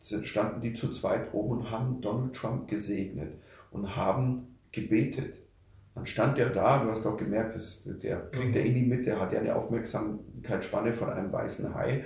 standen 0.00 0.60
die 0.60 0.74
zu 0.74 0.92
zweit 0.92 1.32
oben 1.34 1.58
und 1.58 1.70
haben 1.70 2.00
Donald 2.00 2.34
Trump 2.34 2.68
gesegnet 2.68 3.34
und 3.70 3.96
haben 3.96 4.58
gebetet. 4.72 5.38
Dann 5.94 6.06
stand 6.06 6.38
er 6.38 6.50
da, 6.50 6.78
du 6.78 6.90
hast 6.90 7.04
auch 7.06 7.16
gemerkt, 7.16 7.56
das, 7.56 7.82
der 7.84 8.30
kriegt 8.30 8.54
er 8.54 8.64
eh 8.64 8.72
nie 8.72 8.86
mit, 8.86 9.06
der 9.06 9.20
hat 9.20 9.32
ja 9.32 9.40
eine 9.40 9.56
Aufmerksamkeitsspanne 9.56 10.92
von 10.92 11.10
einem 11.10 11.32
weißen 11.32 11.74
Hai. 11.74 12.04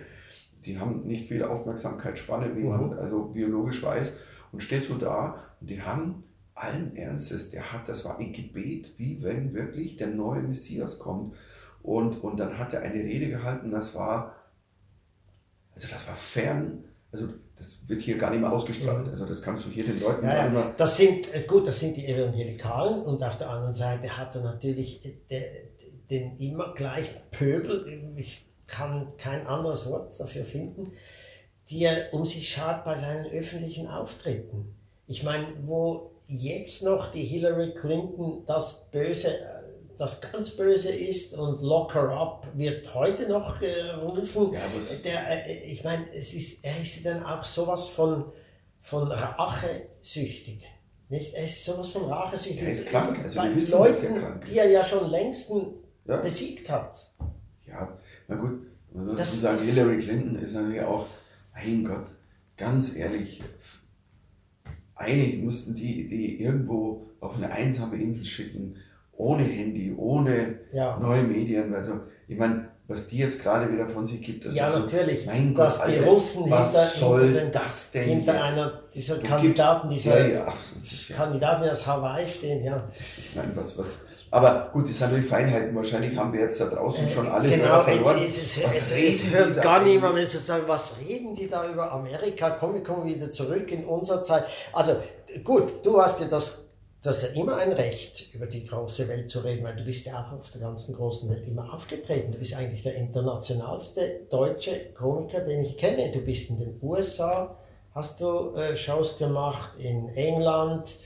Die 0.64 0.79
haben 0.79 1.03
nicht 1.07 1.29
viel 1.29 1.42
Aufmerksamkeitsspanne, 1.42 2.57
wie 2.57 2.62
man 2.62 2.87
mhm. 2.87 2.99
also 2.99 3.25
biologisch 3.25 3.83
weiß, 3.83 4.16
und 4.53 4.62
steht 4.62 4.85
so 4.85 4.97
da 4.97 5.37
und 5.61 5.68
die 5.68 5.83
haben 5.83 6.25
allen 6.55 6.97
Ernstes, 6.97 7.51
der 7.51 7.73
hat, 7.73 7.88
das 7.88 8.05
war 8.05 8.19
ein 8.19 8.33
Gebet, 8.33 8.93
wie 8.99 9.23
wenn 9.23 9.55
wirklich 9.55 9.97
der 9.97 10.09
neue 10.09 10.43
Messias 10.43 10.99
kommt. 10.99 11.35
Und, 11.83 12.23
und 12.23 12.37
dann 12.37 12.59
hat 12.59 12.73
er 12.73 12.83
eine 12.83 13.03
Rede 13.03 13.29
gehalten, 13.29 13.71
das 13.71 13.95
war, 13.95 14.37
also 15.75 15.88
das 15.88 16.07
war 16.07 16.15
fern, 16.15 16.85
also 17.11 17.29
das 17.57 17.79
wird 17.87 18.03
hier 18.03 18.19
gar 18.19 18.31
nicht 18.31 18.41
mehr 18.41 18.53
ausgestrahlt. 18.53 19.09
Also 19.09 19.27
das 19.27 19.43
kannst 19.43 19.67
du 19.67 19.71
hier 19.71 19.85
den 19.85 20.01
Leuten 20.01 20.25
ja, 20.25 20.53
ja. 20.53 20.75
Das 20.77 20.97
sind, 20.97 21.33
äh, 21.35 21.43
gut, 21.43 21.67
das 21.67 21.79
sind 21.81 21.97
die 21.97 22.07
Evangelikalen 22.07 23.03
und 23.03 23.23
auf 23.23 23.38
der 23.38 23.51
anderen 23.51 23.73
Seite 23.73 24.17
hat 24.17 24.35
er 24.35 24.43
natürlich 24.43 25.05
äh, 25.29 25.69
den, 26.09 26.37
den 26.38 26.38
immer 26.38 26.75
gleichen 26.75 27.17
Pöbel, 27.31 28.15
ich 28.17 28.49
kann 28.67 29.12
kein 29.19 29.47
anderes 29.47 29.87
Wort 29.87 30.19
dafür 30.19 30.45
finden, 30.45 30.93
die 31.69 31.85
er 31.85 32.12
um 32.12 32.25
sich 32.25 32.49
schaut 32.51 32.85
bei 32.85 32.97
seinen 32.97 33.27
öffentlichen 33.27 33.87
Auftritten. 33.87 34.75
Ich 35.07 35.23
meine, 35.23 35.47
wo 35.65 36.12
jetzt 36.33 36.83
noch 36.83 37.11
die 37.11 37.25
Hillary 37.25 37.75
Clinton 37.75 38.45
das 38.47 38.90
Böse, 38.90 39.29
das 39.99 40.21
ganz 40.21 40.51
Böse 40.51 40.90
ist 40.90 41.35
und 41.35 41.62
Lock 41.62 41.95
her 41.95 42.09
up 42.11 42.47
wird 42.55 42.95
heute 42.95 43.29
noch 43.29 43.59
gerufen. 43.61 44.53
Ja, 44.53 44.61
Der, 45.05 45.47
äh, 45.47 45.64
ich 45.64 45.85
meine, 45.85 46.05
es 46.14 46.33
ist, 46.33 46.64
er 46.64 46.81
ist 46.81 47.05
dann 47.05 47.25
auch 47.25 47.45
sowas 47.45 47.88
von, 47.88 48.33
von 48.81 49.09
rachesüchtig. 49.09 50.64
Nicht? 51.09 51.35
Er 51.35 51.45
ist 51.45 51.64
sowas 51.64 51.90
von 51.90 52.07
rachesüchtig. 52.07 52.62
Er 52.62 52.73
ist 52.73 52.87
krank. 52.87 53.18
Also 53.23 53.38
Bei 53.38 53.55
wissen, 53.55 53.73
Leuten, 53.73 54.16
er 54.16 54.40
die 54.47 54.59
er 54.59 54.71
ja 54.71 54.83
schon 54.83 55.11
längst 55.11 55.51
ja. 56.07 56.16
besiegt 56.16 56.71
hat. 56.71 56.99
Ja, 57.66 57.99
na 58.29 58.37
gut. 58.37 58.66
Man 58.95 59.07
muss 59.07 59.40
sagen, 59.40 59.62
Hillary 59.62 59.99
Clinton 59.99 60.37
ist 60.37 60.55
natürlich 60.55 60.83
auch, 60.83 61.07
mein 61.55 61.85
Gott, 61.85 62.07
ganz 62.57 62.95
ehrlich, 62.95 63.40
eigentlich 64.95 65.43
müssten 65.43 65.75
die 65.75 66.09
die 66.09 66.41
irgendwo 66.43 67.07
auf 67.21 67.37
eine 67.37 67.51
einsame 67.51 67.97
Insel 67.97 68.25
schicken, 68.25 68.77
ohne 69.13 69.45
Handy, 69.45 69.95
ohne 69.97 70.57
ja. 70.73 70.99
neue 70.99 71.23
Medien. 71.23 71.75
Also, 71.75 72.01
ich 72.29 72.37
meine, 72.37 72.69
was 72.89 73.07
die 73.09 73.19
jetzt 73.19 73.43
gerade 73.43 73.73
wieder 73.73 73.89
von 73.89 74.07
sich 74.07 74.21
gibt, 74.21 74.45
das 74.45 74.55
ja, 74.55 74.67
also, 74.67 74.81
natürlich, 74.81 75.27
mein 75.27 75.55
dass 75.55 75.79
Gott, 75.79 75.89
die 75.89 75.99
Alter, 75.99 76.07
Russen 76.07 76.45
hinter, 76.45 76.87
hinter, 76.89 77.41
den, 77.41 77.53
das 77.53 77.91
denn 77.93 78.05
hinter 78.05 78.35
jetzt? 78.35 78.43
einer 78.43 78.73
dieser 78.93 79.17
du 79.17 79.23
Kandidaten, 79.23 79.89
dieser 79.89 80.29
ja, 80.29 80.45
ja, 80.47 81.17
Kandidaten, 81.17 81.65
die 81.65 81.71
aus 81.71 81.87
Hawaii 81.87 82.27
stehen, 82.29 82.65
ja. 82.65 82.89
Ich 83.19 83.35
meine, 83.37 83.55
was, 83.55 83.79
was, 83.79 84.07
aber 84.33 84.71
gut, 84.73 84.88
das 84.88 84.97
sind 84.97 85.09
natürlich 85.09 85.29
Feinheiten. 85.29 85.77
Wahrscheinlich 85.77 86.16
haben 86.16 86.33
wir 86.33 86.40
jetzt 86.40 86.59
da 86.59 86.64
draußen 86.64 87.07
schon 87.11 87.29
alle 87.29 87.51
genau, 87.51 87.83
verloren. 87.83 88.23
Jetzt, 88.23 88.38
es, 88.38 88.57
es, 88.64 88.90
es 88.90 89.31
hört 89.31 89.61
gar 89.61 89.85
niemand, 89.85 90.16
wenn 90.16 90.27
sie 90.27 90.38
sagen, 90.38 90.64
was 90.66 90.95
reden 91.07 91.35
die 91.35 91.51
da 91.51 91.68
über 91.71 91.92
Amerika? 91.92 92.49
Komm, 92.59 92.73
wir 92.73 92.83
kommen 92.83 93.05
wieder 93.05 93.31
zurück 93.31 93.71
in 93.71 93.85
unsere 93.85 94.23
Zeit. 94.23 94.45
Also 94.73 94.97
gut, 95.45 95.85
du 95.85 96.01
hast 96.01 96.21
ja 96.21 96.29
das, 96.29 96.64
das 97.03 97.23
ist 97.23 97.35
ja 97.35 97.42
immer 97.42 97.57
ein 97.57 97.73
Recht, 97.73 98.35
über 98.35 98.47
die 98.47 98.66
große 98.66 99.07
Welt 99.07 99.29
zu 99.29 99.40
reden, 99.40 99.64
weil 99.64 99.77
du 99.77 99.85
bist 99.85 100.07
ja 100.07 100.25
auch 100.27 100.38
auf 100.38 100.51
der 100.51 100.62
ganzen 100.62 100.95
großen 100.95 101.29
Welt 101.29 101.47
immer 101.47 101.71
aufgetreten. 101.75 102.33
Du 102.33 102.38
bist 102.38 102.55
eigentlich 102.55 102.83
der 102.83 102.95
internationalste 102.95 104.21
deutsche 104.31 104.95
Komiker, 104.95 105.40
den 105.40 105.61
ich 105.61 105.77
kenne. 105.77 106.11
Du 106.11 106.21
bist 106.21 106.49
in 106.49 106.59
den 106.59 106.79
USA, 106.81 107.59
hast 107.95 108.18
du 108.23 108.55
äh, 108.55 108.79
Shows 108.79 109.18
gemacht, 109.18 109.73
in 109.79 110.09
England, 110.14 110.97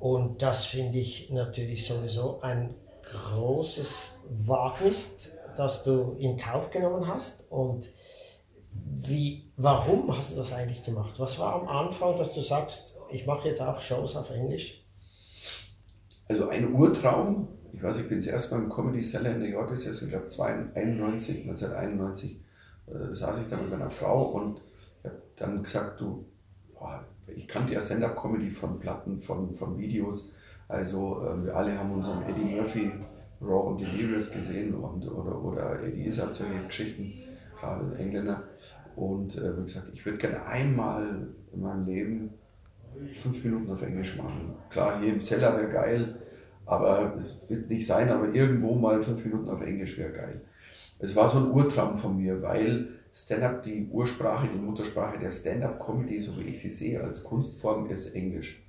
und 0.00 0.42
das 0.42 0.64
finde 0.64 0.98
ich 0.98 1.30
natürlich 1.30 1.86
sowieso 1.86 2.40
ein 2.40 2.74
großes 3.02 4.20
Wagnis, 4.30 5.30
das 5.56 5.84
du 5.84 6.16
in 6.18 6.38
Kauf 6.38 6.70
genommen 6.70 7.06
hast. 7.06 7.44
Und 7.50 7.90
wie, 8.72 9.52
warum 9.58 10.16
hast 10.16 10.32
du 10.32 10.36
das 10.36 10.54
eigentlich 10.54 10.82
gemacht? 10.84 11.14
Was 11.18 11.38
war 11.38 11.54
am 11.54 11.68
Anfang, 11.68 12.16
dass 12.16 12.32
du 12.34 12.40
sagst, 12.40 12.96
ich 13.10 13.26
mache 13.26 13.48
jetzt 13.48 13.60
auch 13.60 13.78
Shows 13.78 14.16
auf 14.16 14.30
Englisch? 14.30 14.86
Also 16.28 16.48
ein 16.48 16.72
Urtraum. 16.72 17.48
Ich 17.74 17.82
weiß, 17.82 17.98
ich 17.98 18.08
bin 18.08 18.22
zuerst 18.22 18.50
beim 18.50 18.70
Comedy 18.70 19.02
Cellar 19.02 19.32
in 19.32 19.40
New 19.40 19.46
York 19.46 19.68
gesessen, 19.68 20.04
ich 20.04 20.10
glaube 20.10 20.26
1991, 20.26 21.42
1991 21.42 22.40
äh, 22.86 23.14
saß 23.14 23.42
ich 23.42 23.48
da 23.48 23.56
mit 23.58 23.70
meiner 23.70 23.90
Frau 23.90 24.30
und 24.30 24.60
ich 25.02 25.10
habe 25.10 25.22
dann 25.36 25.62
gesagt, 25.62 26.00
du, 26.00 26.24
boah, 26.72 27.04
ich 27.36 27.48
kannte 27.48 27.74
ja 27.74 27.80
Stand-Up-Comedy 27.80 28.50
von 28.50 28.78
Platten, 28.78 29.18
von, 29.20 29.54
von 29.54 29.78
Videos. 29.78 30.32
Also 30.68 31.22
äh, 31.24 31.44
wir 31.44 31.56
alle 31.56 31.78
haben 31.78 31.92
unseren 31.92 32.22
Eddie 32.22 32.56
Murphy 32.56 32.92
Raw 33.42 33.70
und 33.70 33.80
Delirious 33.80 34.30
gesehen 34.30 34.74
und, 34.74 35.10
oder, 35.10 35.42
oder 35.42 35.82
Eddie 35.82 36.06
Izzard, 36.06 36.34
solche 36.34 36.52
Geschichten, 36.66 37.12
gerade 37.58 37.96
Engländer. 37.96 38.42
Und 38.96 39.36
äh, 39.38 39.56
wie 39.58 39.62
gesagt, 39.62 39.90
ich 39.92 40.04
würde 40.04 40.18
gerne 40.18 40.44
einmal 40.44 41.28
in 41.52 41.62
meinem 41.62 41.86
Leben 41.86 42.30
fünf 43.12 43.42
Minuten 43.44 43.70
auf 43.70 43.82
Englisch 43.82 44.16
machen. 44.16 44.54
Klar, 44.68 45.00
hier 45.00 45.14
im 45.14 45.22
Zeller 45.22 45.56
wäre 45.56 45.72
geil, 45.72 46.16
aber 46.66 47.14
es 47.18 47.38
wird 47.48 47.70
nicht 47.70 47.86
sein, 47.86 48.10
aber 48.10 48.34
irgendwo 48.34 48.74
mal 48.74 49.02
fünf 49.02 49.24
Minuten 49.24 49.48
auf 49.48 49.62
Englisch 49.62 49.96
wäre 49.96 50.12
geil. 50.12 50.40
Es 50.98 51.16
war 51.16 51.30
so 51.30 51.38
ein 51.38 51.50
Urtraum 51.50 51.96
von 51.96 52.18
mir, 52.18 52.42
weil 52.42 52.88
Stand-up, 53.12 53.62
die 53.62 53.88
Ursprache, 53.90 54.48
die 54.48 54.58
Muttersprache 54.58 55.18
der 55.18 55.30
Stand-up-Comedy, 55.30 56.20
so 56.20 56.38
wie 56.38 56.44
ich 56.44 56.60
sie 56.60 56.70
sehe, 56.70 57.02
als 57.02 57.24
Kunstform 57.24 57.90
ist 57.90 58.14
Englisch. 58.14 58.62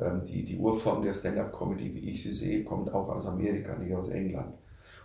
Ähm, 0.00 0.24
die, 0.24 0.44
die 0.44 0.56
Urform 0.56 1.02
der 1.02 1.12
Stand-up-Comedy, 1.12 1.94
wie 1.94 2.10
ich 2.10 2.22
sie 2.22 2.32
sehe, 2.32 2.64
kommt 2.64 2.92
auch 2.92 3.08
aus 3.08 3.26
Amerika, 3.26 3.76
nicht 3.76 3.94
aus 3.94 4.08
England. 4.08 4.54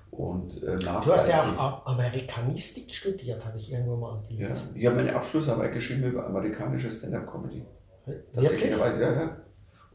Und, 0.09 0.63
äh, 0.63 0.77
du 0.77 1.11
hast 1.11 1.27
ja 1.27 1.43
auch 1.57 1.85
Amerikanistik 1.85 2.93
studiert, 2.93 3.45
habe 3.45 3.57
ich 3.57 3.71
irgendwo 3.71 3.97
mal 3.97 4.23
gelesen. 4.27 4.71
Ja, 4.73 4.79
ich 4.79 4.85
habe 4.87 4.95
meine 4.95 5.15
Abschlussarbeit 5.15 5.73
geschrieben 5.73 6.03
über 6.03 6.25
amerikanische 6.25 6.89
Stand-up-Comedy. 6.89 7.65
Wirklich? 8.05 8.71
Ja, 8.71 9.13
ja. 9.13 9.37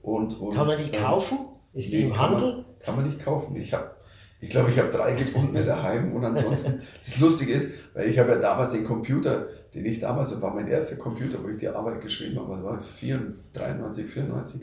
Und, 0.02 0.38
und, 0.38 0.54
kann 0.54 0.66
man 0.66 0.76
die 0.76 0.94
ähm, 0.94 1.02
kaufen? 1.02 1.38
Ist 1.72 1.92
die 1.92 2.02
im 2.02 2.18
Handel? 2.18 2.56
Man, 2.56 2.64
kann 2.80 2.96
man 2.96 3.06
nicht 3.06 3.20
kaufen. 3.20 3.56
Ich 3.56 3.72
habe 3.72 3.92
ich 4.43 4.51
glaube, 4.51 4.70
ich 4.70 4.78
habe 4.78 4.90
drei 4.90 5.14
gebundene 5.14 5.64
daheim 5.64 6.12
und 6.12 6.24
ansonsten, 6.24 6.82
das 7.07 7.20
Lustige 7.20 7.53
ist, 7.53 7.70
weil 7.95 8.09
ich 8.09 8.18
habe 8.18 8.32
ja 8.32 8.38
damals 8.38 8.72
den 8.72 8.84
Computer, 8.84 9.47
den 9.72 9.86
ich 9.86 10.01
damals, 10.01 10.30
das 10.30 10.43
war 10.43 10.53
mein 10.53 10.66
erster 10.66 10.97
Computer, 10.97 11.38
wo 11.43 11.49
ich 11.49 11.59
die 11.59 11.68
Arbeit 11.68 12.01
geschrieben 12.01 12.40
habe, 12.40 12.57
das 12.57 12.64
war 12.64 12.80
94, 12.80 13.53
93, 13.53 14.07
94. 14.11 14.61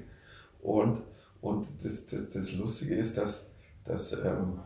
Und, 0.62 1.00
und 1.40 1.66
das, 1.82 2.06
das, 2.08 2.30
das 2.30 2.54
Lustige 2.58 2.94
ist, 2.96 3.18
dass, 3.18 3.52
dass 3.86 4.12
ähm, 4.12 4.60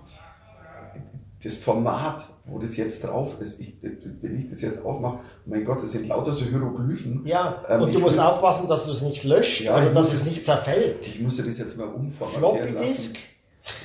das 1.44 1.58
Format, 1.58 2.28
wo 2.46 2.58
das 2.58 2.76
jetzt 2.78 3.04
drauf 3.04 3.40
ist, 3.40 3.60
ich, 3.62 3.76
wenn 3.84 4.40
ich 4.40 4.50
das 4.50 4.62
jetzt 4.62 4.84
aufmache, 4.84 5.20
mein 5.46 5.64
Gott, 5.64 5.84
das 5.84 5.92
sind 5.92 6.08
lauter 6.08 6.34
so 6.34 6.44
Hieroglyphen. 6.44 7.22
Ja, 7.24 7.64
ähm, 7.70 7.84
und 7.84 7.94
du 7.94 8.00
musst 8.00 8.16
muss, 8.16 8.26
aufpassen, 8.26 8.68
dass 8.68 8.88
du 8.88 8.94
es 8.94 9.04
nicht 9.04 9.24
löscht, 9.26 9.62
ja, 9.62 9.76
also 9.76 9.94
dass 9.94 10.12
es 10.12 10.26
nicht 10.26 10.44
zerfällt. 10.44 11.06
Ich 11.06 11.22
musste 11.22 11.44
das 11.44 11.60
jetzt 11.60 11.78
mal 11.78 11.90
umformatieren 11.90 12.70
Floppy 12.70 12.88
Disk? 12.88 13.16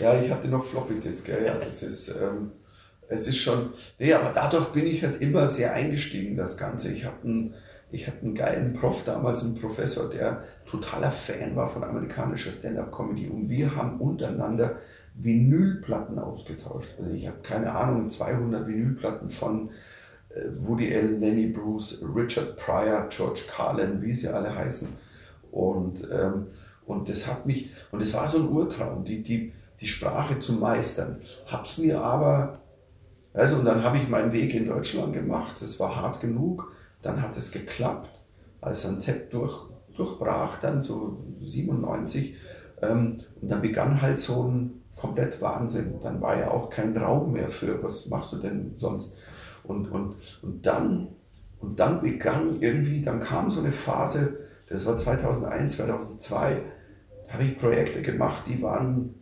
Ja, 0.01 0.21
ich 0.21 0.31
hatte 0.31 0.49
noch 0.49 0.65
Floppy 0.65 1.01
Disk, 1.01 1.29
ja, 1.29 1.41
ja. 1.41 1.55
Das 1.55 1.83
ist, 1.83 2.09
ähm, 2.09 2.53
es 3.09 3.27
ist 3.29 3.39
schon, 3.39 3.71
nee, 3.99 4.13
aber 4.13 4.33
dadurch 4.35 4.69
bin 4.69 4.87
ich 4.87 5.03
halt 5.05 5.21
immer 5.23 5.49
sehr 5.49 5.75
eingestiegen, 5.75 6.37
das 6.37 6.57
Ganze. 6.57 6.91
Ich 6.93 7.05
hatte 7.05 7.25
einen, 7.25 7.55
ich 7.91 8.07
hatte 8.07 8.23
einen 8.23 8.35
geilen 8.35 8.75
Prof 8.75 9.05
damals, 9.05 9.43
einen 9.43 9.55
Professor, 9.55 10.11
der 10.11 10.45
totaler 10.67 11.11
Fan 11.11 11.57
war 11.57 11.69
von 11.69 11.85
amerikanischer 11.85 12.53
Stand-Up-Comedy 12.53 13.29
und 13.29 13.49
wir 13.49 13.75
haben 13.75 14.01
untereinander 14.01 14.79
Vinylplatten 15.15 16.19
ausgetauscht. 16.19 16.95
Also 16.99 17.13
ich 17.13 17.27
habe 17.27 17.39
keine 17.43 17.73
Ahnung, 17.73 18.11
200 18.11 18.67
Vinylplatten 18.67 19.31
von 19.31 19.71
äh, 20.31 20.43
Woody 20.57 20.95
Allen, 20.95 21.21
Lenny 21.21 21.47
Bruce, 21.47 22.03
Richard 22.15 22.57
Pryor, 22.57 23.09
George 23.09 23.43
Carlin, 23.49 24.03
wie 24.03 24.15
sie 24.15 24.29
alle 24.29 24.55
heißen. 24.55 24.89
Und, 25.51 26.07
ähm, 26.13 26.49
und 26.87 27.09
das 27.09 27.27
hat 27.27 27.47
mich, 27.47 27.71
und 27.91 28.03
es 28.03 28.13
war 28.13 28.29
so 28.29 28.39
ein 28.39 28.49
Urtraum, 28.49 29.05
die, 29.05 29.23
die, 29.23 29.53
die 29.81 29.87
Sprache 29.87 30.39
zu 30.41 30.55
meistern. 30.55 31.21
Hab's 31.47 31.79
mir 31.79 32.03
aber, 32.03 32.61
also 33.33 33.57
und 33.57 33.65
dann 33.65 33.85
habe 33.85 33.97
ich 33.99 34.09
meinen 34.09 34.33
Weg 34.33 34.55
in 34.55 34.67
Deutschland 34.67 35.13
gemacht, 35.13 35.57
das 35.61 35.79
war 35.79 35.97
hart 35.97 36.21
genug, 36.21 36.73
dann 37.03 37.23
hat 37.23 37.37
es 37.37 37.53
geklappt, 37.53 38.11
als 38.61 38.85
ein 38.87 39.01
Z 39.01 39.33
durch, 39.33 39.71
durchbrach, 39.97 40.61
dann 40.61 40.83
so 40.83 41.25
97, 41.41 42.37
ähm, 42.83 43.21
und 43.41 43.51
dann 43.51 43.63
begann 43.63 44.03
halt 44.03 44.21
so 44.21 44.45
ein 44.45 44.83
komplett 44.97 45.41
Wahnsinn. 45.41 46.01
Dann 46.03 46.21
war 46.21 46.39
ja 46.39 46.51
auch 46.51 46.71
kein 46.71 46.97
Raum 46.97 47.33
mehr 47.33 47.51
für, 47.51 47.83
was 47.83 48.07
machst 48.07 48.33
du 48.33 48.37
denn 48.39 48.75
sonst? 48.79 49.19
Und, 49.65 49.91
und, 49.91 50.17
und, 50.43 50.67
dann, 50.67 51.09
und 51.61 51.79
dann 51.79 52.01
begann 52.01 52.61
irgendwie, 52.61 53.03
dann 53.03 53.21
kam 53.21 53.51
so 53.51 53.61
eine 53.61 53.73
Phase, 53.73 54.39
das 54.69 54.87
war 54.87 54.97
2001, 54.97 55.77
2002, 55.77 56.63
habe 57.29 57.45
ich 57.45 57.59
Projekte 57.59 58.03
gemacht, 58.03 58.45
die 58.47 58.63
waren 58.63 59.15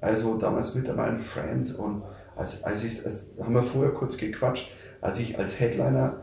also 0.00 0.36
damals 0.36 0.74
mit 0.74 0.94
meinen 0.94 1.20
Friends 1.20 1.72
und 1.72 2.02
als, 2.36 2.64
als 2.64 2.84
ich, 2.84 3.04
als, 3.04 3.38
haben 3.40 3.54
wir 3.54 3.62
vorher 3.62 3.92
kurz 3.92 4.16
gequatscht, 4.16 4.70
als 5.00 5.18
ich 5.18 5.38
als 5.38 5.60
Headliner 5.60 6.22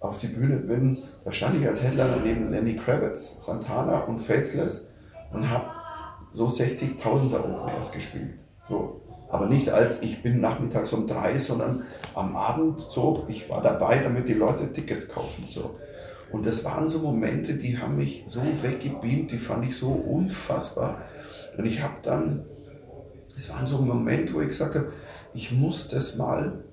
auf 0.00 0.18
die 0.18 0.28
Bühne 0.28 0.56
bin, 0.56 1.04
da 1.24 1.30
stand 1.30 1.60
ich 1.60 1.68
als 1.68 1.82
Headliner 1.82 2.16
neben 2.24 2.50
Lenny 2.50 2.76
Kravitz, 2.76 3.36
Santana 3.44 4.00
und 4.00 4.20
Faithless 4.20 4.92
und 5.32 5.48
habe 5.48 5.66
so 6.34 6.46
60.000er 6.46 7.38
Open 7.38 7.68
Airs 7.68 7.92
gespielt. 7.92 8.38
So. 8.68 9.00
Aber 9.28 9.46
nicht 9.46 9.70
als 9.70 10.02
ich 10.02 10.22
bin 10.22 10.40
nachmittags 10.40 10.92
um 10.92 11.06
drei, 11.06 11.38
sondern 11.38 11.84
am 12.14 12.36
Abend 12.36 12.80
so, 12.90 13.24
ich 13.28 13.48
war 13.48 13.62
dabei, 13.62 13.98
damit 14.02 14.28
die 14.28 14.34
Leute 14.34 14.72
Tickets 14.72 15.08
kaufen. 15.08 15.44
So. 15.48 15.76
Und 16.32 16.46
das 16.46 16.64
waren 16.64 16.88
so 16.88 16.98
Momente, 16.98 17.54
die 17.54 17.78
haben 17.78 17.96
mich 17.96 18.24
so 18.26 18.42
weggebeamt, 18.42 19.30
die 19.30 19.38
fand 19.38 19.64
ich 19.66 19.76
so 19.76 19.90
unfassbar. 19.90 21.02
Und 21.56 21.66
ich 21.66 21.82
habe 21.82 21.94
dann, 22.02 22.44
es 23.36 23.48
waren 23.50 23.66
so 23.66 23.78
Momente, 23.78 24.34
wo 24.34 24.40
ich 24.40 24.48
gesagt 24.48 24.74
habe, 24.74 24.92
ich 25.34 25.52
muss 25.52 25.88
das 25.88 26.16
mal 26.16 26.64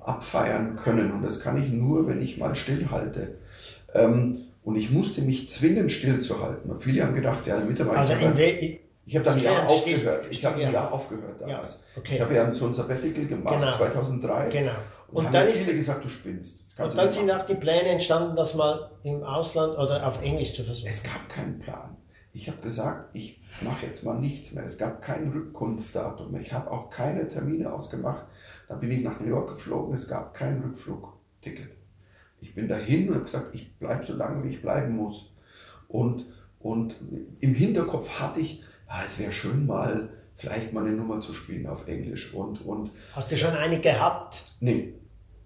abfeiern 0.00 0.76
können. 0.76 1.12
Und 1.12 1.22
das 1.22 1.40
kann 1.40 1.62
ich 1.62 1.70
nur, 1.70 2.06
wenn 2.06 2.22
ich 2.22 2.38
mal 2.38 2.54
stillhalte. 2.54 3.38
Ähm, 3.94 4.44
und 4.62 4.76
ich 4.76 4.90
musste 4.90 5.22
mich 5.22 5.50
zwingen, 5.50 5.90
stillzuhalten. 5.90 6.78
Viele 6.80 7.04
haben 7.04 7.14
gedacht, 7.14 7.46
ja, 7.46 7.56
der 7.56 7.66
Mitarbeiter. 7.66 7.98
Also 7.98 8.12
in, 8.14 8.78
ich 9.06 9.16
habe 9.16 9.24
dann 9.24 9.36
ein 9.36 9.42
Jahr 9.42 9.68
aufgehört. 9.68 10.26
Ich 10.30 10.44
habe 10.44 10.64
ein 10.64 10.72
Jahr 10.72 10.92
aufgehört 10.92 11.40
damals. 11.40 11.72
Ja, 11.72 12.00
okay. 12.00 12.14
Ich 12.14 12.20
habe 12.20 12.34
ja 12.34 12.54
so 12.54 12.66
ein 12.66 12.74
Sabbatical 12.74 13.26
gemacht, 13.26 13.54
genau. 13.54 13.70
2003. 13.70 14.48
Genau. 14.48 14.72
Und, 15.08 15.26
und 15.26 15.34
dann 15.34 15.46
ist 15.48 15.62
viele 15.62 15.76
gesagt, 15.76 16.04
du 16.04 16.08
spinnst. 16.08 16.64
Und 16.78 16.96
dann 16.96 17.10
sind 17.10 17.30
auch 17.30 17.44
die 17.44 17.54
Pläne 17.54 17.90
entstanden, 17.90 18.34
das 18.34 18.54
mal 18.54 18.90
im 19.04 19.22
Ausland 19.22 19.78
oder 19.78 20.06
auf 20.06 20.22
Englisch 20.22 20.54
zu 20.54 20.64
versuchen. 20.64 20.88
Es 20.88 21.02
gab 21.02 21.28
keinen 21.28 21.58
Plan. 21.58 21.96
Ich 22.34 22.48
habe 22.48 22.60
gesagt, 22.60 23.14
ich 23.14 23.40
mache 23.62 23.86
jetzt 23.86 24.04
mal 24.04 24.20
nichts 24.20 24.52
mehr. 24.52 24.64
Es 24.64 24.76
gab 24.76 25.00
kein 25.00 25.30
Rückkunftsdatum. 25.30 26.34
Ich 26.36 26.52
habe 26.52 26.70
auch 26.70 26.90
keine 26.90 27.28
Termine 27.28 27.72
ausgemacht. 27.72 28.26
Dann 28.68 28.80
bin 28.80 28.90
ich 28.90 29.04
nach 29.04 29.20
New 29.20 29.28
York 29.28 29.50
geflogen. 29.50 29.94
Es 29.94 30.08
gab 30.08 30.34
kein 30.34 30.60
Rückflugticket. 30.60 31.70
Ich 32.40 32.54
bin 32.54 32.68
dahin 32.68 33.08
und 33.08 33.14
habe 33.14 33.24
gesagt, 33.24 33.54
ich 33.54 33.78
bleibe 33.78 34.04
so 34.04 34.14
lange, 34.14 34.42
wie 34.44 34.48
ich 34.48 34.60
bleiben 34.60 34.96
muss. 34.96 35.32
Und, 35.86 36.26
und 36.58 37.00
im 37.38 37.54
Hinterkopf 37.54 38.08
hatte 38.18 38.40
ich, 38.40 38.64
ja, 38.88 39.04
es 39.06 39.18
wäre 39.20 39.32
schön 39.32 39.66
mal 39.66 40.10
vielleicht 40.34 40.72
mal 40.72 40.84
eine 40.84 40.96
Nummer 40.96 41.20
zu 41.20 41.32
spielen 41.32 41.68
auf 41.68 41.86
Englisch. 41.86 42.34
Und, 42.34 42.66
und 42.66 42.90
Hast 43.14 43.30
du 43.30 43.36
schon 43.36 43.54
eine 43.54 43.80
gehabt? 43.80 44.44
Nee. 44.58 44.94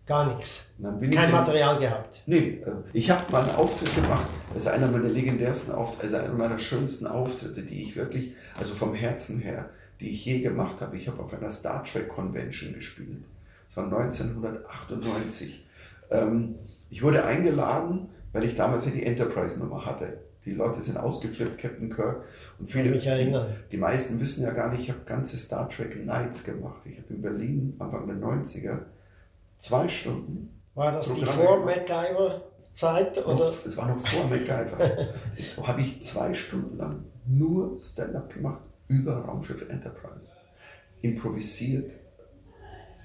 Gar 0.08 0.34
nichts. 0.34 0.70
Kein 1.14 1.30
Material 1.30 1.78
gehabt. 1.78 2.22
Nee, 2.26 2.62
äh, 2.64 2.70
ich 2.94 3.10
habe 3.10 3.30
mal 3.30 3.42
einen 3.42 3.56
Auftritt 3.56 3.94
gemacht. 3.94 4.26
Das 4.54 4.62
ist 4.62 4.68
einer 4.68 4.88
meiner 4.88 5.10
legendärsten 5.10 5.74
Auftritte, 5.74 6.04
also 6.04 6.16
einer 6.16 6.34
meiner 6.34 6.58
schönsten 6.58 7.06
Auftritte, 7.06 7.62
die 7.62 7.82
ich 7.82 7.94
wirklich, 7.94 8.32
also 8.58 8.74
vom 8.74 8.94
Herzen 8.94 9.40
her, 9.40 9.68
die 10.00 10.08
ich 10.08 10.24
je 10.24 10.40
gemacht 10.40 10.80
habe. 10.80 10.96
Ich 10.96 11.08
habe 11.08 11.22
auf 11.22 11.34
einer 11.34 11.50
Star 11.50 11.84
Trek 11.84 12.08
Convention 12.08 12.72
gespielt. 12.72 13.22
Das 13.66 13.76
war 13.76 13.84
1998. 13.84 15.66
Ähm, 16.10 16.54
ich 16.88 17.02
wurde 17.02 17.26
eingeladen, 17.26 18.08
weil 18.32 18.44
ich 18.44 18.56
damals 18.56 18.86
ja 18.86 18.92
die 18.92 19.04
Enterprise-Nummer 19.04 19.84
hatte. 19.84 20.20
Die 20.46 20.54
Leute 20.54 20.80
sind 20.80 20.96
ausgeflippt, 20.96 21.58
Captain 21.58 21.92
Kirk. 21.92 22.24
Und 22.58 22.70
viele, 22.70 22.92
mich 22.92 23.06
erinnern. 23.06 23.48
Die, 23.66 23.72
die 23.72 23.76
meisten 23.76 24.18
wissen 24.20 24.42
ja 24.42 24.52
gar 24.52 24.70
nicht, 24.70 24.80
ich 24.80 24.88
habe 24.88 25.00
ganze 25.04 25.36
Star 25.36 25.68
Trek 25.68 26.02
Nights 26.06 26.44
gemacht. 26.44 26.80
Ich 26.86 26.96
habe 26.96 27.12
in 27.12 27.20
Berlin 27.20 27.76
Anfang 27.78 28.06
der 28.06 28.16
90er 28.16 28.78
zwei 29.58 29.88
Stunden. 29.88 30.62
War 30.74 30.92
das 30.92 31.12
die 31.12 31.24
vor 31.24 31.64
MacGyver-Zeit? 31.64 33.18
Es 33.18 33.76
war 33.76 33.88
noch 33.88 34.06
vor 34.06 34.28
MacGyver. 34.28 34.76
da 35.56 35.62
habe 35.66 35.80
ich 35.80 36.02
zwei 36.02 36.32
Stunden 36.34 36.76
lang 36.78 37.04
nur 37.26 37.78
Stand-up 37.80 38.32
gemacht 38.32 38.62
über 38.88 39.16
Raumschiff 39.16 39.68
Enterprise. 39.68 40.32
Improvisiert, 41.02 41.92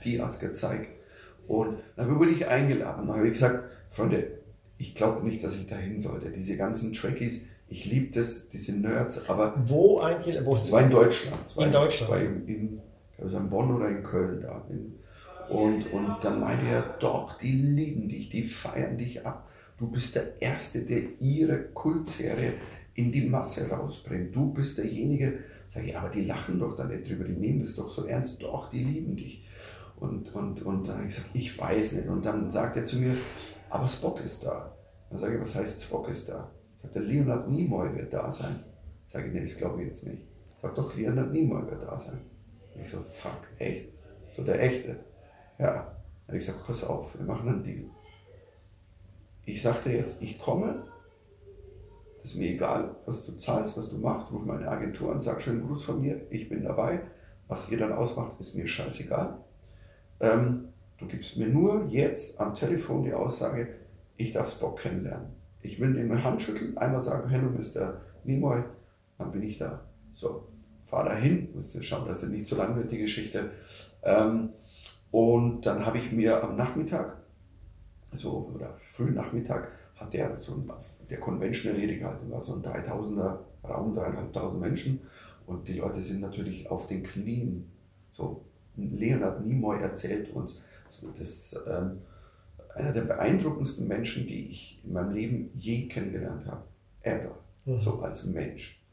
Dias 0.04 0.39
gezeigt. 0.39 0.89
Und 1.47 1.78
dann 1.95 2.18
wurde 2.18 2.32
ich 2.32 2.47
eingeladen. 2.47 3.08
Da 3.08 3.16
habe 3.16 3.28
ich 3.28 3.34
gesagt, 3.34 3.66
Freunde, 3.89 4.39
ich 4.78 4.95
glaube 4.95 5.26
nicht, 5.26 5.43
dass 5.43 5.56
ich 5.56 5.68
dahin 5.68 5.99
sollte. 5.99 6.30
Diese 6.30 6.58
ganzen 6.58 6.93
Trekkies, 6.93 7.47
ich 7.68 7.86
liebe 7.86 8.14
das, 8.14 8.49
diese 8.49 8.74
Nerds, 8.74 9.30
aber. 9.30 9.56
Wo 9.66 9.99
eigentlich? 9.99 10.43
Wo 10.45 10.56
es 10.56 10.72
war 10.72 10.84
in 10.84 10.89
Deutschland. 10.89 11.38
in 11.58 11.72
Deutschland. 11.72 12.24
In, 12.24 12.47
in, 12.47 12.82
also 13.22 13.38
in 13.38 13.49
Bonn 13.49 13.76
oder 13.76 13.89
in 13.89 14.04
Köln 14.04 14.41
da. 14.41 14.66
In, 14.70 14.99
und, 15.49 15.91
und 15.91 16.17
dann 16.21 16.39
meinte 16.39 16.65
er, 16.65 16.95
doch, 16.99 17.37
die 17.37 17.51
lieben 17.51 18.09
dich, 18.09 18.29
die 18.29 18.43
feiern 18.43 18.97
dich 18.97 19.25
ab. 19.25 19.49
Du 19.77 19.89
bist 19.89 20.15
der 20.15 20.41
Erste, 20.41 20.85
der 20.85 21.19
ihre 21.19 21.63
Kultserie 21.73 22.53
in 22.93 23.11
die 23.11 23.27
Masse 23.27 23.69
rausbringt. 23.69 24.35
Du 24.35 24.53
bist 24.53 24.77
derjenige, 24.77 25.39
sage 25.67 25.87
ich, 25.87 25.97
aber 25.97 26.09
die 26.09 26.25
lachen 26.25 26.59
doch 26.59 26.75
da 26.75 26.85
nicht 26.85 27.09
drüber, 27.09 27.25
die 27.25 27.33
nehmen 27.33 27.61
das 27.61 27.75
doch 27.75 27.89
so 27.89 28.05
ernst. 28.05 28.41
Doch, 28.41 28.69
die 28.69 28.83
lieben 28.83 29.15
dich. 29.15 29.47
Und, 29.97 30.33
und, 30.35 30.61
und 30.63 30.87
dann 30.87 30.97
habe 30.97 31.07
ich 31.07 31.15
gesagt, 31.15 31.29
ich 31.33 31.57
weiß 31.57 31.93
nicht. 31.93 32.07
Und 32.07 32.25
dann 32.25 32.49
sagt 32.51 32.77
er 32.77 32.85
zu 32.85 32.97
mir, 32.97 33.15
aber 33.69 33.87
Spock 33.87 34.23
ist 34.23 34.45
da. 34.45 34.75
Dann 35.09 35.19
sage 35.19 35.35
ich, 35.35 35.41
was 35.41 35.55
heißt 35.55 35.83
Spock 35.83 36.09
ist 36.09 36.29
da? 36.29 36.51
Sagt 36.81 36.95
er, 36.95 37.01
Leonard 37.01 37.49
Nimoy 37.49 37.95
wird 37.95 38.13
da 38.13 38.31
sein. 38.31 38.55
Sage 39.05 39.27
ich, 39.27 39.33
nee, 39.33 39.41
das 39.41 39.57
glaube 39.57 39.81
ich 39.81 39.87
jetzt 39.87 40.07
nicht. 40.07 40.23
Sagt 40.61 40.77
doch, 40.77 40.95
Leonard 40.95 41.31
Nimoy 41.31 41.65
wird 41.69 41.83
da 41.83 41.97
sein. 41.97 42.19
Ich 42.79 42.89
so, 42.89 42.97
fuck, 43.13 43.47
echt? 43.59 43.89
So 44.35 44.43
der 44.43 44.61
Echte. 44.61 44.97
Ja. 45.60 45.93
Habe 46.28 46.38
ich 46.38 46.45
gesagt, 46.45 46.66
pass 46.66 46.84
auf, 46.84 47.18
wir 47.18 47.26
machen 47.26 47.49
einen 47.49 47.64
Deal. 47.64 47.86
Ich 49.45 49.62
sagte 49.62 49.91
jetzt, 49.91 50.22
ich 50.22 50.39
komme, 50.39 50.84
das 52.18 52.32
ist 52.32 52.38
mir 52.38 52.51
egal, 52.51 52.95
was 53.06 53.26
du 53.26 53.34
zahlst, 53.34 53.78
was 53.78 53.89
du 53.89 53.97
machst, 53.97 54.32
ruf 54.32 54.45
meine 54.45 54.68
Agentur 54.70 55.12
an, 55.12 55.22
sag 55.22 55.41
schönen 55.41 55.68
Gruß 55.68 55.84
von 55.84 56.01
mir, 56.01 56.22
ich 56.30 56.47
bin 56.47 56.64
dabei. 56.64 57.01
Was 57.49 57.70
ihr 57.70 57.78
dann 57.78 57.91
ausmacht, 57.91 58.39
ist 58.39 58.56
mir 58.56 58.66
scheißegal. 58.66 59.38
Ähm, 60.22 60.70
du 60.97 61.08
gibst 61.08 61.38
mir 61.38 61.47
nur 61.47 61.88
jetzt 61.89 62.39
am 62.39 62.56
Telefon 62.56 63.04
die 63.04 63.14
Aussage, 63.14 63.76
ich 64.16 64.32
darf 64.32 64.49
Spock 64.49 64.80
kennenlernen. 64.80 65.28
Ich 65.62 65.80
will 65.80 65.97
ihm 65.97 66.12
eine 66.12 66.24
Hand 66.24 66.41
schütteln, 66.41 66.78
einmal 66.78 67.01
sagen, 67.01 67.30
hello 67.30 67.49
Mr. 67.49 68.01
Nimoy, 68.24 68.64
dann 69.18 69.32
bin 69.32 69.43
ich 69.43 69.58
da. 69.58 69.82
So, 70.14 70.47
fahr 70.86 71.06
da 71.06 71.16
hin, 71.16 71.49
müsst 71.54 71.76
ihr 71.76 71.84
schauen, 71.84 72.08
das 72.08 72.24
ist 72.24 72.30
nicht 72.30 72.47
so 72.47 72.56
lang 72.56 72.76
wird, 72.78 72.91
die 72.91 72.99
Geschichte. 72.99 73.51
Ähm, 74.04 74.49
und 75.14 75.61
dann 75.68 75.86
habe 75.86 75.99
ich 75.99 76.11
mir 76.11 76.43
am 76.43 76.55
Nachmittag, 76.55 77.18
so, 78.18 78.51
oder 78.51 78.74
frühen 78.78 79.14
Nachmittag, 79.14 79.72
hat 79.95 80.11
der 80.11 80.39
so 80.39 80.55
ein, 80.55 80.72
der 81.07 81.20
Convention 81.20 81.76
Rede 81.76 81.99
gehalten, 81.99 82.32
war 82.32 82.41
so 82.41 82.55
ein 82.55 82.64
3000er 82.64 83.38
Raum, 83.64 83.93
dreieinhalbtausend 83.93 84.59
Menschen. 84.59 85.01
Und 85.45 85.68
die 85.68 85.74
Leute 85.74 86.01
sind 86.01 86.22
natürlich 86.22 86.72
auf 86.72 86.88
den 86.88 87.03
Knien. 87.03 87.72
So, 88.11 88.43
Leonard 88.76 89.45
Nimoy 89.45 89.80
erzählt 89.82 90.34
uns, 90.34 90.64
so 90.89 91.11
das, 91.16 91.64
ähm, 91.68 91.99
einer 92.74 92.91
der 92.91 93.01
beeindruckendsten 93.01 93.88
Menschen, 93.88 94.26
die 94.26 94.49
ich 94.49 94.84
in 94.84 94.93
meinem 94.93 95.14
Leben 95.14 95.51
je 95.53 95.88
kennengelernt 95.89 96.47
habe. 96.47 96.64
Ever. 97.01 97.38
Mhm. 97.66 97.78
So 97.78 98.01
als 98.01 98.26
Mensch. 98.26 98.84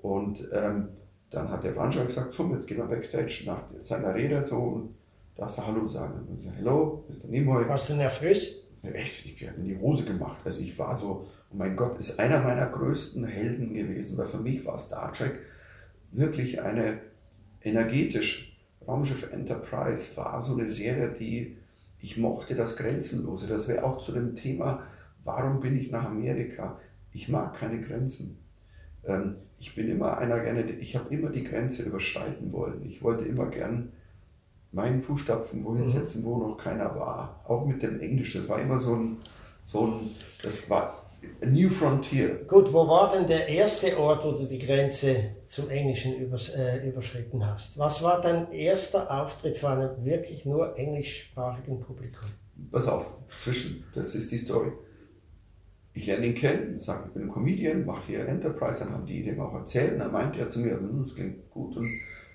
Und 0.00 0.48
ähm, 0.54 0.88
dann 1.28 1.50
hat 1.50 1.64
der 1.64 1.74
Veranstalter 1.74 2.08
gesagt, 2.08 2.32
so, 2.32 2.50
jetzt 2.54 2.66
gehen 2.66 2.78
wir 2.78 2.86
Backstage 2.86 3.42
nach 3.44 3.64
seiner 3.82 4.14
Rede 4.14 4.42
so 4.42 4.56
und 4.56 4.99
darfst 5.36 5.58
du 5.58 5.66
Hallo 5.66 5.86
sagen. 5.86 6.26
Und 6.28 6.40
ich 6.40 6.50
Hallo, 6.58 7.04
Mr. 7.08 7.30
Nimoy. 7.30 7.68
Warst 7.68 7.90
du 7.90 7.94
nervös? 7.94 8.62
Echt, 8.82 9.26
ich 9.26 9.46
habe 9.46 9.60
in 9.60 9.64
die 9.64 9.78
Hose 9.78 10.04
gemacht. 10.04 10.40
Also 10.44 10.60
ich 10.60 10.78
war 10.78 10.96
so, 10.96 11.26
oh 11.50 11.56
mein 11.56 11.76
Gott, 11.76 11.98
ist 11.98 12.18
einer 12.18 12.40
meiner 12.40 12.66
größten 12.66 13.24
Helden 13.24 13.74
gewesen, 13.74 14.16
weil 14.16 14.26
für 14.26 14.38
mich 14.38 14.64
war 14.64 14.78
Star 14.78 15.12
Trek 15.12 15.38
wirklich 16.12 16.60
eine 16.62 16.98
energetisch 17.62 18.50
Raumschiff 18.86 19.30
Enterprise 19.32 20.16
war 20.16 20.40
so 20.40 20.54
eine 20.54 20.68
Serie, 20.68 21.10
die 21.10 21.56
ich 22.00 22.16
mochte 22.16 22.54
das 22.54 22.76
Grenzenlose. 22.76 23.46
Das 23.46 23.68
wäre 23.68 23.84
auch 23.84 23.98
zu 23.98 24.12
dem 24.12 24.34
Thema, 24.34 24.82
warum 25.24 25.60
bin 25.60 25.78
ich 25.78 25.90
nach 25.90 26.06
Amerika? 26.06 26.80
Ich 27.12 27.28
mag 27.28 27.54
keine 27.54 27.80
Grenzen. 27.82 28.38
Ähm, 29.04 29.36
ich 29.58 29.74
bin 29.74 29.90
immer 29.90 30.16
einer 30.18 30.40
gerne, 30.40 30.62
ich 30.62 30.96
habe 30.96 31.14
immer 31.14 31.28
die 31.28 31.44
Grenze 31.44 31.82
überschreiten 31.82 32.52
wollen. 32.52 32.84
Ich 32.86 33.02
wollte 33.02 33.26
immer 33.26 33.46
gern 33.46 33.92
meinen 34.72 35.00
Fußstapfen 35.00 35.64
wohin 35.64 35.84
mhm. 35.84 35.88
setzen, 35.88 36.24
wo 36.24 36.36
noch 36.36 36.56
keiner 36.56 36.94
war. 36.94 37.44
Auch 37.46 37.66
mit 37.66 37.82
dem 37.82 38.00
Englisch. 38.00 38.34
Das 38.34 38.48
war 38.48 38.60
immer 38.60 38.78
so 38.78 38.94
ein, 38.94 39.16
so 39.62 39.86
ein 39.86 40.10
das 40.42 40.68
war 40.70 41.00
a 41.42 41.46
New 41.46 41.68
Frontier. 41.68 42.44
Gut, 42.46 42.72
wo 42.72 42.86
war 42.88 43.12
denn 43.12 43.26
der 43.26 43.48
erste 43.48 43.98
Ort, 43.98 44.24
wo 44.24 44.32
du 44.32 44.46
die 44.46 44.58
Grenze 44.58 45.16
zum 45.46 45.68
Englischen 45.68 46.16
übers, 46.16 46.50
äh, 46.50 46.88
überschritten 46.88 47.46
hast? 47.46 47.78
Was 47.78 48.02
war 48.02 48.20
dein 48.20 48.50
erster 48.52 49.10
Auftritt 49.10 49.58
vor 49.58 49.70
einem 49.70 50.04
wirklich 50.04 50.46
nur 50.46 50.78
englischsprachigen 50.78 51.80
Publikum? 51.80 52.28
Pass 52.70 52.86
auf, 52.86 53.06
zwischen, 53.38 53.84
das 53.94 54.14
ist 54.14 54.30
die 54.30 54.38
Story. 54.38 54.72
Ich 55.92 56.06
lerne 56.06 56.26
ihn 56.26 56.34
kennen, 56.34 56.78
sage, 56.78 57.06
ich 57.08 57.14
bin 57.14 57.24
ein 57.24 57.32
Comedian, 57.32 57.84
mache 57.84 58.06
hier 58.06 58.26
Enterprise, 58.26 58.84
dann 58.84 58.92
haben 58.92 59.06
die 59.06 59.24
dem 59.24 59.40
auch 59.40 59.54
erzählt, 59.54 59.94
und 59.94 59.98
dann 59.98 60.12
meinte 60.12 60.38
er 60.38 60.48
zu 60.48 60.60
mir, 60.60 60.72
hm, 60.72 61.04
das 61.04 61.14
klingt 61.14 61.50
gut 61.50 61.76
und 61.76 61.88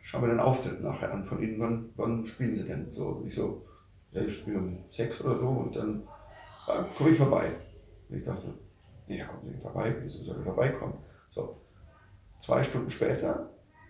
schau 0.06 0.20
mir 0.20 0.28
den 0.28 0.40
Auftritt 0.40 0.84
nachher 0.84 1.12
an 1.12 1.26
von 1.26 1.42
Ihnen, 1.42 1.60
wann, 1.60 1.90
wann 1.96 2.26
spielen 2.28 2.56
Sie 2.56 2.64
denn? 2.64 2.92
So, 2.92 3.24
ich 3.26 3.34
so, 3.34 3.66
ja, 4.12 4.22
ich 4.22 4.38
spiele 4.38 4.60
um 4.60 4.86
sechs 4.92 5.20
oder 5.24 5.40
so 5.40 5.48
und 5.48 5.76
dann 5.76 6.08
ja, 6.68 6.84
komme 6.96 7.10
ich 7.10 7.18
vorbei. 7.18 7.52
Und 8.08 8.18
ich 8.18 8.24
dachte, 8.24 8.54
nee, 9.08 9.18
da 9.18 9.26
kommt 9.26 9.46
nicht 9.46 9.60
vorbei, 9.60 9.96
wieso 10.00 10.24
soll 10.24 10.38
er 10.38 10.44
vorbeikommen? 10.44 10.94
So, 11.32 11.60
zwei 12.40 12.64
Stunden 12.64 12.92
später, 12.92 13.50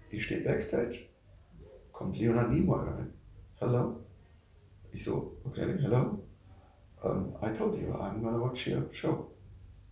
ich 0.10 0.26
stehe 0.26 0.42
Backstage, 0.46 1.10
kommt 1.92 2.18
Leonard 2.18 2.50
Nimoy 2.50 2.80
rein. 2.80 3.14
Hello? 3.58 4.00
Ich 4.94 5.04
so, 5.04 5.36
okay, 5.44 5.78
hello? 5.82 6.24
Um, 7.04 7.36
I 7.42 7.50
told 7.50 7.76
you 7.78 7.90
I'm 7.94 8.24
gonna 8.24 8.40
watch 8.40 8.68
your 8.68 8.86
show. 8.94 9.32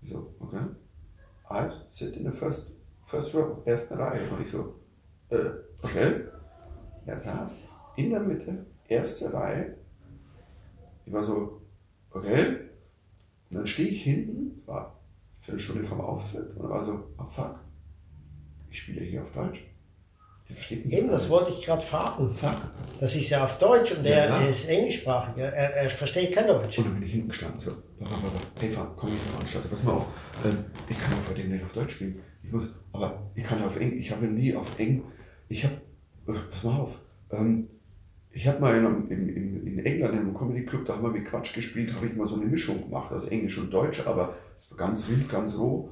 Ich 0.01 0.09
so, 0.09 0.34
okay. 0.39 0.63
I 1.51 1.69
sit 1.89 2.15
in 2.15 2.24
the 2.24 2.32
first, 2.32 2.71
first 3.07 3.36
row, 3.36 3.61
erste 3.65 3.99
Reihe. 3.99 4.30
Und 4.32 4.41
ich 4.41 4.49
so, 4.49 4.80
äh, 5.30 5.62
okay. 5.84 6.22
Er 7.06 7.20
saß 7.20 7.66
in 7.96 8.10
der 8.12 8.22
Mitte, 8.22 8.66
erste 8.88 9.34
Reihe. 9.34 9.76
Ich 11.06 11.14
war 11.14 11.24
so, 11.24 11.62
okay. 12.12 12.46
Und 13.50 13.58
dann 13.58 13.68
stehe 13.68 13.90
ich 13.90 14.04
hinten, 14.04 14.62
war 14.66 15.00
eine 15.48 15.60
Stunde 15.60 15.84
vom 15.84 16.02
Auftritt 16.02 16.56
und 16.56 16.70
war 16.70 16.82
so, 16.82 17.04
oh 17.18 17.26
fuck, 17.26 17.60
ich 18.70 18.80
spiele 18.80 19.02
hier 19.02 19.24
auf 19.24 19.32
Deutsch. 19.32 19.64
Der 20.50 20.56
versteht 20.56 20.86
mich 20.86 20.94
Eben, 20.94 21.10
das 21.10 21.30
wollte 21.30 21.52
ich 21.52 21.66
gerade 21.66 21.82
fragen. 21.82 22.30
Fuck. 22.32 22.56
Das 23.00 23.16
ist 23.16 23.30
ja 23.30 23.44
auf 23.44 23.58
Deutsch 23.60 23.92
und 23.92 24.06
ja, 24.06 24.26
er 24.26 24.50
ist 24.50 24.68
englischsprachig. 24.68 25.38
Er, 25.38 25.54
er, 25.54 25.90
versteht 25.90 26.34
kein 26.34 26.48
Deutsch. 26.48 26.78
Und 26.80 26.86
dann 26.86 26.94
bin 26.96 27.04
ich 27.04 27.14
hinten 27.14 27.30
gestanden, 27.30 27.62
so, 27.62 27.72
hey, 28.60 28.76
komm 28.98 29.10
in 29.10 29.16
die 29.16 29.30
Veranstaltung, 29.30 29.72
pass 29.72 29.84
mal 29.84 29.94
auf, 29.94 30.08
ähm, 30.46 30.66
ich 30.90 31.00
kann 31.00 31.12
ja 31.12 31.18
vor 31.18 31.36
dem 31.36 31.52
nicht 31.52 31.64
auf 31.64 31.74
Deutsch 31.74 31.96
spielen. 31.96 32.20
Ich 32.44 32.52
muss, 32.52 32.68
aber 32.92 33.32
ich 33.36 33.44
kann 33.44 33.60
ja 33.60 33.68
auf 33.68 33.80
Englisch, 33.80 34.02
ich 34.02 34.12
habe 34.12 34.26
nie 34.26 34.56
auf 34.56 34.80
Englisch, 34.80 35.06
ich 35.54 35.64
habe, 35.64 35.76
äh, 36.28 36.34
pass 36.49 36.64
mal 36.64 36.80
auf, 36.80 36.99
ähm, 37.32 37.70
ich 38.32 38.47
habe 38.47 38.60
mal 38.60 38.76
in, 38.76 39.08
in, 39.10 39.68
in, 39.68 39.86
England 39.86 40.14
in 40.14 40.20
einem 40.20 40.34
Comedy 40.34 40.66
Club, 40.66 40.86
da 40.86 40.95
haben 40.95 41.04
wir 41.04 41.12
mit 41.12 41.26
Quatsch 41.26 41.54
gespielt, 41.54 41.93
habe 41.95 42.08
ich 42.08 42.16
mal 42.16 42.28
so 42.28 42.36
eine 42.36 42.45
Mischung 42.45 42.82
gemacht 42.82 43.12
aus 43.12 43.28
Englisch 43.28 43.60
und 43.60 43.72
Deutsch, 43.72 44.01
aber 44.08 44.34
es 44.58 44.72
war 44.72 44.78
ganz 44.80 45.08
wild, 45.08 45.30
ganz 45.30 45.56
roh. 45.58 45.89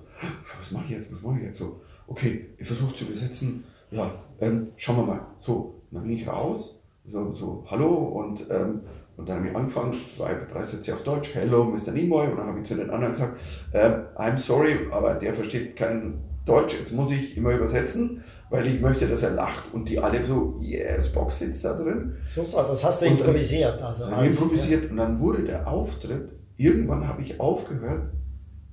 Was 0.58 0.72
mache 0.72 0.86
ich 0.86 0.92
jetzt, 0.92 1.14
was 1.14 1.22
mache 1.22 1.38
ich 1.38 1.46
jetzt 1.46 1.60
so? 1.60 1.82
Okay, 2.08 2.48
ich 2.58 2.66
versuche 2.66 2.96
zu 2.96 3.06
übersetzen, 3.06 3.64
ja, 3.92 4.12
ähm, 4.40 4.70
schauen 4.78 4.98
wir 4.98 5.06
mal. 5.06 5.28
So, 5.40 5.82
dann 5.92 6.04
bin 6.04 6.14
ich 6.14 6.28
raus, 6.28 6.80
so, 7.06 7.32
so 7.34 7.64
hallo 7.70 7.94
und, 7.94 8.48
ähm, 8.50 8.82
und 9.18 9.30
dann 9.30 9.38
habe 9.38 9.50
ich 9.50 9.56
angefangen, 9.56 9.94
zwei, 10.10 10.36
drei 10.52 10.66
Sätze 10.66 10.94
auf 10.94 11.04
Deutsch, 11.04 11.36
hello 11.36 11.66
Mr. 11.66 11.92
Nimoy 11.92 12.28
und 12.28 12.38
dann 12.38 12.48
habe 12.48 12.60
ich 12.62 12.66
zu 12.66 12.74
den 12.74 12.90
anderen 12.90 13.14
gesagt, 13.14 13.40
ähm, 13.74 14.06
I'm 14.16 14.40
sorry, 14.40 14.88
aber 14.90 15.14
der 15.14 15.36
versteht 15.36 15.76
kein 15.76 16.16
Deutsch, 16.46 16.80
jetzt 16.80 16.94
muss 16.94 17.12
ich 17.12 17.38
immer 17.38 17.54
übersetzen 17.54 18.24
weil 18.52 18.68
ich 18.68 18.82
möchte, 18.82 19.08
dass 19.08 19.24
er 19.24 19.32
lacht 19.32 19.74
und 19.74 19.88
die 19.88 19.98
alle 19.98 20.26
so, 20.26 20.60
yes, 20.60 21.14
Box 21.14 21.40
sitzt 21.40 21.64
da 21.64 21.74
drin. 21.74 22.18
Super, 22.26 22.66
das 22.68 22.84
hast 22.84 23.02
du 23.02 23.06
und 23.06 23.14
improvisiert. 23.14 23.82
Also 23.82 24.04
als, 24.04 24.36
improvisiert 24.36 24.84
ja. 24.84 24.90
und 24.90 24.98
dann 24.98 25.20
wurde 25.20 25.44
der 25.44 25.68
Auftritt, 25.68 26.34
irgendwann 26.58 27.08
habe 27.08 27.22
ich 27.22 27.40
aufgehört, 27.40 28.12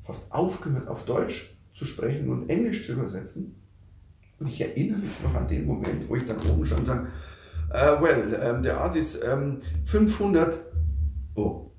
fast 0.00 0.32
aufgehört 0.32 0.88
auf 0.88 1.04
Deutsch 1.04 1.56
zu 1.74 1.84
sprechen 1.84 2.28
und 2.28 2.50
Englisch 2.50 2.84
zu 2.86 2.92
übersetzen. 2.92 3.54
Und 4.40 4.48
ich 4.48 4.60
erinnere 4.60 4.98
mich 4.98 5.12
noch 5.22 5.34
an 5.34 5.46
den 5.46 5.64
Moment, 5.64 6.08
wo 6.08 6.16
ich 6.16 6.26
dann 6.26 6.38
oben 6.50 6.64
stand 6.64 6.80
und 6.80 6.86
sage, 6.86 7.06
uh, 7.70 8.02
well, 8.02 8.56
um, 8.56 8.64
the 8.64 8.70
artist 8.70 9.24
um, 9.24 9.58
500, 9.84 10.58
oh, 11.36 11.70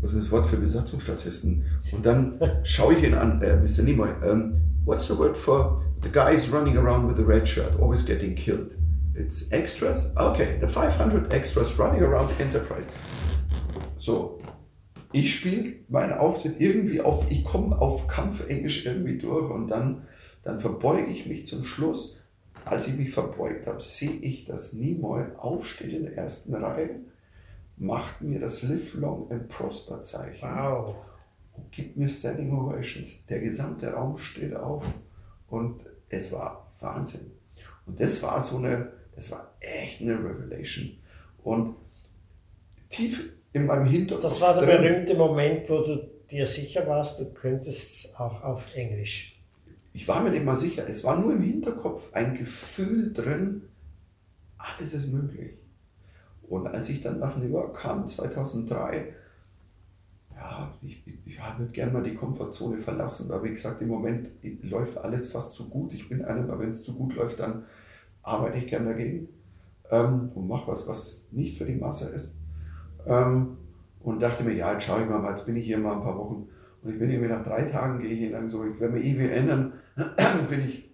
was 0.00 0.12
ist 0.12 0.26
das 0.26 0.30
Wort 0.30 0.46
für 0.46 0.58
Besatzungsstatisten? 0.58 1.64
Und 1.90 2.06
dann 2.06 2.40
schaue 2.62 2.94
ich 2.94 3.02
ihn 3.02 3.14
an, 3.14 3.42
äh, 3.42 3.56
Mr. 3.56 3.82
Nimoy, 3.82 4.10
um, 4.30 4.54
what's 4.86 5.08
the 5.08 5.14
word 5.14 5.36
for 5.36 5.82
the 6.00 6.08
guys 6.08 6.48
running 6.48 6.76
around 6.76 7.06
with 7.06 7.16
the 7.16 7.24
red 7.24 7.46
shirt, 7.46 7.78
always 7.80 8.02
getting 8.02 8.34
killed. 8.34 8.74
It's 9.14 9.50
extras. 9.52 10.14
Okay, 10.16 10.58
the 10.60 10.68
500 10.68 11.32
extras 11.32 11.78
running 11.78 12.02
around 12.02 12.30
Enterprise. 12.40 12.90
So, 13.98 14.40
ich 15.12 15.34
spiele 15.34 15.74
meinen 15.88 16.12
Auftritt 16.12 16.60
irgendwie 16.60 17.00
auf, 17.00 17.30
ich 17.30 17.44
komme 17.44 17.78
auf 17.78 18.06
Kampfenglisch 18.06 18.86
irgendwie 18.86 19.18
durch 19.18 19.50
und 19.50 19.68
dann, 19.68 20.06
dann 20.44 20.60
verbeuge 20.60 21.10
ich 21.10 21.26
mich 21.26 21.46
zum 21.46 21.64
Schluss. 21.64 22.20
Als 22.64 22.88
ich 22.88 22.94
mich 22.96 23.12
verbeugt 23.12 23.66
habe, 23.66 23.80
sehe 23.80 24.18
ich, 24.22 24.44
dass 24.44 24.72
Nimoy 24.72 25.24
aufsteht 25.38 25.92
in 25.92 26.02
der 26.02 26.16
ersten 26.16 26.54
Reihe, 26.54 27.00
macht 27.76 28.22
mir 28.22 28.40
das 28.40 28.62
Live 28.62 28.94
Long 28.94 29.30
and 29.30 29.48
Prosper 29.48 30.02
Zeichen. 30.02 30.42
Wow. 30.42 30.96
Gibt 31.70 31.96
mir 31.96 32.08
Standing 32.08 32.56
Ovations. 32.56 33.26
Der 33.26 33.40
gesamte 33.40 33.92
Raum 33.92 34.18
steht 34.18 34.54
auf 34.54 34.84
und 35.48 35.86
es 36.08 36.32
war 36.32 36.70
Wahnsinn. 36.80 37.32
Und 37.86 38.00
das 38.00 38.22
war 38.22 38.40
so 38.40 38.58
eine, 38.58 38.92
das 39.14 39.30
war 39.30 39.54
echt 39.60 40.00
eine 40.00 40.18
Revelation. 40.18 40.90
Und 41.42 41.76
tief 42.88 43.32
in 43.52 43.66
meinem 43.66 43.86
Hinterkopf. 43.86 44.22
Das 44.22 44.40
war 44.40 44.54
der 44.54 44.66
drin, 44.66 44.82
berühmte 44.82 45.14
Moment, 45.14 45.68
wo 45.70 45.80
du 45.80 46.10
dir 46.30 46.46
sicher 46.46 46.86
warst, 46.86 47.20
du 47.20 47.32
könntest 47.32 48.18
auch 48.18 48.42
auf 48.42 48.74
Englisch. 48.74 49.40
Ich 49.92 50.06
war 50.08 50.22
mir 50.22 50.30
nicht 50.30 50.44
mal 50.44 50.56
sicher. 50.56 50.86
Es 50.88 51.04
war 51.04 51.18
nur 51.18 51.32
im 51.32 51.42
Hinterkopf 51.42 52.12
ein 52.12 52.36
Gefühl 52.36 53.12
drin, 53.12 53.62
alles 54.58 54.92
ist 54.92 55.12
möglich. 55.12 55.52
Und 56.48 56.66
als 56.66 56.88
ich 56.88 57.00
dann 57.00 57.18
nach 57.18 57.36
New 57.36 57.48
York 57.48 57.76
kam, 57.78 58.08
2003, 58.08 59.14
ja, 60.46 60.74
ich, 60.82 61.02
ich 61.24 61.38
würde 61.58 61.72
gerne 61.72 61.92
mal 61.92 62.02
die 62.02 62.14
Komfortzone 62.14 62.76
verlassen, 62.76 63.28
weil 63.28 63.42
wie 63.44 63.50
gesagt, 63.50 63.82
im 63.82 63.88
Moment 63.88 64.30
läuft 64.62 64.96
alles 64.98 65.32
fast 65.32 65.54
zu 65.54 65.68
gut. 65.68 65.92
Ich 65.92 66.08
bin 66.08 66.24
einer, 66.24 66.44
aber 66.44 66.60
wenn 66.60 66.70
es 66.70 66.84
zu 66.84 66.94
gut 66.94 67.14
läuft, 67.14 67.40
dann 67.40 67.64
arbeite 68.22 68.58
ich 68.58 68.68
gerne 68.68 68.90
dagegen 68.90 69.28
ähm, 69.90 70.30
und 70.34 70.46
mache 70.46 70.70
was, 70.70 70.86
was 70.86 71.28
nicht 71.32 71.58
für 71.58 71.64
die 71.64 71.74
Masse 71.74 72.10
ist. 72.10 72.36
Ähm, 73.06 73.56
und 74.00 74.22
dachte 74.22 74.44
mir, 74.44 74.54
ja, 74.54 74.72
jetzt 74.72 74.84
schaue 74.84 75.02
ich 75.02 75.08
mal, 75.08 75.28
jetzt 75.30 75.46
bin 75.46 75.56
ich 75.56 75.66
hier 75.66 75.78
mal 75.78 75.94
ein 75.96 76.02
paar 76.02 76.16
Wochen. 76.16 76.48
Und 76.82 76.92
ich 76.92 76.98
bin 76.98 77.10
irgendwie 77.10 77.32
nach 77.32 77.42
drei 77.42 77.62
Tagen, 77.62 77.98
gehe 77.98 78.10
ich 78.10 78.22
in 78.22 78.34
einem 78.34 78.50
so, 78.50 78.64
ich 78.64 78.78
werde 78.78 78.94
mir 78.94 79.02
ewig 79.02 79.30
ändern, 79.32 79.72
bin 80.48 80.60
ich 80.60 80.88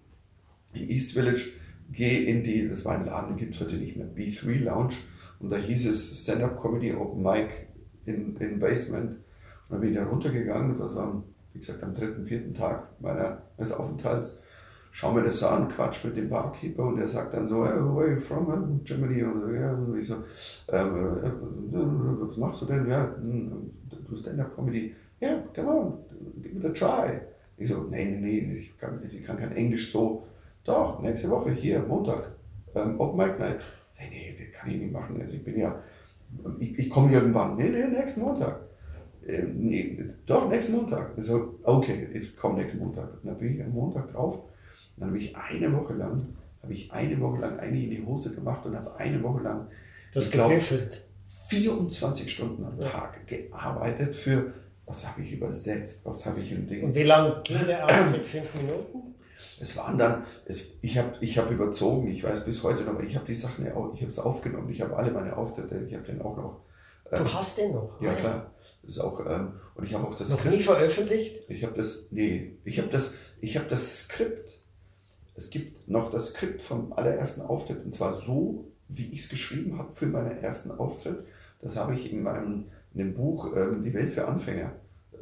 in 0.72 0.88
East 0.88 1.12
Village, 1.12 1.50
gehe 1.90 2.24
in 2.24 2.42
die, 2.42 2.68
das 2.68 2.86
war 2.86 2.98
ein 2.98 3.04
Laden, 3.04 3.30
den 3.30 3.36
gibt 3.36 3.54
es 3.54 3.60
heute 3.60 3.76
nicht 3.76 3.96
mehr, 3.96 4.06
B3 4.06 4.60
Lounge. 4.60 4.94
Und 5.40 5.50
da 5.50 5.56
hieß 5.56 5.88
es 5.88 6.22
Stand-Up 6.22 6.62
Comedy 6.62 6.94
Open 6.94 7.22
Mic 7.22 7.50
in, 8.06 8.36
in 8.36 8.60
Basement. 8.60 9.18
Dann 9.72 9.80
bin 9.80 9.88
ich 9.88 9.96
da 9.96 10.04
runtergegangen, 10.04 10.78
das 10.78 10.94
war, 10.96 11.22
wie 11.54 11.58
gesagt, 11.58 11.82
am 11.82 11.94
dritten, 11.94 12.26
vierten 12.26 12.52
Tag 12.52 12.88
meiner, 13.00 13.40
meines 13.56 13.72
Aufenthalts. 13.72 14.42
Schau 14.90 15.12
mir 15.12 15.24
das 15.24 15.38
so 15.38 15.46
an, 15.46 15.66
quatsch 15.70 16.04
mit 16.04 16.14
dem 16.14 16.28
Barkeeper 16.28 16.84
und 16.88 16.96
der 16.96 17.08
sagt 17.08 17.32
dann 17.32 17.48
so, 17.48 17.64
hey, 17.64 17.76
where 17.76 18.08
are 18.08 18.12
you 18.12 18.20
from? 18.20 18.82
Germany. 18.84 19.22
Und, 19.22 19.98
ich 19.98 20.06
so, 20.06 20.16
ähm, 20.68 21.24
äh, 21.24 22.28
was 22.28 22.36
machst 22.36 22.60
du 22.60 22.66
denn? 22.66 22.86
Ja, 22.86 23.14
hm, 23.16 23.70
du 24.06 24.14
Stand-Up-Comedy. 24.14 24.94
Ja, 25.20 25.28
yeah, 25.28 25.42
come 25.54 25.70
on, 25.70 25.98
give 26.42 26.58
it 26.58 26.64
a 26.66 26.68
try. 26.68 27.22
Ich 27.56 27.70
so, 27.70 27.84
nee, 27.84 28.04
nee, 28.04 28.20
nee, 28.20 28.52
ich 28.52 28.76
kann, 28.76 29.00
ich 29.02 29.24
kann 29.24 29.38
kein 29.38 29.52
Englisch 29.52 29.90
so. 29.90 30.26
Doch, 30.64 31.00
nächste 31.00 31.30
Woche 31.30 31.52
hier, 31.52 31.80
Montag, 31.80 32.30
ähm, 32.74 33.00
Open 33.00 33.16
Mic 33.16 33.38
Night. 33.38 33.60
Nee, 33.98 34.08
nee, 34.10 34.26
das 34.28 34.52
kann 34.52 34.70
ich 34.70 34.82
nicht 34.82 34.92
machen. 34.92 35.18
Also 35.18 35.34
ich 35.34 35.42
bin 35.42 35.58
ja, 35.58 35.82
ich, 36.58 36.78
ich 36.78 36.90
komme 36.90 37.10
irgendwann. 37.10 37.56
Nee, 37.56 37.70
nee, 37.70 37.86
nächsten 37.86 38.20
Montag 38.20 38.60
äh, 39.26 39.42
nee, 39.44 40.04
doch, 40.26 40.48
nächsten 40.48 40.72
Montag. 40.72 41.12
Ich 41.16 41.26
so, 41.26 41.58
okay, 41.62 42.08
ich 42.14 42.36
komme 42.36 42.60
nächsten 42.60 42.78
Montag. 42.78 43.08
Und 43.22 43.28
dann 43.28 43.38
bin 43.38 43.54
ich 43.54 43.62
am 43.62 43.72
Montag 43.72 44.12
drauf. 44.12 44.40
Dann 44.96 45.08
habe 45.08 45.18
ich 45.18 45.36
eine 45.36 45.72
Woche 45.72 45.94
lang, 45.94 46.28
habe 46.62 46.72
ich 46.72 46.92
eine 46.92 47.20
Woche 47.20 47.40
lang 47.40 47.58
eigentlich 47.58 47.84
in 47.84 47.90
die 47.90 48.04
Hose 48.04 48.34
gemacht 48.34 48.64
und 48.66 48.76
habe 48.76 48.94
eine 48.96 49.22
Woche 49.22 49.42
lang, 49.42 49.66
das 50.12 50.30
gepiffelt. 50.30 51.08
24 51.48 52.32
Stunden 52.32 52.64
am 52.64 52.78
Tag 52.78 53.26
gearbeitet 53.26 54.14
für, 54.14 54.52
was 54.86 55.06
habe 55.06 55.22
ich 55.22 55.32
übersetzt, 55.32 56.04
was 56.04 56.26
habe 56.26 56.40
ich 56.40 56.52
im 56.52 56.66
Ding. 56.66 56.84
Und 56.84 56.94
wie 56.94 57.02
lange 57.02 57.40
ging 57.44 57.64
der 57.66 57.86
Auftritt? 57.86 58.26
Fünf 58.26 58.54
Minuten? 58.54 59.14
Es 59.60 59.76
waren 59.76 59.96
dann, 59.96 60.24
es, 60.44 60.72
ich 60.82 60.98
habe 60.98 61.12
ich 61.20 61.38
hab 61.38 61.50
überzogen, 61.50 62.08
ich 62.08 62.24
weiß 62.24 62.44
bis 62.44 62.62
heute 62.62 62.82
noch, 62.82 62.94
aber 62.94 63.04
ich 63.04 63.14
habe 63.14 63.26
die 63.26 63.34
Sachen, 63.34 63.64
ich 63.66 63.72
habe 63.72 64.08
es 64.08 64.18
aufgenommen, 64.18 64.70
ich 64.70 64.80
habe 64.80 64.96
alle 64.96 65.12
meine 65.12 65.36
Auftritte, 65.36 65.86
ich 65.88 65.94
habe 65.94 66.04
den 66.04 66.20
auch 66.20 66.36
noch. 66.36 66.60
Du 67.18 67.32
hast 67.32 67.58
den 67.58 67.72
noch? 67.72 68.00
Ja 68.00 68.10
Ah, 68.10 68.14
klar, 68.14 68.50
das 68.82 68.96
ist 68.96 69.00
auch, 69.00 69.20
ähm, 69.26 69.52
und 69.74 69.84
ich 69.84 69.94
habe 69.94 70.06
auch 70.06 70.14
das 70.14 70.30
Noch 70.30 70.44
nie 70.44 70.60
veröffentlicht? 70.60 71.42
ich 71.48 71.64
habe 71.64 71.74
das, 71.74 72.06
nee, 72.10 72.56
ich 72.64 72.78
habe 72.78 72.88
das, 72.88 73.14
ich 73.40 73.56
habe 73.56 73.68
das 73.68 74.00
Skript. 74.00 74.60
Es 75.34 75.50
gibt 75.50 75.88
noch 75.88 76.10
das 76.10 76.28
Skript 76.30 76.62
vom 76.62 76.92
allerersten 76.92 77.42
Auftritt 77.42 77.84
und 77.84 77.94
zwar 77.94 78.12
so, 78.12 78.68
wie 78.88 79.12
ich 79.12 79.24
es 79.24 79.28
geschrieben 79.28 79.78
habe 79.78 79.92
für 79.92 80.06
meinen 80.06 80.38
ersten 80.42 80.70
Auftritt. 80.70 81.24
Das 81.60 81.76
habe 81.76 81.94
ich 81.94 82.12
in 82.12 82.22
meinem 82.22 82.66
in 82.94 82.98
dem 82.98 83.14
Buch 83.14 83.56
ähm, 83.56 83.82
Die 83.82 83.94
Welt 83.94 84.12
für 84.12 84.26
Anfänger, 84.28 84.72
äh, 85.12 85.16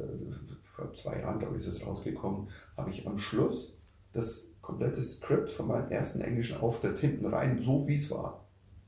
vor 0.69 0.93
zwei 0.93 1.19
Jahren, 1.19 1.39
glaube 1.39 1.57
ich, 1.57 1.65
ist 1.65 1.73
es 1.75 1.85
rausgekommen, 1.85 2.49
habe 2.75 2.89
ich 2.89 3.07
am 3.07 3.17
Schluss 3.17 3.77
das 4.13 4.47
komplette 4.61 5.01
Skript 5.01 5.49
von 5.51 5.67
meinem 5.67 5.89
ersten 5.91 6.21
englischen 6.21 6.57
Auftritt 6.59 6.99
hinten 6.99 7.25
rein, 7.27 7.61
so 7.61 7.87
wie 7.87 7.95
es 7.97 8.11
war. 8.11 8.40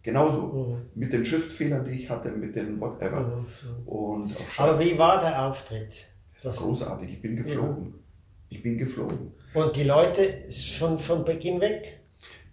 Genauso. 0.03 0.41
Mhm. 0.47 0.81
Mit 0.95 1.13
den 1.13 1.25
Schriftfehlern, 1.25 1.85
die 1.85 1.91
ich 1.91 2.09
hatte, 2.09 2.29
mit 2.31 2.55
den 2.55 2.79
whatever. 2.79 3.21
Mhm. 3.21 3.87
Und 3.87 4.35
Aber 4.57 4.79
wie 4.79 4.97
war 4.97 5.19
der 5.19 5.45
Auftritt? 5.45 6.07
das 6.43 6.57
war 6.57 6.67
großartig. 6.67 7.13
Ich 7.13 7.21
bin 7.21 7.37
geflogen. 7.37 7.93
Ich 8.49 8.61
bin 8.61 8.77
geflogen. 8.77 9.31
Und 9.53 9.75
die 9.75 9.83
Leute 9.83 10.43
von, 10.77 10.99
von 10.99 11.23
Beginn 11.23 11.61
weg? 11.61 12.01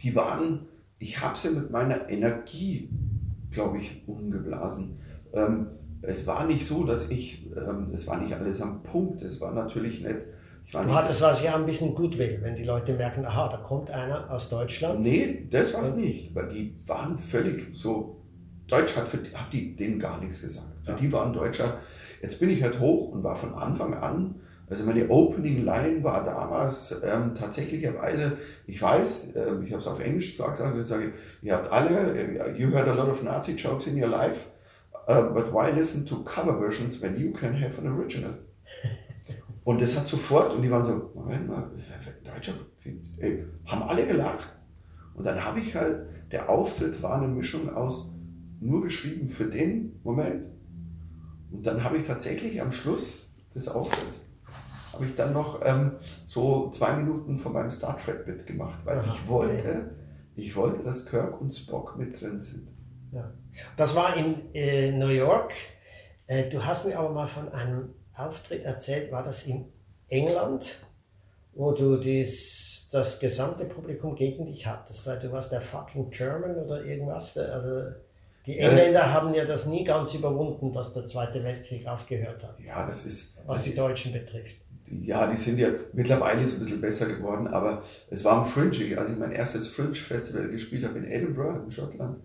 Die 0.03 0.15
waren, 0.15 0.69
ich 0.99 1.21
habe 1.21 1.37
sie 1.37 1.51
mit 1.51 1.71
meiner 1.71 2.09
Energie, 2.09 2.89
glaube 3.51 3.79
ich, 3.79 4.03
umgeblasen. 4.07 5.01
Ähm, 5.33 5.67
es 6.03 6.27
war 6.27 6.47
nicht 6.47 6.67
so, 6.67 6.85
dass 6.85 7.11
ich, 7.11 7.47
ähm, 7.57 7.91
es 7.93 8.07
war 8.07 8.21
nicht 8.21 8.33
alles 8.33 8.63
am 8.63 8.83
Punkt. 8.83 9.23
Es 9.23 9.41
war 9.41 9.53
natürlich 9.53 10.03
nicht. 10.03 10.19
Du 10.73 10.95
hattest 10.95 11.21
was 11.21 11.43
ja 11.43 11.57
ein 11.57 11.67
bisschen 11.67 11.95
Goodwill, 11.95 12.39
wenn 12.43 12.55
die 12.55 12.65
Leute 12.65 12.93
merken, 12.93 13.27
aha, 13.27 13.49
da 13.49 13.57
kommt 13.57 13.91
einer 13.91 14.31
aus 14.31 14.49
Deutschland. 14.49 15.01
Nee, 15.01 15.49
das 15.51 15.75
war 15.75 15.83
es 15.83 15.95
nicht, 15.95 16.35
weil 16.35 16.49
die 16.49 16.75
waren 16.87 17.19
völlig 17.19 17.67
so. 17.75 18.17
Deutsch 18.69 18.97
hat, 18.97 19.09
für, 19.09 19.19
hat 19.35 19.53
die 19.53 19.75
denen 19.75 19.99
gar 19.99 20.21
nichts 20.21 20.41
gesagt. 20.41 20.69
Für 20.85 20.93
die 20.93 21.13
waren 21.13 21.33
Deutscher. 21.33 21.81
Jetzt 22.23 22.39
bin 22.39 22.51
ich 22.51 22.63
halt 22.63 22.79
hoch 22.79 23.11
und 23.11 23.25
war 23.25 23.35
von 23.35 23.53
Anfang 23.55 23.95
an, 23.95 24.37
also 24.71 24.85
meine 24.85 25.09
Opening 25.09 25.65
Line 25.65 26.05
war 26.05 26.25
damals 26.25 26.95
ähm, 27.05 27.35
tatsächlicherweise, 27.35 28.39
ich 28.69 28.81
weiß, 28.81 29.35
äh, 29.35 29.65
ich 29.65 29.73
habe 29.73 29.81
es 29.81 29.87
auf 29.89 29.99
Englisch 29.99 30.37
zwar 30.37 30.53
gesagt, 30.53 30.79
ich 30.79 30.87
sage, 30.87 31.13
ihr 31.43 31.55
habt 31.55 31.73
alle, 31.73 32.15
äh, 32.15 32.57
you 32.57 32.71
heard 32.71 32.87
a 32.87 32.95
lot 32.95 33.09
of 33.09 33.21
Nazi 33.25 33.57
jokes 33.57 33.89
in 33.89 34.01
your 34.01 34.09
life, 34.09 34.47
uh, 35.09 35.23
but 35.35 35.53
why 35.53 35.73
listen 35.77 36.07
to 36.07 36.23
cover 36.23 36.57
versions 36.57 37.03
when 37.03 37.19
you 37.19 37.33
can 37.33 37.61
have 37.61 37.81
an 37.81 37.89
original? 37.89 38.35
Und 39.65 39.81
das 39.81 39.97
hat 39.97 40.09
sofort, 40.09 40.55
und 40.55 40.63
die 40.63 40.71
waren 40.71 40.85
so, 40.85 41.11
Moment 41.15 41.49
mal, 41.49 41.71
Deutscher, 42.25 42.53
ey, 43.19 43.45
haben 43.67 43.83
alle 43.83 44.07
gelacht. 44.07 44.49
Und 45.15 45.25
dann 45.25 45.45
habe 45.45 45.61
ich 45.61 45.75
halt, 45.75 46.07
der 46.33 46.49
Auftritt 46.49 47.03
war 47.03 47.17
eine 47.17 47.29
Mischung 47.29 47.75
aus 47.75 48.15
nur 48.61 48.83
geschrieben 48.83 49.29
für 49.29 49.47
den 49.47 50.01
Moment. 50.03 50.47
Und 51.51 51.67
dann 51.67 51.83
habe 51.83 51.99
ich 51.99 52.07
tatsächlich 52.07 52.61
am 52.61 52.73
Schluss 52.73 53.35
des 53.55 53.69
Auftritts, 53.69 54.27
habe 54.93 55.07
ich 55.07 55.15
dann 55.15 55.33
noch 55.33 55.61
ähm, 55.65 55.93
so 56.27 56.71
zwei 56.71 56.95
Minuten 56.95 57.37
von 57.37 57.53
meinem 57.53 57.71
Star 57.71 57.97
Trek-Bit 57.97 58.47
gemacht, 58.47 58.81
weil 58.85 58.99
Aha, 58.99 59.15
ich 59.15 59.29
wollte, 59.29 59.91
ich 60.37 60.55
wollte, 60.57 60.83
dass 60.83 61.07
Kirk 61.07 61.41
und 61.41 61.55
Spock 61.55 61.99
mit 61.99 62.21
drin 62.21 62.41
sind. 62.41 62.69
Ja. 63.11 63.33
Das 63.77 63.97
war 63.97 64.17
in 64.17 64.55
äh, 64.55 64.93
New 64.93 65.09
York. 65.09 65.53
Äh, 66.27 66.49
du 66.49 66.65
hast 66.65 66.87
mir 66.87 66.99
aber 66.99 67.13
mal 67.13 67.27
von 67.27 67.49
einem 67.49 67.95
Auftritt 68.27 68.65
erzählt, 68.65 69.11
war 69.13 69.23
das 69.23 69.45
in 69.47 69.67
England, 70.09 70.77
wo 71.55 71.73
du 71.73 71.97
dies, 71.97 72.89
das 72.93 73.19
gesamte 73.21 73.65
Publikum 73.67 74.15
gegen 74.17 74.47
dich 74.47 74.67
hattest, 74.67 75.07
weil 75.07 75.19
du 75.19 75.31
warst 75.31 75.53
der 75.53 75.61
fucking 75.61 76.11
German 76.11 76.57
oder 76.57 76.85
irgendwas. 76.85 77.37
Also 77.39 77.95
die 78.47 78.57
Ja, 78.57 78.71
das- 78.71 78.81
Engländer 78.81 79.13
haben 79.13 79.35
ja 79.35 79.45
das 79.45 79.67
nie 79.67 79.85
ganz 79.85 80.15
überwunden, 80.15 80.73
dass 80.73 80.93
der 80.93 81.05
Zweite 81.07 81.43
Weltkrieg 81.45 81.87
aufgehört 81.87 82.43
hat, 82.43 82.59
Ja, 82.61 82.87
das 82.87 83.05
ist, 83.07 83.37
was 83.47 83.65
die 83.65 83.75
Deutschen 83.75 84.13
betrifft. 84.13 84.57
Ja, 85.03 85.31
die 85.31 85.37
sind 85.37 85.59
ja 85.59 85.69
mittlerweile 85.93 86.45
so 86.45 86.57
ein 86.57 86.61
bisschen 86.61 86.81
besser 86.81 87.07
geworden, 87.07 87.47
aber 87.47 87.81
es 88.11 88.25
war 88.25 88.33
am 88.39 88.45
Fringe, 88.45 88.99
als 88.99 89.11
ich 89.11 89.17
mein 89.17 89.31
erstes 89.31 89.69
Fringe-Festival 89.69 90.49
gespielt 90.49 90.85
habe 90.85 90.99
in 90.99 91.05
Edinburgh, 91.05 91.63
in 91.65 91.71
Schottland. 91.71 92.19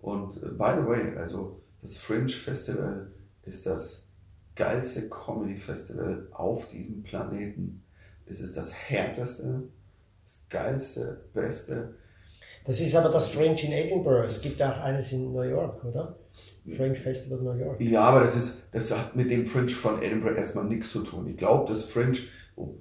Und 0.00 0.36
äh, 0.42 0.46
by 0.46 0.72
the 0.80 0.86
way, 0.88 1.16
also 1.16 1.60
das 1.82 1.98
Fringe-Festival 1.98 3.12
ist 3.44 3.64
das 3.66 4.08
geilste 4.60 5.08
Comedy-Festival 5.08 6.28
auf 6.32 6.68
diesem 6.68 7.02
Planeten. 7.02 7.82
Es 8.26 8.40
ist 8.40 8.58
das 8.58 8.74
härteste, 8.74 9.62
das 10.26 10.46
geilste, 10.50 11.20
beste. 11.32 11.94
Das 12.66 12.78
ist 12.78 12.94
aber 12.94 13.08
das 13.08 13.28
Fringe 13.28 13.58
in 13.62 13.72
Edinburgh. 13.72 14.28
Es 14.28 14.42
gibt 14.42 14.60
auch 14.62 14.78
eines 14.80 15.12
in 15.12 15.32
New 15.32 15.42
York, 15.42 15.82
oder? 15.82 16.14
Fringe 16.76 16.94
Festival 16.94 17.38
New 17.38 17.54
York. 17.54 17.80
Ja, 17.80 18.02
aber 18.02 18.20
das, 18.20 18.36
ist, 18.36 18.68
das 18.72 18.90
hat 18.96 19.16
mit 19.16 19.30
dem 19.30 19.46
Fringe 19.46 19.70
von 19.70 20.02
Edinburgh 20.02 20.36
erstmal 20.36 20.64
nichts 20.64 20.90
zu 20.90 21.00
tun. 21.04 21.26
Ich 21.26 21.38
glaube, 21.38 21.72
das 21.72 21.84
Fringe, 21.84 22.18
oh, 22.56 22.74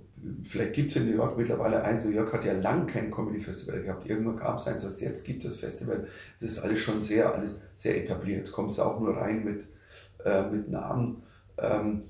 vielleicht 0.43 0.73
gibt 0.73 0.91
es 0.91 0.97
in 0.97 1.09
New 1.09 1.15
York 1.15 1.37
mittlerweile 1.37 1.81
eins. 1.81 2.03
New 2.03 2.11
York 2.11 2.33
hat 2.33 2.43
ja 2.43 2.53
lang 2.53 2.87
kein 2.87 3.09
Comedy-Festival 3.09 3.83
gehabt. 3.83 4.05
Irgendwann 4.05 4.35
gab 4.35 4.59
es 4.59 4.67
eins, 4.67 4.83
das 4.83 4.99
jetzt 4.99 5.23
gibt, 5.23 5.45
das 5.45 5.55
Festival. 5.55 6.07
Das 6.41 6.51
ist 6.51 6.59
alles 6.59 6.79
schon 6.79 7.01
sehr, 7.01 7.33
alles 7.33 7.61
sehr 7.77 7.95
etabliert. 8.03 8.51
Kommst 8.51 8.79
du 8.79 8.81
auch 8.81 8.99
nur 8.99 9.15
rein 9.15 9.45
mit, 9.45 9.65
äh, 10.25 10.43
mit 10.49 10.69
Namen, 10.69 11.23
ähm, 11.61 12.03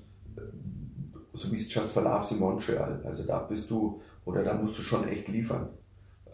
so 1.34 1.52
wie 1.52 1.56
es 1.56 1.74
Just 1.74 1.92
for 1.92 2.04
Laughs 2.04 2.32
in 2.32 2.40
Montreal. 2.40 3.02
Also 3.06 3.24
da 3.24 3.40
bist 3.40 3.70
du, 3.70 4.02
oder 4.26 4.44
da 4.44 4.54
musst 4.54 4.78
du 4.78 4.82
schon 4.82 5.08
echt 5.08 5.28
liefern. 5.28 5.70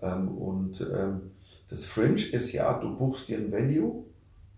Ähm, 0.01 0.29
und 0.29 0.81
ähm, 0.81 1.31
das 1.69 1.85
Fringe 1.85 2.21
ist 2.21 2.51
ja, 2.51 2.79
du 2.79 2.97
buchst 2.97 3.27
dir 3.29 3.37
ein 3.37 3.51
Venue 3.51 4.05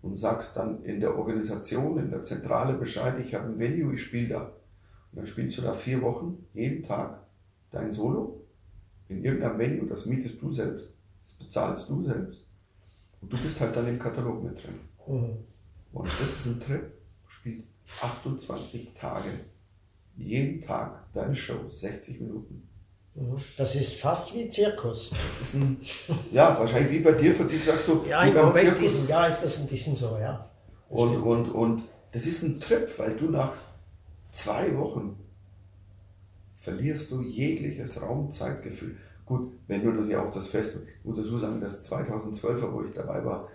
und 0.02 0.16
sagst 0.16 0.56
dann 0.56 0.84
in 0.84 1.00
der 1.00 1.16
Organisation, 1.16 1.98
in 1.98 2.10
der 2.10 2.22
Zentrale 2.22 2.74
Bescheid, 2.74 3.18
ich 3.20 3.34
habe 3.34 3.48
ein 3.48 3.58
Venue, 3.58 3.94
ich 3.94 4.04
spiele 4.04 4.28
da. 4.28 4.42
Und 5.12 5.18
dann 5.18 5.26
spielst 5.26 5.58
du 5.58 5.62
da 5.62 5.72
vier 5.72 6.02
Wochen, 6.02 6.46
jeden 6.54 6.82
Tag, 6.82 7.20
dein 7.70 7.92
Solo 7.92 8.44
in 9.08 9.24
irgendeinem 9.24 9.58
Venue, 9.58 9.86
das 9.86 10.06
mietest 10.06 10.40
du 10.40 10.52
selbst, 10.52 10.94
das 11.24 11.34
bezahlst 11.34 11.88
du 11.88 12.04
selbst. 12.04 12.46
Und 13.20 13.32
du 13.32 13.42
bist 13.42 13.60
halt 13.60 13.74
dann 13.74 13.88
im 13.88 13.98
Katalog 13.98 14.42
mit 14.42 14.62
drin. 14.62 14.78
Mhm. 15.06 15.38
Und 15.92 16.08
das 16.20 16.28
ist 16.28 16.46
ein 16.46 16.60
Trip. 16.60 16.82
Du 17.24 17.30
spielst 17.30 17.68
28 18.02 18.94
Tage, 18.94 19.28
jeden 20.16 20.60
Tag 20.62 21.12
deine 21.14 21.34
Show, 21.34 21.68
60 21.68 22.20
Minuten. 22.20 22.68
Mhm. 23.14 23.36
Das 23.56 23.74
ist 23.74 23.94
fast 23.94 24.34
wie 24.34 24.48
Zirkus. 24.48 25.10
Das 25.10 25.48
ist 25.48 25.54
ein, 25.54 25.78
ja, 26.32 26.58
wahrscheinlich 26.58 26.92
wie 26.92 27.00
bei 27.00 27.12
dir, 27.12 27.34
für 27.34 27.44
dich 27.44 27.64
sagst 27.64 27.88
du, 27.88 28.04
Ja, 28.08 28.22
im 28.22 28.34
Moment 28.34 28.58
Zirkus. 28.60 28.80
diesem 28.80 29.08
Jahr 29.08 29.28
ist 29.28 29.42
das 29.42 29.58
ein 29.58 29.66
bisschen 29.66 29.94
so, 29.94 30.16
ja. 30.18 30.50
Und, 30.88 31.16
und, 31.16 31.50
und 31.50 31.82
das 32.12 32.26
ist 32.26 32.42
ein 32.42 32.60
Trip, 32.60 32.88
weil 32.98 33.14
du 33.16 33.26
nach 33.30 33.52
zwei 34.32 34.76
Wochen 34.76 35.18
verlierst 36.56 37.10
du 37.10 37.22
jegliches 37.22 38.00
Raumzeitgefühl. 38.00 38.96
Gut, 39.26 39.52
wenn 39.66 39.84
du 39.84 40.04
dir 40.04 40.22
auch 40.22 40.32
das 40.32 40.48
Fest, 40.48 40.80
ich 41.00 41.04
muss 41.04 41.18
dazu 41.18 41.38
sagen, 41.38 41.60
das 41.60 41.88
2012er, 41.90 42.72
wo 42.72 42.82
ich 42.82 42.92
dabei 42.92 43.24
war, 43.24 43.48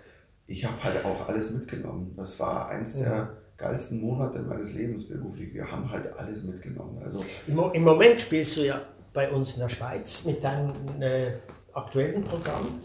ich 0.46 0.64
habe 0.64 0.82
halt 0.82 1.04
auch 1.04 1.28
alles 1.28 1.50
mitgenommen. 1.50 2.12
Das 2.16 2.38
war 2.38 2.68
eins 2.68 2.96
der 2.98 3.36
geilsten 3.56 4.00
Monate 4.00 4.40
meines 4.40 4.74
Lebens 4.74 5.08
beruflich. 5.08 5.54
Wir 5.54 5.70
haben 5.70 5.90
halt 5.90 6.12
alles 6.18 6.44
mitgenommen. 6.44 7.00
Also 7.04 7.24
Im, 7.46 7.58
Im 7.72 7.82
Moment 7.82 8.20
spielst 8.20 8.56
du 8.56 8.66
ja 8.66 8.80
bei 9.12 9.30
uns 9.30 9.54
in 9.54 9.60
der 9.60 9.68
Schweiz 9.68 10.24
mit 10.24 10.42
deinem 10.42 10.72
äh, 11.00 11.32
aktuellen 11.72 12.24
Programm. 12.24 12.80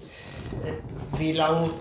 Äh, 0.64 0.74
wie 1.18 1.34
lange 1.34 1.72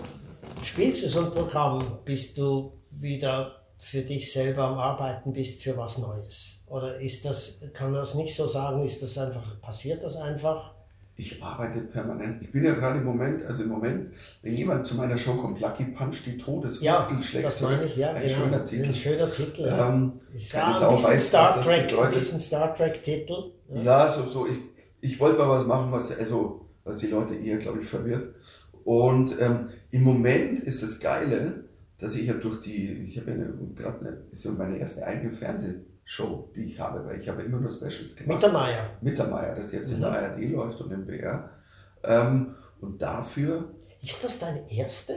spielst 0.63 1.03
du 1.03 1.09
so 1.09 1.25
ein 1.25 1.31
Programm, 1.31 1.99
bis 2.03 2.33
du 2.33 2.73
wieder 2.91 3.55
für 3.77 4.01
dich 4.01 4.31
selber 4.31 4.63
am 4.63 4.77
Arbeiten 4.77 5.33
bist 5.33 5.61
für 5.61 5.77
was 5.77 5.97
Neues? 5.97 6.63
Oder 6.67 6.99
ist 6.99 7.25
das, 7.25 7.61
kann 7.73 7.91
man 7.91 8.01
das 8.01 8.15
nicht 8.15 8.35
so 8.35 8.47
sagen, 8.47 8.83
ist 8.83 9.01
das 9.01 9.17
einfach, 9.17 9.61
passiert 9.61 10.03
das 10.03 10.15
einfach? 10.17 10.75
Ich 11.19 11.43
arbeite 11.43 11.81
permanent. 11.81 12.41
Ich 12.41 12.49
bin 12.49 12.63
ja 12.63 12.73
gerade 12.73 12.99
im 12.99 13.03
Moment, 13.03 13.45
also 13.45 13.63
im 13.63 13.69
Moment, 13.69 14.13
wenn 14.41 14.55
jemand 14.55 14.87
zu 14.87 14.95
meiner 14.95 15.17
Show 15.17 15.33
kommt, 15.33 15.59
Lucky 15.59 15.83
Punch, 15.83 16.23
die 16.25 16.37
Ja, 16.37 16.37
Todesviertel 16.45 17.23
schlägt 17.23 17.45
das 17.45 17.61
meine 17.61 17.83
ich, 17.83 17.97
ja. 17.97 18.13
Ein 18.13 18.21
genau. 18.21 18.35
schöner 18.35 18.65
Titel. 18.65 18.85
Ein 18.85 18.95
schöner 18.95 19.29
Titel, 19.29 19.61
ja. 19.63 19.89
Ähm, 19.89 20.13
ja 20.31 20.67
ein 20.67 20.93
bisschen 20.93 21.09
weiß, 21.11 21.27
Star 21.27 21.61
Trek, 21.61 21.93
ein 21.99 22.13
bisschen 22.13 22.39
Star 22.39 22.73
Trek-Titel. 22.73 23.51
Ja. 23.67 23.81
Ja, 23.81 24.09
so, 24.09 24.29
so 24.29 24.47
ich, 24.47 24.59
ich 25.01 25.19
wollte 25.19 25.37
mal 25.39 25.49
was 25.49 25.67
machen, 25.67 25.91
was, 25.91 26.17
also, 26.17 26.69
was 26.85 26.99
die 26.99 27.07
Leute 27.07 27.35
eher, 27.35 27.57
glaube 27.57 27.81
ich, 27.81 27.85
verwirrt. 27.85 28.35
Und 28.85 29.35
ähm, 29.41 29.71
im 29.91 30.03
Moment 30.03 30.61
ist 30.61 30.81
das 30.81 31.01
Geile, 31.01 31.65
dass 31.97 32.15
ich 32.15 32.27
ja 32.27 32.33
durch 32.35 32.61
die, 32.61 32.93
ich 33.03 33.17
habe 33.19 33.31
ja 33.31 33.37
gerade 33.75 33.99
eine, 33.99 34.21
ist 34.31 34.45
ja 34.45 34.51
meine 34.51 34.77
erste 34.77 35.05
eigene 35.05 35.33
Fernsehshow, 36.09 36.49
die 36.55 36.63
ich 36.65 36.79
habe, 36.79 37.05
weil 37.05 37.19
ich 37.19 37.29
habe 37.29 37.43
immer 37.43 37.59
nur 37.59 37.71
Specials 37.71 38.15
gemacht. 38.15 38.35
Mittermeier. 38.35 38.89
Mittermeier, 39.01 39.55
das 39.55 39.71
jetzt 39.71 39.91
in 39.91 39.97
Mhm. 39.97 40.01
der 40.01 40.11
ARD 40.11 40.39
läuft 40.51 40.81
und 40.81 40.91
im 40.91 41.05
BR. 41.05 41.49
Ähm, 42.03 42.55
und 42.81 43.01
dafür, 43.01 43.71
Ist 44.01 44.23
das 44.23 44.39
deine 44.39 44.63
erste 44.71 45.13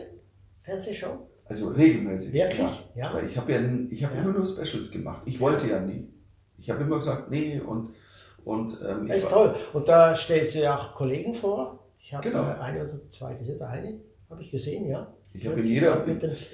Fernsehshow? 0.62 1.28
also 1.47 1.68
regelmäßig. 1.68 2.32
Wirklich? 2.32 2.90
Ja. 2.95 3.12
Weil 3.14 3.26
ich 3.26 3.36
habe 3.36 3.53
ja, 3.53 3.61
ich 3.90 4.05
habe 4.05 4.14
Ja. 4.14 4.22
immer 4.22 4.32
nur 4.32 4.47
Specials 4.47 4.90
gemacht. 4.90 5.22
Ich 5.26 5.40
wollte 5.40 5.66
ja 5.68 5.80
nie. 5.80 6.09
Ich 6.59 6.70
habe 6.70 6.82
immer 6.82 6.97
gesagt, 6.97 7.30
nee, 7.30 7.61
und, 7.61 7.95
Und, 8.45 8.76
ähm, 8.84 9.07
das 9.07 9.18
ist 9.18 9.30
toll. 9.30 9.55
Und 9.72 9.86
da 9.86 10.16
stellst 10.16 10.57
du 10.57 10.59
ja 10.62 10.76
auch 10.76 10.95
Kollegen 10.95 11.32
vor. 11.32 11.78
Ich 12.01 12.12
habe 12.12 12.28
Genau. 12.28 12.43
eine 12.43 12.82
oder 12.84 13.09
zwei 13.09 13.34
gesehen. 13.34 13.62
Eine 13.62 14.01
habe 14.33 14.43
ich 14.43 14.51
gesehen, 14.51 14.89
ja. 14.89 15.12
Ich 15.35 15.47
habe 15.47 15.61
in 15.61 15.66
jeder, 15.66 16.05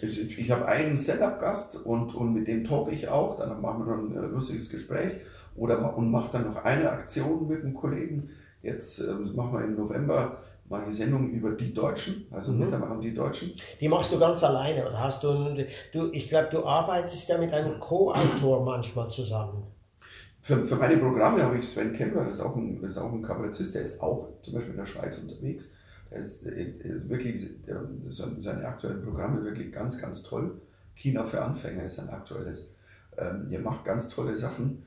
ich, 0.02 0.38
ich 0.38 0.50
habe 0.50 0.66
einen 0.66 0.96
Stand-up-Gast 0.96 1.84
und, 1.84 2.14
und 2.14 2.34
mit 2.34 2.46
dem 2.46 2.64
talk 2.64 2.92
ich 2.92 3.08
auch. 3.08 3.36
Dann 3.38 3.60
machen 3.60 3.84
wir 3.86 3.96
noch 3.96 4.04
ein 4.04 4.16
äh, 4.16 4.26
lustiges 4.28 4.70
Gespräch 4.70 5.14
oder 5.56 5.96
und 5.96 6.10
mache 6.10 6.30
dann 6.32 6.44
noch 6.52 6.64
eine 6.64 6.90
Aktion 6.90 7.48
mit 7.48 7.62
einem 7.64 7.74
Kollegen. 7.74 8.30
Jetzt 8.62 9.00
äh, 9.00 9.12
machen 9.12 9.52
wir 9.54 9.64
im 9.64 9.76
November 9.76 10.42
mal 10.68 10.82
eine 10.84 10.92
Sendung 10.92 11.30
über 11.30 11.52
die 11.52 11.72
Deutschen, 11.72 12.26
also 12.30 12.52
Mhm. 12.52 12.58
Mittermeier 12.60 12.92
und 12.92 13.00
die 13.00 13.14
Deutschen. 13.14 13.52
Die 13.80 13.88
machst 13.88 14.12
du 14.12 14.18
ganz 14.18 14.44
alleine 14.44 14.86
oder 14.86 15.00
hast 15.00 15.24
du, 15.24 15.30
einen- 15.30 15.66
du 15.92 16.10
ich 16.12 16.28
glaube, 16.28 16.48
du 16.50 16.64
arbeitest 16.64 17.28
ja 17.28 17.38
mit 17.38 17.52
einem 17.54 17.80
Co-Autor 17.80 18.64
manchmal 18.64 19.08
zusammen. 19.10 19.64
Für, 20.40 20.64
für 20.66 20.76
meine 20.76 20.98
Programme 20.98 21.42
habe 21.42 21.58
ich 21.58 21.68
Sven 21.68 21.94
Kemper, 21.94 22.24
das 22.24 22.34
ist, 22.34 22.40
auch 22.40 22.54
ein, 22.54 22.80
das 22.80 22.92
ist 22.92 22.98
auch 22.98 23.12
ein 23.12 23.22
Kabarettist, 23.22 23.74
der 23.74 23.82
ist 23.82 24.00
auch 24.00 24.28
zum 24.42 24.54
Beispiel 24.54 24.72
in 24.72 24.78
der 24.78 24.86
Schweiz 24.86 25.18
unterwegs. 25.18 25.72
Der 26.10 26.18
ist, 26.18 26.44
der 26.44 26.54
ist 26.54 27.08
wirklich, 27.08 27.64
der, 27.66 27.86
seine 28.08 28.66
aktuellen 28.66 29.02
Programme 29.02 29.44
wirklich 29.44 29.72
ganz, 29.72 29.98
ganz 29.98 30.22
toll. 30.22 30.60
China 30.94 31.24
für 31.24 31.42
Anfänger 31.42 31.84
ist 31.84 31.98
ein 32.00 32.08
aktuelles. 32.08 32.68
Ähm, 33.16 33.48
der 33.50 33.60
macht 33.60 33.84
ganz 33.84 34.08
tolle 34.08 34.36
Sachen. 34.36 34.84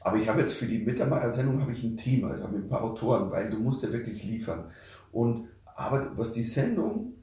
Aber 0.00 0.16
ich 0.16 0.28
habe 0.28 0.40
jetzt 0.40 0.54
für 0.54 0.66
die 0.66 0.78
Mittermeier-Sendung 0.78 1.60
ein 1.62 1.96
Team, 1.96 2.24
also 2.24 2.44
habe 2.44 2.56
ein 2.56 2.68
paar 2.68 2.82
Autoren, 2.82 3.30
weil 3.30 3.50
du 3.50 3.58
musst 3.58 3.82
ja 3.82 3.92
wirklich 3.92 4.22
liefern. 4.24 4.70
Und 5.12 5.48
aber 5.74 6.12
was 6.16 6.32
die 6.32 6.42
Sendung 6.42 7.14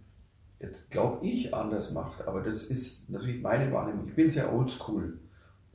jetzt 0.60 0.90
glaube 0.90 1.26
ich 1.26 1.54
anders 1.54 1.92
macht, 1.92 2.28
aber 2.28 2.42
das 2.42 2.64
ist 2.64 3.10
natürlich 3.10 3.42
meine 3.42 3.72
Wahrnehmung. 3.72 4.08
Ich 4.08 4.16
bin 4.16 4.32
sehr 4.32 4.54
oldschool 4.54 5.20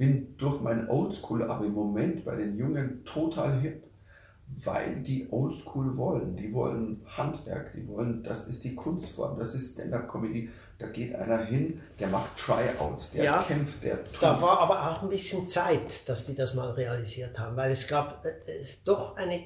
bin 0.00 0.34
durch 0.38 0.62
mein 0.62 0.88
Oldschool 0.88 1.42
aber 1.42 1.66
im 1.66 1.74
Moment 1.74 2.24
bei 2.24 2.34
den 2.34 2.56
Jungen 2.56 3.04
total 3.04 3.60
hip, 3.60 3.82
weil 4.62 4.96
die 5.02 5.26
Oldschool 5.30 5.96
wollen. 5.96 6.36
Die 6.36 6.52
wollen 6.52 7.02
Handwerk, 7.06 7.72
die 7.74 7.86
wollen, 7.88 8.22
das 8.22 8.46
ist 8.48 8.64
die 8.64 8.74
Kunstform, 8.74 9.38
das 9.38 9.54
ist 9.54 9.74
Stand-Up-Comedy. 9.74 10.50
Da 10.78 10.88
geht 10.88 11.14
einer 11.14 11.44
hin, 11.44 11.80
der 11.98 12.08
macht 12.08 12.36
Tryouts, 12.38 13.12
der 13.12 13.24
Ja, 13.24 13.42
kämpft, 13.46 13.82
der 13.84 14.02
tut. 14.04 14.22
Da 14.22 14.40
war 14.40 14.60
aber 14.60 14.90
auch 14.90 15.02
ein 15.02 15.10
bisschen 15.10 15.46
Zeit, 15.48 16.08
dass 16.08 16.24
die 16.26 16.34
das 16.34 16.54
mal 16.54 16.70
realisiert 16.70 17.38
haben, 17.38 17.56
weil 17.56 17.70
es 17.70 17.86
gab 17.86 18.24
äh, 18.24 18.30
es 18.60 18.82
doch 18.82 19.16
eine 19.16 19.42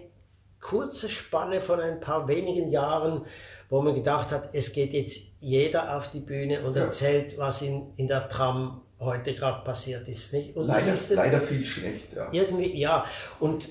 kurze 0.60 1.08
Spanne 1.10 1.60
von 1.60 1.78
ein 1.80 2.00
paar 2.00 2.26
wenigen 2.28 2.70
Jahren, 2.70 3.22
wo 3.68 3.82
man 3.82 3.94
gedacht 3.94 4.30
hat, 4.32 4.50
es 4.54 4.72
geht 4.72 4.92
jetzt 4.92 5.18
jeder 5.40 5.96
auf 5.96 6.10
die 6.10 6.20
Bühne 6.20 6.62
und 6.64 6.76
Ja. 6.76 6.84
erzählt, 6.84 7.36
was 7.36 7.62
in, 7.62 7.92
in 7.96 8.08
der 8.08 8.28
Tram 8.28 8.80
heute 9.00 9.34
gerade 9.34 9.64
passiert 9.64 10.08
ist. 10.08 10.32
Nicht? 10.32 10.56
Und 10.56 10.68
leider, 10.68 10.94
ist 10.94 11.10
leider 11.10 11.40
viel 11.40 11.64
schlecht. 11.64 12.12
Ja. 12.14 12.28
irgendwie, 12.32 12.74
ja, 12.78 13.04
und 13.40 13.68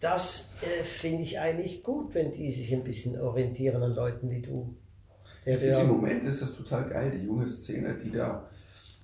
das 0.00 0.52
äh, 0.62 0.82
finde 0.84 1.22
ich 1.22 1.38
eigentlich 1.40 1.82
gut, 1.82 2.14
wenn 2.14 2.30
die 2.32 2.50
sich 2.50 2.72
ein 2.74 2.84
bisschen 2.84 3.18
orientieren 3.20 3.82
an 3.82 3.92
Leuten 3.94 4.30
wie 4.30 4.42
du. 4.42 4.74
Der 5.44 5.62
ja- 5.64 5.80
Im 5.80 5.88
Moment 5.88 6.24
ist 6.24 6.42
das 6.42 6.54
total 6.56 6.88
geil, 6.88 7.12
die 7.18 7.24
junge 7.24 7.48
Szene, 7.48 7.94
die 7.94 8.10
da, 8.10 8.48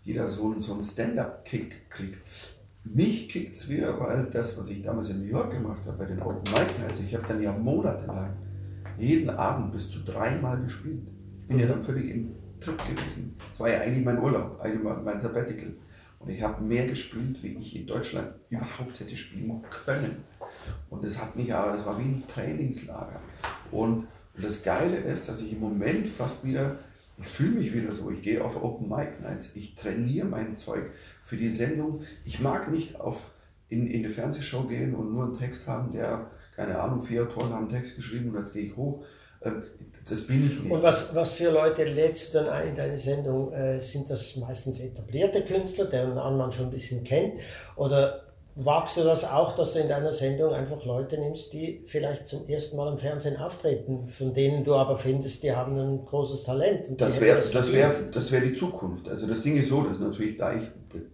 die 0.04 0.12
da 0.14 0.28
so, 0.28 0.50
einen- 0.50 0.60
so 0.60 0.74
einen 0.74 0.84
Stand-Up-Kick 0.84 1.88
kriegt. 1.90 2.18
Mich 2.84 3.28
kickt 3.28 3.54
es 3.54 3.68
wieder, 3.68 3.98
weil 4.00 4.26
das, 4.32 4.58
was 4.58 4.68
ich 4.68 4.82
damals 4.82 5.08
in 5.10 5.20
New 5.20 5.28
York 5.30 5.52
gemacht 5.52 5.86
habe, 5.86 5.98
bei 5.98 6.04
den 6.06 6.20
Open 6.20 6.42
Mic 6.52 6.78
Nights, 6.80 6.98
ich 7.00 7.14
habe 7.14 7.24
dann 7.28 7.40
ja 7.40 7.52
monatelang 7.52 8.36
jeden 8.98 9.30
Abend 9.30 9.72
bis 9.72 9.88
zu 9.88 10.00
dreimal 10.00 10.60
gespielt. 10.62 11.02
Ich 11.42 11.48
bin 11.48 11.58
ja 11.60 11.66
dann 11.66 11.82
völlig 11.82 12.10
im 12.10 12.34
Trip 12.60 12.76
gewesen. 12.88 13.36
Das 13.50 13.60
war 13.60 13.70
ja 13.70 13.80
eigentlich 13.80 14.04
mein 14.04 14.18
Urlaub, 14.20 14.58
eigentlich 14.60 14.82
mein 15.04 15.20
Sabbatical. 15.20 15.74
Und 16.18 16.28
ich 16.30 16.42
habe 16.42 16.62
mehr 16.62 16.86
gespielt, 16.86 17.40
wie 17.42 17.56
ich 17.58 17.76
in 17.76 17.86
Deutschland 17.86 18.32
überhaupt 18.50 18.98
hätte 19.00 19.16
spielen 19.16 19.62
können. 19.84 20.16
Und 20.90 21.04
das 21.04 21.20
hat 21.20 21.36
mich 21.36 21.52
aber, 21.54 21.72
das 21.72 21.86
war 21.86 21.98
wie 21.98 22.04
ein 22.04 22.24
Trainingslager. 22.28 23.20
Und, 23.70 24.06
das 24.36 24.62
Geile 24.62 24.96
ist, 24.96 25.28
dass 25.28 25.40
ich 25.42 25.52
im 25.52 25.60
Moment 25.60 26.06
fast 26.06 26.44
wieder, 26.44 26.76
ich 27.18 27.26
fühle 27.26 27.58
mich 27.58 27.74
wieder 27.74 27.92
so, 27.92 28.10
ich 28.10 28.22
gehe 28.22 28.42
auf 28.42 28.62
Open 28.62 28.88
Mic 28.88 29.20
Nights, 29.20 29.54
ich 29.54 29.74
trainiere 29.74 30.26
mein 30.26 30.56
Zeug 30.56 30.90
für 31.22 31.36
die 31.36 31.50
Sendung. 31.50 32.02
Ich 32.24 32.40
mag 32.40 32.70
nicht 32.70 32.98
auf, 32.98 33.18
in, 33.68 33.86
in 33.86 34.04
eine 34.04 34.10
Fernsehshow 34.10 34.62
gehen 34.62 34.94
und 34.94 35.12
nur 35.12 35.24
einen 35.24 35.38
Text 35.38 35.66
haben, 35.66 35.92
der, 35.92 36.30
keine 36.56 36.78
Ahnung, 36.78 37.02
vier 37.02 37.24
Autoren 37.24 37.52
haben 37.52 37.68
einen 37.68 37.76
Text 37.76 37.96
geschrieben 37.96 38.30
und 38.30 38.38
jetzt 38.38 38.54
gehe 38.54 38.66
ich 38.66 38.76
hoch. 38.76 39.04
Ähm, 39.42 39.62
Das 40.08 40.26
bin 40.26 40.46
ich 40.46 40.60
nicht. 40.60 40.72
Und 40.72 40.82
was, 40.82 41.14
was 41.14 41.34
für 41.34 41.50
Leute 41.50 41.84
lädst 41.84 42.34
du 42.34 42.38
dann 42.38 42.48
ein 42.48 42.68
in 42.68 42.74
deine 42.74 42.96
Sendung? 42.96 43.52
Äh, 43.52 43.80
sind 43.80 44.08
das 44.08 44.36
meistens 44.36 44.80
etablierte 44.80 45.44
Künstler, 45.44 45.84
deren 45.84 46.14
man 46.14 46.52
schon 46.52 46.66
ein 46.66 46.70
bisschen 46.70 47.04
kennt? 47.04 47.40
Oder 47.76 48.21
wagst 48.54 48.96
du 48.96 49.02
das 49.02 49.24
auch, 49.24 49.54
dass 49.54 49.72
du 49.72 49.78
in 49.78 49.88
deiner 49.88 50.12
Sendung 50.12 50.52
einfach 50.52 50.84
Leute 50.84 51.18
nimmst, 51.18 51.52
die 51.52 51.82
vielleicht 51.86 52.28
zum 52.28 52.46
ersten 52.48 52.76
Mal 52.76 52.92
im 52.92 52.98
Fernsehen 52.98 53.36
auftreten, 53.36 54.08
von 54.08 54.34
denen 54.34 54.64
du 54.64 54.74
aber 54.74 54.98
findest, 54.98 55.42
die 55.42 55.52
haben 55.52 55.78
ein 55.78 56.04
großes 56.04 56.42
Talent? 56.42 57.00
Das 57.00 57.20
wäre 57.20 57.36
das 57.36 57.48
verdient? 57.48 57.74
wär, 57.74 58.10
das 58.12 58.30
wär 58.30 58.40
die 58.40 58.54
Zukunft. 58.54 59.08
Also 59.08 59.26
das 59.26 59.42
Ding 59.42 59.56
ist 59.56 59.68
so, 59.68 59.82
dass 59.82 60.00
natürlich, 60.00 60.36
da 60.36 60.54
ich, 60.54 60.64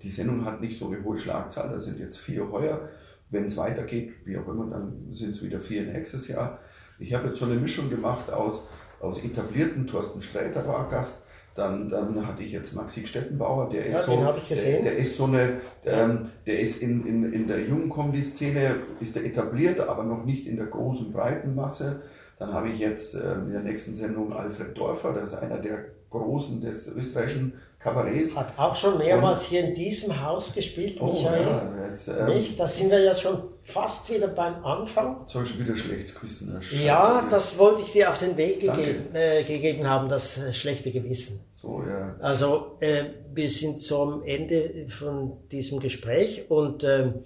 die 0.03 0.11
Sendung 0.11 0.45
hat 0.45 0.61
nicht 0.61 0.79
so 0.79 0.89
eine 0.89 1.03
hohe 1.05 1.17
Schlagzahl, 1.17 1.71
da 1.71 1.79
sind 1.79 2.01
jetzt 2.01 2.19
vier 2.19 2.51
heuer. 2.51 2.89
Wenn 3.31 3.45
es 3.45 3.57
weitergeht, 3.57 4.13
wie 4.25 4.39
auch 4.39 4.49
immer, 4.49 4.67
dann 4.71 5.09
sind 5.13 5.37
es 5.37 5.43
wieder 5.43 5.61
vier 5.61 5.83
nächstes 5.83 6.29
Jahr. 6.29 6.61
Ich 6.99 7.15
habe 7.15 7.29
jetzt 7.29 7.39
so 7.39 7.45
eine 7.45 7.55
Mischung 7.55 7.91
gemacht 7.91 8.33
aus, 8.33 8.69
aus 9.01 9.23
etablierten, 9.23 9.87
Thorsten 9.87 10.23
Sträter 10.23 10.67
war 10.67 10.89
Gast, 10.89 11.25
dann, 11.59 11.89
dann 11.89 12.27
hatte 12.27 12.43
ich 12.43 12.53
jetzt 12.53 12.75
Maxi 12.75 13.07
Stettenbauer, 13.07 13.69
der 13.69 13.87
ist 13.87 13.95
Ja, 13.95 14.03
so. 14.03 14.35
Der, 14.49 14.83
der 14.83 14.97
ist 14.97 15.17
so 15.17 15.25
eine, 15.25 15.61
ähm, 15.85 16.31
der 16.47 16.61
ist 16.61 16.81
in, 16.81 17.05
in, 17.05 17.33
in 17.33 17.49
der 17.49 17.61
jungen 17.61 17.91
Comedy-Szene, 17.91 18.77
ist 19.01 19.17
er 19.17 19.25
etabliert, 19.25 19.81
aber 19.81 20.05
noch 20.05 20.25
nicht 20.25 20.47
in 20.47 20.57
der 20.57 20.67
großen, 20.67 21.13
breiten 21.13 21.55
Masse. 21.55 22.03
Dann 22.39 22.53
habe 22.53 22.69
ich 22.69 22.79
jetzt 22.79 23.15
ähm, 23.15 23.47
in 23.47 23.53
der 23.53 23.63
nächsten 23.63 23.95
Sendung 23.95 24.33
Alfred 24.33 24.79
Dorfer, 24.79 25.13
der 25.13 25.25
ist 25.25 25.35
einer 25.35 25.59
der 25.59 25.87
Großen 26.11 26.61
des 26.61 26.95
österreichischen 26.95 27.55
Kabarets. 27.89 28.37
Hat 28.37 28.53
auch 28.57 28.77
schon 28.77 28.99
mehrmals 28.99 29.45
hier 29.45 29.65
in 29.65 29.75
diesem 29.75 30.23
Haus 30.25 30.53
gespielt, 30.55 31.01
Michael. 31.03 31.47
Oh, 31.47 31.79
ja, 31.81 31.87
jetzt, 31.87 32.09
ähm, 32.09 32.27
Nicht? 32.27 32.59
Da 32.59 32.67
sind 32.67 32.91
wir 32.91 33.01
ja 33.01 33.15
schon 33.15 33.43
fast 33.63 34.09
wieder 34.11 34.29
beim 34.29 34.65
Anfang. 34.65 35.25
Soll 35.27 35.47
schon 35.47 35.61
wieder 35.61 35.77
schlecht 35.77 36.15
küssen. 36.15 36.53
ne? 36.53 36.61
Ja, 36.85 37.27
das 37.31 37.59
wollte 37.59 37.83
ich 37.83 37.93
dir 37.93 38.11
auf 38.11 38.19
den 38.19 38.37
Weg 38.37 38.61
gegeben, 38.61 39.15
äh, 39.15 39.43
gegeben 39.43 39.89
haben, 39.89 40.09
das 40.09 40.39
äh, 40.39 40.53
schlechte 40.53 40.91
Gewissen. 40.91 41.45
So, 41.55 41.83
ja. 41.83 42.17
Also 42.21 42.77
äh, 42.81 43.05
wir 43.33 43.49
sind 43.51 43.81
am 43.93 44.23
Ende 44.25 44.87
von 44.89 45.49
diesem 45.51 45.81
Gespräch 45.81 46.51
und 46.51 46.85
ähm, 46.85 47.25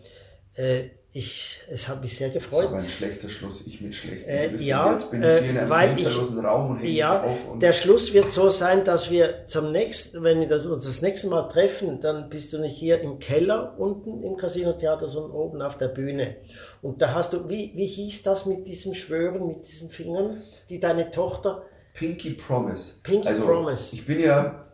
äh, 0.54 0.84
ich, 1.14 1.60
es 1.68 1.88
hat 1.88 2.00
mich 2.00 2.16
sehr 2.16 2.28
Das 2.30 2.42
gefreut. 2.42 2.70
war 2.72 2.78
ein 2.78 2.88
schlechter 2.88 3.28
Schluss, 3.28 3.64
ich 3.66 3.82
mit 3.82 3.94
schlechten 3.94 4.26
Äh, 4.28 4.56
ja, 4.56 4.94
Jetzt 4.94 5.10
bin 5.10 5.20
ich 5.22 5.28
äh, 5.28 5.40
hier 5.42 5.50
in 5.50 5.58
einem 5.58 5.68
weil 5.70 5.98
ich- 5.98 6.18
Raum 6.42 6.70
und 6.70 6.78
hänge 6.78 6.88
Ja, 6.90 7.22
auf. 7.22 7.48
Und 7.50 7.62
der 7.62 7.74
Schluss 7.74 8.14
wird 8.14 8.30
so 8.30 8.48
sein, 8.48 8.82
dass 8.84 9.10
wir 9.10 9.46
zum 9.46 9.72
nächsten, 9.72 10.22
wenn 10.22 10.40
wir 10.40 10.48
das, 10.48 10.64
uns 10.64 10.84
das 10.84 11.02
nächste 11.02 11.26
Mal 11.28 11.48
treffen, 11.48 12.00
dann 12.00 12.30
bist 12.30 12.52
du 12.54 12.58
nicht 12.58 12.76
hier 12.76 13.00
im 13.02 13.18
Keller 13.18 13.74
unten 13.78 14.22
im 14.22 14.36
Casino 14.38 14.72
Theater, 14.72 15.06
sondern 15.06 15.32
oben 15.32 15.60
auf 15.60 15.76
der 15.76 15.88
Bühne. 15.88 16.36
Und 16.80 17.02
da 17.02 17.12
hast 17.12 17.34
du, 17.34 17.46
wie, 17.46 17.72
wie 17.74 17.86
hieß 17.86 18.22
das 18.22 18.46
mit 18.46 18.66
diesem 18.66 18.94
Schwören, 18.94 19.46
mit 19.46 19.66
diesen 19.68 19.90
Fingern, 19.90 20.42
die 20.70 20.80
deine 20.80 21.10
Tochter, 21.10 21.62
Pinky 21.92 22.30
Promise. 22.30 22.94
Pinky 23.02 23.28
also, 23.28 23.42
Promise. 23.42 23.94
Ich 23.94 24.06
bin 24.06 24.18
ja, 24.18 24.64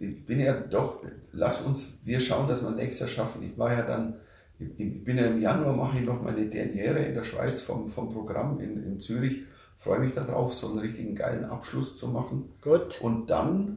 ich 0.00 0.24
bin 0.24 0.40
ja 0.40 0.58
doch, 0.58 1.02
lass 1.32 1.60
uns, 1.60 1.98
wir 2.04 2.18
schauen, 2.18 2.48
dass 2.48 2.62
wir 2.62 2.70
nächstes 2.70 3.00
Jahr 3.00 3.08
schaffen. 3.26 3.42
Ich 3.42 3.58
war 3.58 3.70
ja 3.74 3.82
dann, 3.82 4.14
ich 4.58 5.04
bin 5.04 5.18
ja 5.18 5.26
im 5.26 5.40
Januar, 5.40 5.74
mache 5.74 5.98
ich 5.98 6.06
noch 6.06 6.22
meine 6.22 6.46
Derniere 6.46 7.00
in 7.00 7.14
der 7.14 7.24
Schweiz 7.24 7.60
vom, 7.60 7.88
vom 7.88 8.12
Programm 8.12 8.58
in, 8.60 8.82
in 8.82 9.00
Zürich. 9.00 9.42
Freue 9.76 10.00
mich 10.00 10.14
darauf, 10.14 10.54
so 10.54 10.68
einen 10.68 10.78
richtigen 10.78 11.14
geilen 11.14 11.44
Abschluss 11.44 11.98
zu 11.98 12.08
machen. 12.08 12.54
gut, 12.62 13.00
Und 13.02 13.28
dann 13.28 13.76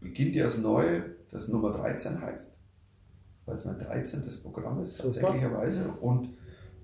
beginnt 0.00 0.34
ja 0.34 0.44
das 0.44 0.58
Neue, 0.58 1.04
das 1.30 1.48
Nummer 1.48 1.72
13 1.72 2.20
heißt. 2.20 2.54
Weil 3.46 3.56
es 3.56 3.64
mein 3.64 3.78
13. 3.78 4.22
Programm 4.42 4.82
ist, 4.82 4.98
Super. 4.98 5.08
tatsächlicherweise. 5.08 5.88
Und 6.00 6.28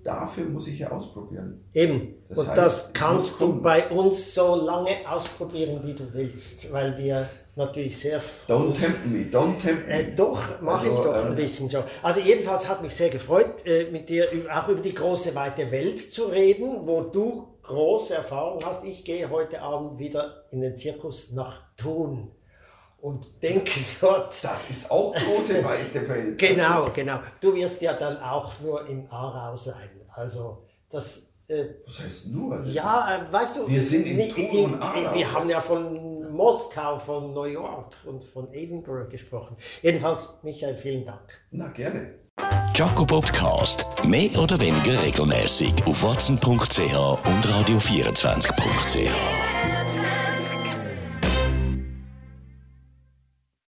dafür 0.03 0.47
muss 0.47 0.67
ich 0.67 0.79
ja 0.79 0.91
ausprobieren. 0.91 1.61
eben. 1.75 2.15
Das 2.29 2.39
und 2.39 2.49
heißt, 2.49 2.59
das 2.59 2.93
kannst 2.95 3.41
du 3.43 3.61
bei 3.61 3.89
uns 3.91 4.35
so 4.35 4.55
lange 4.57 4.91
ausprobieren, 5.07 5.83
wie 5.85 5.93
du 5.93 6.05
willst, 6.15 6.73
weil 6.73 6.97
wir 6.97 7.29
natürlich 7.57 7.99
sehr 7.99 8.21
Don't 8.49 8.79
tempt 8.79 9.07
me, 9.07 9.27
don't 9.31 9.61
tempt 9.61 9.87
me. 9.87 9.93
Äh, 9.95 10.15
doch, 10.15 10.61
mache 10.61 10.89
Also, 10.89 10.95
ich 10.95 11.01
doch 11.01 11.17
ähm, 11.17 11.27
ein 11.29 11.37
bisschen 11.37 11.69
so. 11.69 11.85
Also 12.03 12.21
jedenfalls 12.21 12.69
hat 12.69 12.83
mich 12.83 12.95
sehr 12.95 13.11
gefreut, 13.11 13.65
äh, 13.65 13.85
mit 13.91 14.09
dir 14.09 14.29
auch 14.53 14.69
über 14.69 14.81
die 14.81 14.95
große 14.95 15.35
weite 15.35 15.71
Welt 15.71 15.99
zu 15.99 16.25
reden, 16.25 16.87
wo 16.87 17.03
du 17.03 17.59
große 17.63 18.15
Erfahrung 18.15 18.65
hast. 18.65 18.85
Ich 18.85 19.05
gehe 19.05 19.29
heute 19.31 19.63
Abend 19.63 19.99
wieder 19.99 20.45
in 20.51 20.61
den 20.61 20.77
Zirkus 20.77 21.33
nach 21.33 21.63
Thun 21.77 22.33
und 23.01 23.27
denke 23.43 23.81
dort. 24.01 24.43
Das 24.43 24.71
ist 24.71 24.91
auch 24.91 25.15
große, 25.15 25.65
weite 25.65 26.09
Welt. 26.09 26.39
Genau, 26.39 26.91
genau. 26.95 27.19
Du 27.41 27.55
wirst 27.55 27.81
ja 27.83 27.93
dann 27.93 28.19
auch 28.19 28.59
nur 28.61 28.87
im 28.89 29.07
Aarau 29.11 29.57
sein. 29.57 29.91
Also 30.09 30.67
das. 30.91 31.31
Äh, 31.49 31.65
Was 31.87 32.01
heißt 32.01 32.27
nur? 32.29 32.57
Das 32.59 32.73
ja, 32.75 33.17
äh, 33.29 33.33
weißt 33.33 33.57
du, 33.57 33.69
Wir 33.69 33.83
sind 33.85 34.07
in 34.07 34.35
Thun 34.35 34.75
und 34.75 34.83
Aarau. 34.83 35.15
wir 35.15 35.33
haben 35.33 35.51
ja 35.51 35.61
von 35.61 36.33
Moskau, 36.33 36.99
von 36.99 37.35
New 37.35 37.45
York 37.45 37.95
und 38.07 38.25
von 38.25 38.53
Edinburgh 38.53 39.09
gesprochen. 39.11 39.57
Jedenfalls, 39.83 40.29
Michael, 40.43 40.77
vielen 40.77 41.05
Dank. 41.05 41.39
Na, 41.51 41.69
gerne. 41.69 42.15
Jaco 42.75 43.05
Podcast. 43.05 43.85
Mehr 44.05 44.37
oder 44.39 44.59
weniger 44.59 45.01
regelmäßig 45.03 45.73
auf 45.87 46.03
watson.ch 46.03 46.81
und 46.81 47.47
radio24.ch. 47.47 49.44